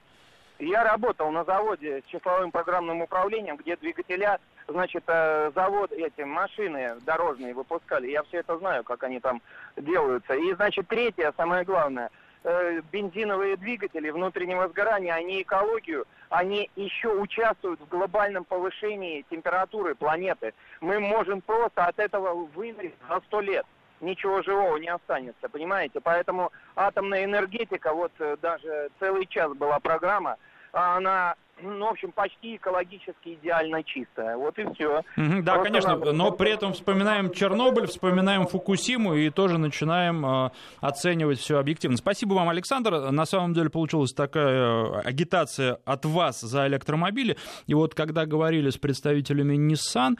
Я 0.58 0.84
работал 0.84 1.30
на 1.32 1.44
заводе 1.44 2.02
с 2.06 2.10
числовым 2.10 2.52
программным 2.52 3.00
управлением, 3.00 3.56
где 3.56 3.76
двигателя, 3.76 4.38
значит, 4.68 5.04
э, 5.06 5.50
завод, 5.54 5.92
эти 5.92 6.22
машины 6.22 6.96
дорожные 7.04 7.54
выпускали. 7.54 8.10
Я 8.10 8.22
все 8.24 8.38
это 8.38 8.58
знаю, 8.58 8.84
как 8.84 9.02
они 9.02 9.20
там 9.20 9.40
делаются. 9.76 10.34
И, 10.34 10.54
значит, 10.54 10.88
третье, 10.88 11.32
самое 11.36 11.64
главное, 11.64 12.10
э, 12.44 12.80
бензиновые 12.90 13.56
двигатели 13.56 14.10
внутреннего 14.10 14.68
сгорания, 14.68 15.14
они 15.14 15.42
экологию, 15.42 16.06
они 16.28 16.70
еще 16.76 17.08
участвуют 17.08 17.80
в 17.80 17.88
глобальном 17.88 18.44
повышении 18.44 19.24
температуры 19.30 19.94
планеты. 19.94 20.54
Мы 20.80 20.98
можем 21.00 21.40
просто 21.40 21.86
от 21.86 21.98
этого 21.98 22.34
вымереть 22.54 22.94
за 23.08 23.20
сто 23.26 23.40
лет 23.40 23.66
ничего 24.02 24.42
живого 24.42 24.76
не 24.76 24.88
останется, 24.88 25.48
понимаете? 25.48 26.00
Поэтому 26.00 26.52
атомная 26.74 27.24
энергетика, 27.24 27.94
вот 27.94 28.12
э, 28.18 28.36
даже 28.42 28.90
целый 28.98 29.26
час 29.26 29.52
была 29.54 29.78
программа, 29.80 30.36
а 30.72 30.96
она 30.96 31.36
ну, 31.62 31.86
в 31.86 31.90
общем, 31.90 32.12
почти 32.12 32.56
экологически 32.56 33.34
идеально 33.40 33.82
чистая. 33.84 34.36
Вот 34.36 34.58
и 34.58 34.64
все. 34.74 35.02
Mm-hmm, 35.16 35.42
да, 35.42 35.54
Просто 35.54 35.70
конечно, 35.70 35.96
надо... 35.96 36.12
но 36.12 36.32
при 36.32 36.50
этом 36.50 36.72
вспоминаем 36.72 37.30
Чернобыль, 37.32 37.86
вспоминаем 37.86 38.46
Фукусиму 38.46 39.14
и 39.14 39.30
тоже 39.30 39.58
начинаем 39.58 40.24
э, 40.24 40.50
оценивать 40.80 41.38
все 41.38 41.58
объективно. 41.58 41.96
Спасибо 41.96 42.34
вам, 42.34 42.48
Александр. 42.48 43.10
На 43.10 43.26
самом 43.26 43.54
деле 43.54 43.70
получилась 43.70 44.12
такая 44.12 44.48
э, 44.48 45.00
агитация 45.04 45.78
от 45.84 46.04
вас 46.04 46.40
за 46.40 46.66
электромобили. 46.66 47.36
И 47.66 47.74
вот 47.74 47.94
когда 47.94 48.26
говорили 48.26 48.70
с 48.70 48.76
представителями 48.76 49.54
Nissan, 49.56 50.16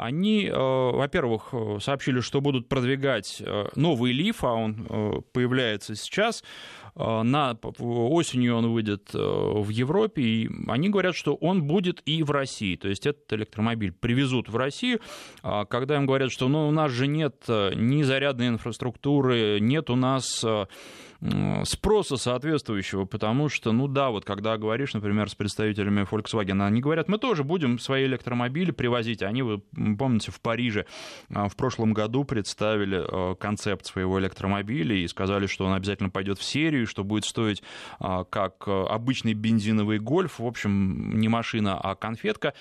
они, 0.00 0.46
э, 0.46 0.52
во-первых, 0.52 1.48
э, 1.52 1.78
сообщили, 1.80 2.20
что 2.20 2.40
будут 2.40 2.68
продвигать 2.68 3.42
э, 3.44 3.68
новый 3.74 4.12
лиф, 4.12 4.44
а 4.44 4.52
он 4.52 5.24
появляется 5.32 5.94
сейчас. 5.94 6.42
На, 6.94 7.56
осенью 7.78 8.56
он 8.56 8.72
выйдет 8.72 9.10
в 9.12 9.68
Европе, 9.68 10.20
и 10.20 10.50
они 10.66 10.88
говорят, 10.88 11.14
что 11.14 11.36
он 11.36 11.62
будет 11.62 12.02
и 12.06 12.24
в 12.24 12.32
России. 12.32 12.74
То 12.74 12.88
есть 12.88 13.06
этот 13.06 13.32
электромобиль 13.32 13.92
привезут 13.92 14.48
в 14.48 14.56
Россию. 14.56 14.98
А 15.44 15.64
когда 15.64 15.94
им 15.96 16.06
говорят, 16.06 16.32
что 16.32 16.48
ну, 16.48 16.66
у 16.66 16.72
нас 16.72 16.90
же 16.90 17.06
нет 17.06 17.44
ни 17.46 18.02
зарядной 18.02 18.48
инфраструктуры, 18.48 19.60
нет 19.60 19.90
у 19.90 19.96
нас 19.96 20.44
спроса 21.64 22.16
соответствующего, 22.16 23.04
потому 23.04 23.48
что, 23.48 23.72
ну 23.72 23.88
да, 23.88 24.10
вот 24.10 24.24
когда 24.24 24.56
говоришь, 24.56 24.94
например, 24.94 25.28
с 25.28 25.34
представителями 25.34 26.06
Volkswagen, 26.08 26.64
они 26.64 26.80
говорят, 26.80 27.08
мы 27.08 27.18
тоже 27.18 27.42
будем 27.42 27.78
свои 27.80 28.04
электромобили 28.04 28.70
привозить. 28.70 29.22
Они, 29.22 29.42
вы 29.42 29.58
помните, 29.58 30.30
в 30.30 30.40
Париже 30.40 30.86
а, 31.34 31.48
в 31.48 31.56
прошлом 31.56 31.92
году 31.92 32.24
представили 32.24 33.02
а, 33.04 33.34
концепт 33.34 33.84
своего 33.86 34.20
электромобиля 34.20 34.94
и 34.94 35.08
сказали, 35.08 35.46
что 35.46 35.66
он 35.66 35.72
обязательно 35.72 36.10
пойдет 36.10 36.38
в 36.38 36.44
серию, 36.44 36.86
что 36.86 37.02
будет 37.02 37.24
стоить 37.24 37.62
а, 37.98 38.22
как 38.24 38.68
обычный 38.68 39.34
бензиновый 39.34 39.98
гольф, 39.98 40.38
в 40.38 40.46
общем, 40.46 41.18
не 41.18 41.28
машина, 41.28 41.78
а 41.80 41.96
конфетка, 41.96 42.54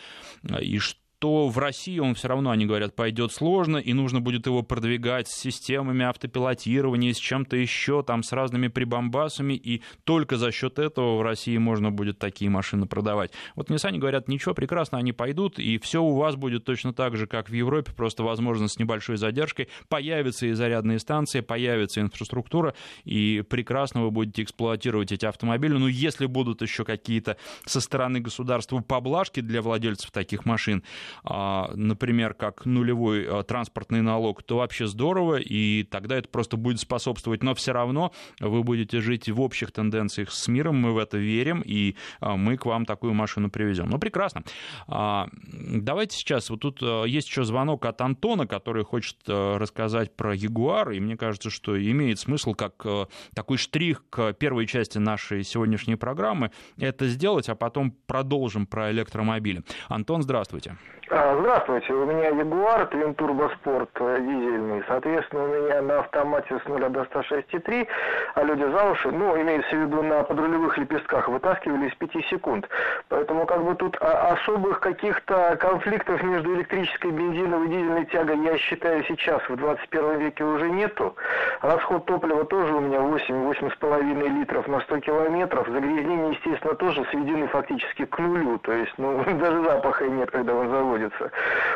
и 0.60 0.80
что 0.80 1.00
то 1.20 1.48
в 1.48 1.58
России 1.58 1.98
он 2.00 2.14
все 2.14 2.28
равно, 2.28 2.52
они 2.52 2.66
говорят, 2.66 2.96
пойдет 2.96 3.32
сложно, 3.32 3.78
и 3.78 3.94
нужно 3.94 4.22
будет 4.22 4.46
его 4.46 4.62
продвигать 4.62 5.28
с 5.28 5.36
системами 5.36 6.06
автопилотирования, 6.06 7.14
с 7.14 7.18
чем-то 7.18 7.56
еще, 7.56 8.04
там, 8.04 8.22
с 8.22 8.32
разными 8.32 8.68
прибамбасами, 8.68 9.54
и 9.54 9.82
только 10.04 10.38
за 10.38 10.52
счет 10.52 10.78
этого 10.78 11.18
в 11.18 11.22
России 11.24 11.58
можно 11.58 11.92
будет 11.92 12.20
такие 12.20 12.52
машины 12.52 12.86
продавать. 12.86 13.32
Вот 13.56 13.72
Nissan 13.72 13.98
говорят, 13.98 14.28
ничего, 14.28 14.54
прекрасно, 14.54 15.00
они 15.00 15.12
пойдут, 15.12 15.58
и 15.58 15.80
все 15.80 16.04
у 16.04 16.16
вас 16.16 16.36
будет 16.36 16.66
точно 16.66 16.94
так 16.94 17.18
же, 17.18 17.26
как 17.26 17.50
в 17.50 17.54
Европе, 17.54 17.92
просто, 17.94 18.24
возможно, 18.24 18.68
с 18.68 18.78
небольшой 18.78 19.18
задержкой. 19.18 19.70
Появятся 19.90 20.46
и 20.46 20.54
зарядные 20.54 21.00
станции, 21.00 21.42
появится 21.42 22.02
инфраструктура, 22.02 22.76
и 23.06 23.44
прекрасно 23.50 24.04
вы 24.04 24.12
будете 24.12 24.44
эксплуатировать 24.44 25.12
эти 25.12 25.26
автомобили. 25.26 25.74
Но 25.74 25.88
если 25.88 26.28
будут 26.28 26.62
еще 26.62 26.86
какие-то 26.86 27.38
со 27.66 27.82
стороны 27.82 28.20
государства 28.20 28.80
поблажки 28.82 29.40
для 29.40 29.62
владельцев 29.64 30.12
таких 30.12 30.46
машин, 30.46 30.84
например, 31.24 32.34
как 32.34 32.66
нулевой 32.66 33.26
а, 33.28 33.44
транспортный 33.44 34.02
налог, 34.02 34.44
то 34.44 34.58
вообще 34.58 34.88
здорово, 34.88 35.38
и 35.38 35.84
тогда 35.84 36.18
это 36.18 36.30
просто 36.30 36.58
будет 36.58 36.80
способствовать. 36.80 37.44
Но 37.44 37.56
все 37.56 37.72
равно 37.72 38.12
вы 38.40 38.64
будете 38.64 39.02
жить 39.02 39.30
в 39.30 39.42
общих 39.42 39.72
тенденциях 39.72 40.32
с 40.32 40.48
миром, 40.48 40.78
мы 40.78 40.94
в 40.94 40.98
это 40.98 41.18
верим, 41.18 41.62
и 41.66 41.96
а, 42.20 42.36
мы 42.36 42.58
к 42.58 42.66
вам 42.66 42.86
такую 42.86 43.14
машину 43.14 43.50
привезем. 43.50 43.90
Ну, 43.90 44.00
прекрасно. 44.00 44.44
Давайте 44.88 46.18
сейчас, 46.18 46.50
вот 46.50 46.62
тут 46.62 46.82
есть 46.82 47.28
еще 47.28 47.44
звонок 47.44 47.86
от 47.86 48.02
Антона, 48.02 48.48
который 48.48 48.84
хочет 48.84 49.18
рассказать 49.28 50.16
про 50.16 50.36
Ягуар, 50.36 50.92
и 50.92 51.00
мне 51.00 51.18
кажется, 51.18 51.50
что 51.50 51.80
имеет 51.80 52.20
смысл 52.20 52.54
как 52.54 52.86
такой 53.34 53.58
штрих 53.58 54.04
к 54.10 54.34
первой 54.34 54.68
части 54.68 54.98
нашей 54.98 55.44
сегодняшней 55.44 55.96
программы 55.96 56.52
это 56.78 57.08
сделать, 57.08 57.50
а 57.50 57.56
потом 57.56 57.92
продолжим 58.06 58.66
про 58.66 58.92
электромобили. 58.92 59.64
Антон, 59.88 60.22
здравствуйте. 60.22 60.78
А, 61.10 61.38
здравствуйте, 61.40 61.94
у 61.94 62.06
меня 62.06 62.28
Ягуар 62.28 62.82
Twin 62.92 63.16
Turbo 63.16 63.50
Sport 63.64 63.88
э, 63.96 64.20
дизельный. 64.20 64.84
Соответственно, 64.90 65.46
у 65.46 65.48
меня 65.48 65.82
на 65.82 66.00
автомате 66.00 66.60
с 66.62 66.68
0 66.68 66.90
до 66.90 67.04
106,3, 67.04 67.88
а 68.36 68.44
люди 68.44 68.64
за 68.64 68.92
уши, 68.92 69.10
ну, 69.12 69.40
имеется 69.42 69.74
в 69.74 69.80
виду 69.80 70.04
на 70.04 70.24
подрулевых 70.24 70.78
лепестках, 70.78 71.30
вытаскивали 71.30 71.88
из 71.88 71.96
5 71.96 72.26
секунд. 72.26 72.68
Поэтому 73.08 73.46
как 73.46 73.64
бы 73.64 73.76
тут 73.76 73.96
а, 74.02 74.34
особых 74.34 74.82
каких-то 74.82 75.56
конфликтов 75.62 76.22
между 76.24 76.54
электрической, 76.56 77.12
бензиновой 77.12 77.68
и 77.68 77.70
дизельной 77.70 78.06
тягой, 78.08 78.44
я 78.44 78.58
считаю, 78.58 79.02
сейчас 79.06 79.42
в 79.48 79.56
21 79.56 80.20
веке 80.20 80.44
уже 80.44 80.70
нету. 80.70 81.16
Расход 81.62 82.06
топлива 82.06 82.44
тоже 82.44 82.74
у 82.74 82.82
меня 82.82 82.98
8-8,5 82.98 84.40
литров 84.40 84.68
на 84.68 84.82
100 84.82 85.00
километров. 85.00 85.70
Загрязнения, 85.70 86.32
естественно, 86.32 86.76
тоже 86.76 87.06
сведены 87.12 87.48
фактически 87.48 88.04
к 88.04 88.20
нулю. 88.20 88.58
То 88.60 88.74
есть, 88.74 88.94
ну, 88.98 89.24
даже 89.40 89.64
запаха 89.64 90.06
нет, 90.06 90.32
когда 90.32 90.54
он 90.54 90.70
заводится 90.70 90.97
находится. 90.98 91.32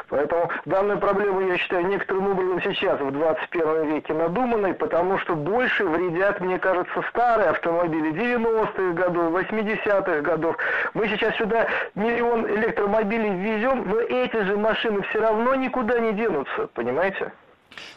Поэтому 0.10 0.50
данную 0.66 1.00
проблему, 1.00 1.42
я 1.42 1.58
считаю, 1.58 1.88
некоторым 1.88 2.32
образом 2.32 2.62
сейчас, 2.62 3.00
в 3.00 3.12
21 3.12 3.94
веке, 3.94 4.14
надуманной, 4.14 4.74
потому 4.74 5.18
что 5.20 5.36
больше 5.36 5.86
вредят, 5.86 6.42
мне 6.42 6.60
кажется, 6.60 7.04
старые 7.10 7.50
автомобили 7.50 8.12
90-х 8.12 8.94
годов, 8.94 9.34
80-х 9.34 10.22
годов. 10.22 10.58
Мы 10.94 11.08
сейчас 11.08 11.36
сюда 11.36 11.68
миллион 11.96 12.48
электромобилей 12.48 13.36
везем, 13.36 13.90
но 13.90 14.00
эти 14.00 14.42
же 14.44 14.58
машины 14.58 15.02
все 15.04 15.22
равно 15.22 15.56
никуда 15.56 16.00
не 16.00 16.14
денутся, 16.14 16.68
понимаете? 16.74 17.32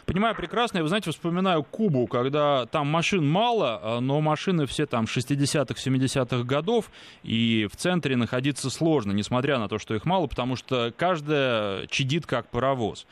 Понимаю 0.05 0.35
прекрасно. 0.35 0.77
Я, 0.77 0.83
вы 0.83 0.89
знаете, 0.89 1.11
вспоминаю 1.11 1.63
Кубу, 1.63 2.07
когда 2.07 2.65
там 2.65 2.87
машин 2.87 3.27
мало, 3.27 3.79
а, 3.81 3.99
но 3.99 4.21
машины 4.21 4.65
все 4.65 4.85
там 4.85 5.05
60-х, 5.05 5.73
70-х 5.73 6.43
годов, 6.43 6.91
и 7.23 7.67
в 7.71 7.75
центре 7.75 8.15
находиться 8.15 8.69
сложно, 8.69 9.11
несмотря 9.11 9.59
на 9.59 9.67
то, 9.67 9.79
что 9.79 9.95
их 9.95 10.05
мало, 10.05 10.27
потому 10.27 10.55
что 10.55 10.93
каждая 10.95 11.87
чадит 11.87 12.25
как 12.25 12.47
паровоз. 12.49 13.05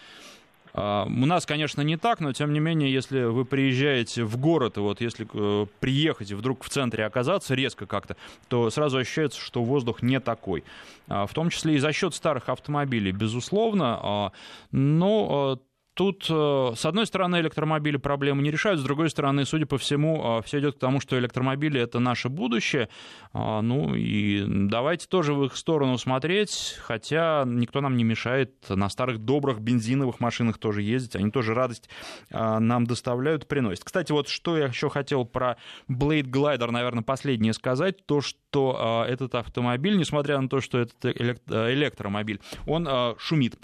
А, 0.74 1.06
у 1.06 1.26
нас, 1.26 1.46
конечно, 1.46 1.82
не 1.82 1.98
так, 1.98 2.20
но 2.20 2.34
тем 2.34 2.52
не 2.52 2.60
менее, 2.60 2.92
если 2.92 3.24
вы 3.24 3.46
приезжаете 3.46 4.24
в 4.24 4.38
город, 4.38 4.78
и 4.78 4.80
вот 4.80 5.02
если 5.02 5.28
э, 5.32 5.68
приехать 5.80 6.32
и 6.32 6.36
вдруг 6.36 6.64
в 6.64 6.70
центре 6.70 7.06
оказаться 7.06 7.54
резко 7.54 7.86
как-то, 7.86 8.18
то 8.48 8.70
сразу 8.70 8.98
ощущается, 8.98 9.40
что 9.40 9.64
воздух 9.64 10.02
не 10.02 10.20
такой. 10.20 10.64
А, 11.08 11.28
в 11.28 11.34
том 11.34 11.50
числе 11.50 11.76
и 11.76 11.80
за 11.80 11.94
счет 11.94 12.16
старых 12.16 12.50
автомобилей, 12.50 13.12
безусловно. 13.12 14.32
Но 14.72 15.60
Тут, 15.94 16.26
э, 16.28 16.72
с 16.76 16.86
одной 16.86 17.06
стороны, 17.06 17.40
электромобили 17.40 17.98
проблемы 17.98 18.42
не 18.42 18.50
решают, 18.50 18.80
с 18.80 18.84
другой 18.84 19.12
стороны, 19.12 19.46
судя 19.46 19.68
по 19.68 19.78
всему, 19.78 20.40
э, 20.40 20.42
все 20.44 20.60
идет 20.60 20.78
к 20.78 20.80
тому, 20.80 21.00
что 21.00 21.20
электромобили 21.20 21.80
это 21.80 22.00
наше 22.00 22.30
будущее. 22.30 22.90
А, 23.32 23.62
ну 23.62 23.94
и 23.94 24.44
давайте 24.48 25.08
тоже 25.08 25.36
в 25.36 25.46
их 25.46 25.56
сторону 25.56 26.00
смотреть, 26.00 26.78
хотя 26.82 27.44
никто 27.46 27.80
нам 27.80 27.96
не 27.96 28.04
мешает 28.04 28.54
на 28.70 28.90
старых 28.90 29.20
добрых 29.20 29.60
бензиновых 29.60 30.20
машинах 30.20 30.58
тоже 30.58 30.82
ездить, 30.82 31.16
они 31.16 31.30
тоже 31.30 31.54
радость 31.54 31.90
э, 32.32 32.60
нам 32.60 32.88
доставляют, 32.88 33.48
приносят. 33.48 33.84
Кстати, 33.84 34.12
вот 34.12 34.30
что 34.30 34.58
я 34.58 34.66
еще 34.66 34.90
хотел 34.90 35.26
про 35.26 35.58
Blade 35.88 36.26
Glider, 36.26 36.72
наверное, 36.72 37.04
последнее 37.04 37.54
сказать, 37.54 38.04
то, 38.08 38.22
что 38.22 39.06
этот 39.08 39.36
автомобиль, 39.36 39.98
несмотря 39.98 40.40
на 40.40 40.48
то, 40.48 40.62
что 40.62 40.80
это 40.80 41.12
электромобиль, 41.12 42.40
он 42.68 42.88
шумит. 43.18 43.58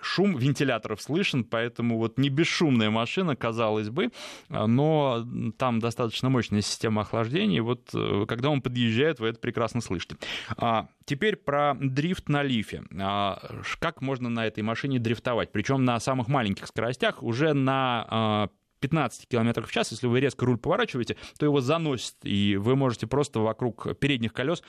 Шум 0.00 0.36
вентиляторов 0.38 1.02
слышно, 1.02 1.21
слышен, 1.22 1.44
поэтому 1.44 1.98
вот 1.98 2.18
не 2.18 2.28
бесшумная 2.28 2.90
машина, 2.90 3.36
казалось 3.36 3.90
бы, 3.90 4.10
но 4.48 5.24
там 5.58 5.78
достаточно 5.78 6.28
мощная 6.28 6.62
система 6.62 7.02
охлаждения, 7.02 7.58
и 7.58 7.60
вот 7.60 7.90
э, 7.94 8.26
когда 8.26 8.50
он 8.50 8.60
подъезжает, 8.60 9.20
вы 9.20 9.28
это 9.28 9.38
прекрасно 9.38 9.80
слышите. 9.80 10.16
А, 10.56 10.88
теперь 11.04 11.36
про 11.36 11.74
дрифт 11.80 12.28
на 12.28 12.42
лифе. 12.42 12.82
А, 13.00 13.40
как 13.78 14.02
можно 14.02 14.28
на 14.28 14.46
этой 14.46 14.62
машине 14.62 14.98
дрифтовать? 14.98 15.52
Причем 15.52 15.84
на 15.84 16.00
самых 16.00 16.28
маленьких 16.28 16.66
скоростях, 16.66 17.22
уже 17.22 17.52
на 17.52 18.48
15 18.80 19.28
км 19.28 19.62
в 19.62 19.70
час, 19.70 19.92
если 19.92 20.08
вы 20.08 20.20
резко 20.20 20.44
руль 20.44 20.58
поворачиваете, 20.58 21.16
то 21.38 21.46
его 21.46 21.60
заносит, 21.60 22.16
и 22.24 22.56
вы 22.56 22.74
можете 22.74 23.06
просто 23.06 23.38
вокруг 23.38 23.96
передних 23.98 24.32
колес 24.32 24.62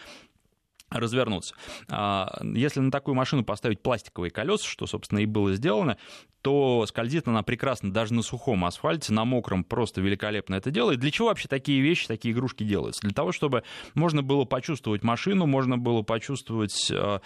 развернуться. 0.94 1.56
А, 1.90 2.40
если 2.44 2.80
на 2.80 2.92
такую 2.92 3.16
машину 3.16 3.44
поставить 3.44 3.82
пластиковые 3.82 4.32
колеса, 4.32 4.68
что, 4.68 4.88
собственно, 4.88 5.20
и 5.20 5.26
было 5.26 5.54
сделано, 5.54 5.98
то 6.42 6.86
скользит 6.88 7.28
она 7.28 7.42
прекрасно 7.42 7.92
даже 7.92 8.14
на 8.14 8.22
сухом 8.22 8.66
асфальте, 8.66 9.14
на 9.14 9.24
мокром 9.24 9.64
просто 9.64 10.02
великолепно 10.02 10.56
это 10.56 10.72
делает. 10.72 11.00
Для 11.00 11.10
чего 11.10 11.30
вообще 11.30 11.48
такие 11.48 11.82
вещи, 11.82 12.08
такие 12.08 12.34
игрушки 12.34 12.64
делаются? 12.64 13.02
Для 13.02 13.14
того, 13.14 13.32
чтобы 13.32 13.64
можно 13.94 14.22
было 14.22 14.44
почувствовать 14.44 15.04
машину, 15.04 15.46
можно 15.46 15.78
было 15.78 16.02
почувствовать 16.02 16.92
а, 16.92 17.22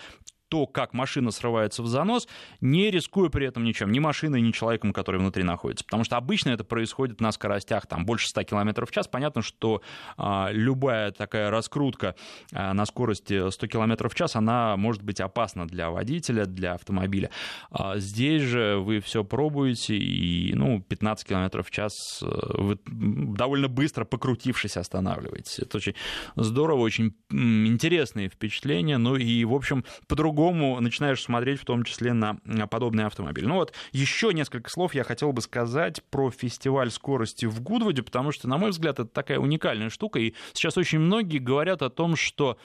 то, 0.49 0.65
как 0.65 0.93
машина 0.93 1.31
срывается 1.31 1.83
в 1.83 1.87
занос, 1.87 2.27
не 2.61 2.89
рискуя 2.89 3.29
при 3.29 3.47
этом 3.47 3.63
ничем, 3.63 3.91
ни 3.91 3.99
машиной, 3.99 4.41
ни 4.41 4.51
человеком, 4.51 4.93
который 4.93 5.19
внутри 5.19 5.43
находится. 5.43 5.85
Потому 5.85 6.03
что 6.03 6.17
обычно 6.17 6.49
это 6.51 6.63
происходит 6.63 7.21
на 7.21 7.31
скоростях 7.31 7.87
там, 7.87 8.05
больше 8.05 8.27
100 8.27 8.43
км 8.43 8.85
в 8.85 8.91
час. 8.91 9.07
Понятно, 9.07 9.41
что 9.41 9.81
а, 10.17 10.49
любая 10.51 11.11
такая 11.11 11.49
раскрутка 11.49 12.15
а, 12.53 12.73
на 12.73 12.85
скорости 12.85 13.49
100 13.49 13.67
км 13.67 14.09
в 14.09 14.15
час, 14.15 14.35
она 14.35 14.77
может 14.77 15.03
быть 15.03 15.19
опасна 15.19 15.67
для 15.67 15.89
водителя, 15.89 16.45
для 16.45 16.73
автомобиля. 16.73 17.29
А 17.71 17.97
здесь 17.97 18.41
же 18.41 18.77
вы 18.77 18.99
все 18.99 19.23
пробуете, 19.23 19.97
и 19.97 20.53
ну, 20.53 20.81
15 20.81 21.27
км 21.27 21.63
в 21.63 21.71
час 21.71 22.21
э, 22.21 22.27
вы 22.27 22.79
довольно 22.85 23.67
быстро 23.67 24.05
покрутившись 24.05 24.77
останавливаетесь. 24.77 25.59
Это 25.59 25.77
очень 25.77 25.95
здорово, 26.35 26.79
очень 26.79 27.15
интересные 27.29 28.29
впечатления. 28.29 28.97
Ну 28.97 29.15
и, 29.15 29.43
в 29.43 29.53
общем, 29.53 29.83
по-другому 30.07 30.36
по-другому 30.37 30.79
начинаешь 30.81 31.23
смотреть 31.23 31.59
в 31.59 31.65
том 31.65 31.83
числе 31.83 32.13
на 32.13 32.37
подобный 32.69 33.05
автомобиль. 33.05 33.47
Ну 33.47 33.55
вот, 33.55 33.73
еще 33.91 34.31
несколько 34.33 34.69
слов 34.69 34.93
я 34.93 35.03
хотел 35.03 35.33
бы 35.33 35.41
сказать 35.41 36.03
про 36.11 36.29
фестиваль 36.29 36.91
скорости 36.91 37.47
в 37.47 37.59
Гудвуде, 37.59 38.03
потому 38.03 38.31
что, 38.31 38.47
на 38.47 38.59
мой 38.59 38.69
взгляд, 38.69 38.99
это 38.99 39.09
такая 39.09 39.39
уникальная 39.39 39.89
штука, 39.89 40.19
и 40.19 40.35
сейчас 40.53 40.77
очень 40.77 40.99
многие 40.99 41.39
говорят 41.39 41.81
о 41.81 41.89
том, 41.89 42.15
что 42.15 42.59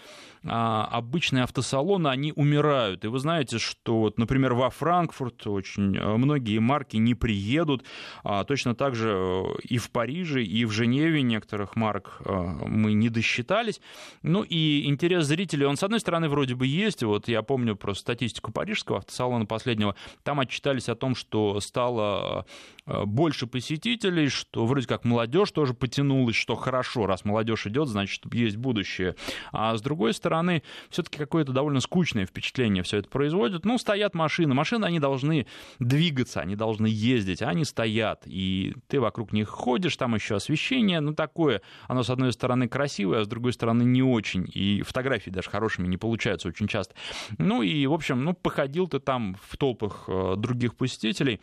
обычные 0.45 1.45
автосалоны, 1.45 2.09
они 2.09 2.32
умирают. 2.34 3.05
И 3.05 3.09
вы 3.09 3.18
знаете, 3.18 3.59
что, 3.59 4.01
вот, 4.01 4.18
например, 4.18 4.55
во 4.55 4.70
Франкфурт 4.70 5.47
очень 5.47 5.97
э, 5.97 6.16
многие 6.16 6.59
марки 6.59 6.97
не 6.97 7.14
приедут, 7.14 7.84
а, 8.24 8.45
точно 8.45 8.74
так 8.74 8.95
же 8.97 9.12
э, 9.12 9.45
и 9.62 9.78
в 9.78 9.90
Париже, 9.90 10.43
и 10.43 10.64
в 10.64 10.72
Женеве 10.72 11.22
некоторых 11.22 11.76
марок 11.76 12.20
э, 12.24 12.32
мы 12.32 12.93
не 12.93 13.09
досчитались. 13.09 13.80
Ну 14.22 14.43
и 14.43 14.86
интерес 14.86 15.26
зрителей, 15.26 15.66
он, 15.66 15.76
с 15.76 15.82
одной 15.82 16.01
стороны, 16.01 16.28
вроде 16.28 16.55
бы 16.55 16.66
есть, 16.66 17.03
вот 17.03 17.28
я 17.28 17.43
помню, 17.43 17.76
про 17.76 17.95
статистику 17.95 18.51
парижского 18.51 18.99
автосалона 18.99 19.47
последнего, 19.47 19.95
там 20.24 20.40
отчитались 20.40 20.88
о 20.88 20.97
том, 20.97 21.14
что 21.14 21.61
стало 21.61 22.47
больше 22.87 23.47
посетителей, 23.47 24.28
что 24.28 24.66
вроде 24.66 24.87
как 24.87 25.05
молодежь 25.05 25.51
тоже 25.53 25.74
потянулась, 25.74 26.37
что 26.37 26.57
хорошо, 26.57 27.07
раз 27.07 27.24
молодежь 27.24 27.66
идет, 27.66 27.89
значит, 27.89 28.22
есть 28.35 28.57
будущее. 28.57 29.16
А 29.53 29.76
с 29.76 29.83
другой 29.83 30.14
стороны, 30.14 30.62
все-таки 30.91 31.18
какое-то 31.18 31.53
довольно 31.53 31.80
скучное 31.80 32.26
впечатление 32.26 32.83
все 32.83 32.99
это 32.99 33.09
производит. 33.09 33.64
Ну, 33.64 33.78
стоят 33.78 34.14
машины. 34.14 34.55
Машины, 34.55 34.85
они 34.85 34.99
должны 34.99 35.47
двигаться, 35.78 36.41
они 36.41 36.57
должны 36.57 36.87
ездить, 36.87 37.43
а 37.43 37.49
они 37.49 37.64
стоят. 37.64 38.22
И 38.26 38.74
ты 38.89 39.01
вокруг 39.01 39.33
них 39.33 39.49
ходишь, 39.49 39.97
там 39.97 40.14
еще 40.14 40.37
освещение, 40.37 41.01
ну, 41.01 41.14
такое. 41.14 41.62
Оно, 41.89 42.03
с 42.03 42.11
одной 42.11 42.33
стороны, 42.33 42.68
красивое, 42.68 43.20
а 43.20 43.24
с 43.24 43.28
другой 43.28 43.53
стороны, 43.53 43.83
не 43.85 44.03
очень. 44.03 44.49
И 44.53 44.83
фотографии 44.83 45.30
даже 45.30 45.51
хорошими 45.51 45.87
не 45.87 45.97
получаются 45.97 46.49
очень 46.49 46.68
часто. 46.68 46.95
Ну 47.39 47.62
и, 47.62 47.87
в 47.87 47.93
общем, 47.93 48.24
ну, 48.24 48.35
походил 48.35 48.89
ты 48.89 48.99
там 48.99 49.37
в 49.49 49.57
толпах 49.57 50.05
э, 50.09 50.35
других 50.37 50.74
посетителей, 50.74 51.41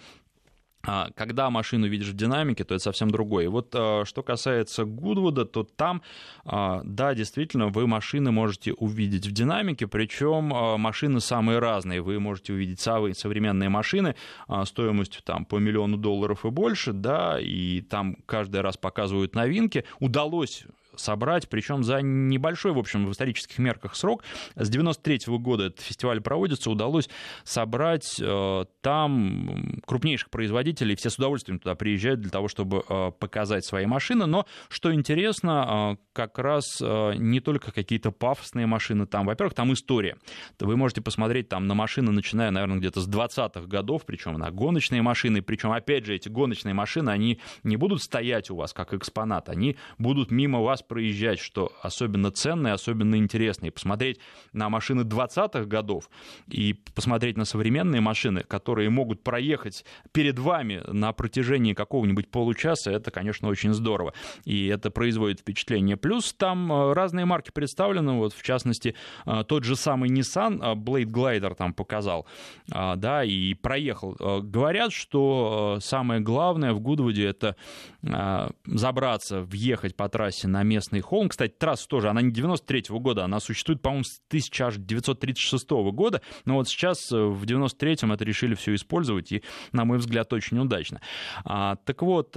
когда 0.82 1.50
машину 1.50 1.88
видишь 1.88 2.10
в 2.10 2.16
динамике, 2.16 2.64
то 2.64 2.74
это 2.74 2.84
совсем 2.84 3.12
другое. 3.12 3.46
И 3.46 3.48
вот 3.48 3.74
э, 3.74 4.04
что 4.06 4.24
касается 4.24 4.86
Гудвуда, 4.86 5.46
то 5.46 5.64
там, 5.64 6.02
а, 6.46 6.82
да, 6.84 7.14
действительно, 7.14 7.68
вы 7.68 7.86
машины 7.86 8.32
можете 8.32 8.74
увидеть 8.74 9.28
в 9.28 9.32
динамике, 9.32 9.88
причем 9.88 10.46
машины 10.80 11.20
самые 11.20 11.60
разные. 11.60 12.02
Вы 12.02 12.20
можете 12.20 12.54
увидеть 12.54 12.80
самые 12.80 13.14
современные 13.14 13.70
машины 13.70 14.16
стоимостью 14.66 15.22
там 15.24 15.46
по 15.46 15.58
миллиону 15.58 15.98
долларов 15.98 16.46
и 16.46 16.50
больше, 16.50 16.94
да, 16.94 17.40
и 17.40 17.82
там 17.82 18.16
каждый 18.26 18.62
раз 18.62 18.78
показывают 18.78 19.36
новинки. 19.36 19.84
Удалось 20.00 20.66
собрать, 21.00 21.50
причем 21.50 21.84
за 21.84 22.02
небольшой, 22.02 22.74
в 22.74 22.78
общем, 22.78 23.06
в 23.06 23.12
исторических 23.12 23.58
мерках 23.58 23.96
срок. 23.96 24.24
С 24.56 24.70
93 24.70 25.28
-го 25.28 25.40
года 25.40 25.66
этот 25.66 25.82
фестиваль 25.82 26.22
проводится, 26.22 26.70
удалось 26.70 27.10
собрать 27.44 28.20
э, 28.22 28.66
там 28.82 29.80
крупнейших 29.86 30.30
производителей, 30.30 30.96
все 30.96 31.10
с 31.10 31.18
удовольствием 31.18 31.60
туда 31.60 31.76
приезжают 31.76 32.22
для 32.22 32.30
того, 32.30 32.48
чтобы 32.48 32.84
э, 32.88 33.12
показать 33.20 33.66
свои 33.66 33.86
машины, 33.86 34.26
но, 34.26 34.46
что 34.70 34.94
интересно, 34.94 35.98
э, 35.98 36.04
как 36.14 36.38
раз 36.40 36.80
э, 36.82 37.14
не 37.16 37.40
только 37.40 37.72
какие-то 37.72 38.12
пафосные 38.12 38.66
машины 38.66 39.06
там, 39.06 39.26
во-первых, 39.26 39.54
там 39.54 39.74
история. 39.74 40.18
Вы 40.60 40.78
можете 40.78 41.02
посмотреть 41.02 41.50
там 41.50 41.68
на 41.68 41.74
машины, 41.74 42.12
начиная, 42.12 42.52
наверное, 42.52 42.78
где-то 42.78 43.02
с 43.02 43.10
20-х 43.10 43.62
годов, 43.68 44.06
причем 44.06 44.34
на 44.34 44.52
гоночные 44.52 45.02
машины, 45.02 45.42
причем, 45.42 45.72
опять 45.72 46.06
же, 46.06 46.16
эти 46.16 46.30
гоночные 46.30 46.74
машины, 46.74 47.10
они 47.10 47.40
не 47.64 47.78
будут 47.78 48.02
стоять 48.02 48.50
у 48.50 48.56
вас 48.56 48.74
как 48.74 48.94
экспонат, 48.94 49.50
они 49.50 49.78
будут 49.98 50.32
мимо 50.32 50.62
вас 50.62 50.82
проезжать, 50.90 51.40
что 51.40 51.72
особенно 51.82 52.32
ценно 52.32 52.70
и 52.70 52.72
особенно 52.72 53.16
интересно. 53.16 53.68
И 53.68 53.70
посмотреть 53.70 54.20
на 54.52 54.70
машины 54.70 55.04
20-х 55.04 55.64
годов 55.66 56.10
и 56.48 56.74
посмотреть 56.96 57.38
на 57.38 57.46
современные 57.46 58.02
машины, 58.02 58.42
которые 58.42 58.90
могут 58.90 59.24
проехать 59.24 59.86
перед 60.12 60.40
вами 60.40 60.82
на 60.88 61.14
протяжении 61.14 61.74
какого-нибудь 61.74 62.30
получаса, 62.30 62.92
это, 62.92 63.12
конечно, 63.12 63.48
очень 63.48 63.74
здорово. 63.74 64.14
И 64.44 64.68
это 64.68 64.90
производит 64.92 65.40
впечатление. 65.40 65.96
Плюс 65.96 66.34
там 66.34 66.72
э, 66.72 66.94
разные 66.94 67.26
марки 67.26 67.52
представлены, 67.52 68.14
вот 68.14 68.34
в 68.34 68.42
частности, 68.42 68.96
э, 69.26 69.44
тот 69.48 69.64
же 69.64 69.76
самый 69.76 70.10
Nissan 70.10 70.60
э, 70.60 70.76
Blade 70.76 71.06
Glider 71.06 71.56
там 71.56 71.74
показал, 71.74 72.26
да, 72.68 73.24
и 73.24 73.54
проехал. 73.54 74.16
Говорят, 74.42 74.92
что 74.92 75.78
самое 75.82 76.20
главное 76.20 76.74
в 76.74 76.80
Гудвуде 76.80 77.28
это 77.28 77.56
забраться, 78.66 79.42
въехать 79.42 79.96
по 79.96 80.10
трассе 80.10 80.48
на 80.48 80.64
место 80.64 80.79
местный 80.80 81.02
холм. 81.02 81.28
Кстати, 81.30 81.54
трасса 81.58 81.88
тоже, 81.88 82.10
она 82.10 82.22
не 82.22 82.32
93 82.32 82.80
-го 82.90 83.00
года, 83.00 83.26
она 83.26 83.40
существует, 83.40 83.82
по-моему, 83.82 84.06
с 84.06 84.22
1936 84.30 85.92
года, 85.92 86.22
но 86.46 86.56
вот 86.56 86.70
сейчас 86.70 87.12
в 87.12 87.44
93-м 87.44 88.14
это 88.14 88.24
решили 88.24 88.56
все 88.56 88.74
использовать, 88.76 89.32
и, 89.32 89.44
на 89.74 89.86
мой 89.86 89.98
взгляд, 89.98 90.32
очень 90.34 90.58
удачно. 90.60 91.02
А, 91.44 91.76
так 91.76 92.02
вот, 92.02 92.36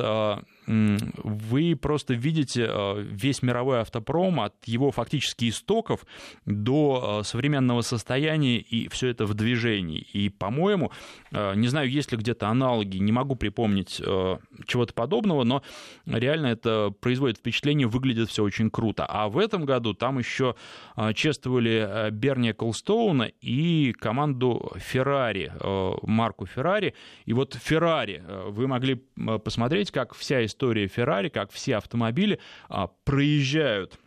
вы 0.67 1.77
просто 1.77 2.15
видите 2.15 2.71
весь 2.99 3.43
мировой 3.43 3.81
автопром 3.81 4.41
от 4.41 4.55
его 4.67 4.91
фактически 4.91 5.49
истоков 5.49 6.07
до 6.47 7.23
современного 7.25 7.83
состояния, 7.83 8.59
и 8.59 8.89
все 8.89 9.09
это 9.09 9.27
в 9.27 9.35
движении. 9.35 10.01
И, 10.01 10.29
по-моему, 10.29 10.93
не 11.31 11.69
знаю, 11.69 11.91
есть 11.91 12.13
ли 12.13 12.19
где-то 12.19 12.49
аналоги, 12.49 12.99
не 12.99 13.13
могу 13.13 13.37
припомнить 13.37 13.97
чего-то 13.97 14.95
подобного, 14.95 15.45
но 15.45 15.63
реально 16.07 16.47
это 16.49 16.93
производит 17.01 17.39
впечатление, 17.39 17.87
выглядит 17.87 18.29
все 18.31 18.43
очень 18.43 18.71
круто. 18.71 19.05
А 19.07 19.29
в 19.29 19.39
этом 19.39 19.65
году 19.65 19.95
там 19.95 20.19
еще 20.19 20.55
чествовали 21.15 21.87
э, 21.89 22.11
Берни 22.11 22.53
Колстоуна 22.53 23.31
и 23.41 23.93
команду 23.93 24.73
Феррари, 24.77 25.53
э, 25.59 25.93
марку 26.03 26.47
Феррари. 26.47 26.95
И 27.25 27.33
вот 27.33 27.55
Феррари, 27.55 28.23
э, 28.27 28.49
вы 28.49 28.67
могли 28.67 29.03
посмотреть, 29.45 29.91
как 29.91 30.15
вся 30.15 30.45
история 30.45 30.52
Феррари, 30.87 31.29
как 31.29 31.51
все 31.51 31.77
автомобили 31.77 32.39
а, 32.69 32.89
проезжают 33.05 33.99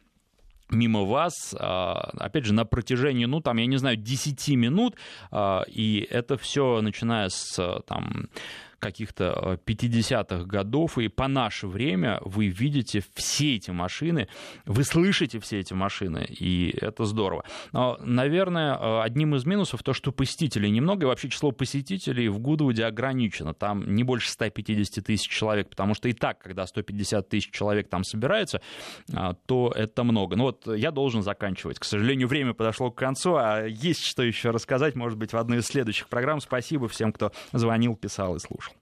мимо 0.70 1.04
вас, 1.04 1.56
а, 1.60 2.12
опять 2.18 2.46
же, 2.46 2.54
на 2.54 2.66
протяжении, 2.66 3.26
ну, 3.26 3.40
там, 3.40 3.58
я 3.58 3.68
не 3.68 3.78
знаю, 3.78 3.98
10 3.98 4.50
минут, 4.56 4.96
и 5.68 6.08
это 6.10 6.38
все, 6.38 6.82
начиная 6.82 7.30
с, 7.30 7.84
там, 7.88 8.30
каких-то 8.80 9.60
50-х 9.66 10.36
э, 10.36 10.44
годов, 10.46 10.98
и 10.98 11.08
по 11.08 11.28
наше 11.28 11.68
время 11.68 12.20
вы 12.24 12.48
видите 12.48 13.04
все 13.14 13.56
эти 13.56 13.72
машины, 13.72 14.28
вы 14.66 14.84
слышите 14.84 15.40
все 15.40 15.60
эти 15.60 15.74
машины, 15.74 16.26
и 16.28 16.76
это 16.82 17.06
здорово. 17.06 17.46
Но, 17.72 17.98
наверное, 18.02 18.76
э, 18.76 19.02
одним 19.02 19.36
из 19.36 19.46
минусов 19.46 19.84
то, 19.84 19.94
что 19.94 20.12
посетителей 20.12 20.70
немного, 20.70 21.06
и 21.06 21.08
вообще 21.08 21.30
число 21.30 21.52
посетителей 21.52 22.30
в 22.30 22.40
Гудвуде 22.40 22.86
ограничено. 22.86 23.54
Там 23.54 23.96
не 23.96 24.04
больше 24.04 24.30
150 24.30 25.04
тысяч 25.04 25.30
человек, 25.30 25.70
потому 25.70 25.94
что 25.94 26.08
и 26.10 26.14
так, 26.14 26.40
когда 26.40 26.66
150 26.66 27.28
тысяч 27.30 27.52
человек 27.52 27.90
там 27.90 28.04
собирается, 28.04 28.62
э, 29.12 29.34
то 29.46 29.72
это 29.76 30.04
много. 30.04 30.36
Ну 30.36 30.44
вот 30.44 30.68
я 30.68 30.92
должен 30.92 31.24
заканчивать. 31.24 31.80
К 31.80 31.84
сожалению, 31.84 32.28
время 32.28 32.54
подошло 32.54 32.92
к 32.92 32.96
концу, 32.96 33.36
а 33.36 33.66
есть 33.66 34.04
что 34.06 34.24
еще 34.24 34.52
рассказать, 34.52 34.96
может 34.96 35.18
быть, 35.18 35.34
в 35.34 35.38
одной 35.38 35.60
из 35.60 35.66
следующих 35.66 36.08
программ. 36.08 36.40
Спасибо 36.40 36.88
всем, 36.88 37.12
кто 37.12 37.32
звонил, 37.52 37.96
писал 37.96 38.36
и 38.36 38.40
слушал. 38.40 38.75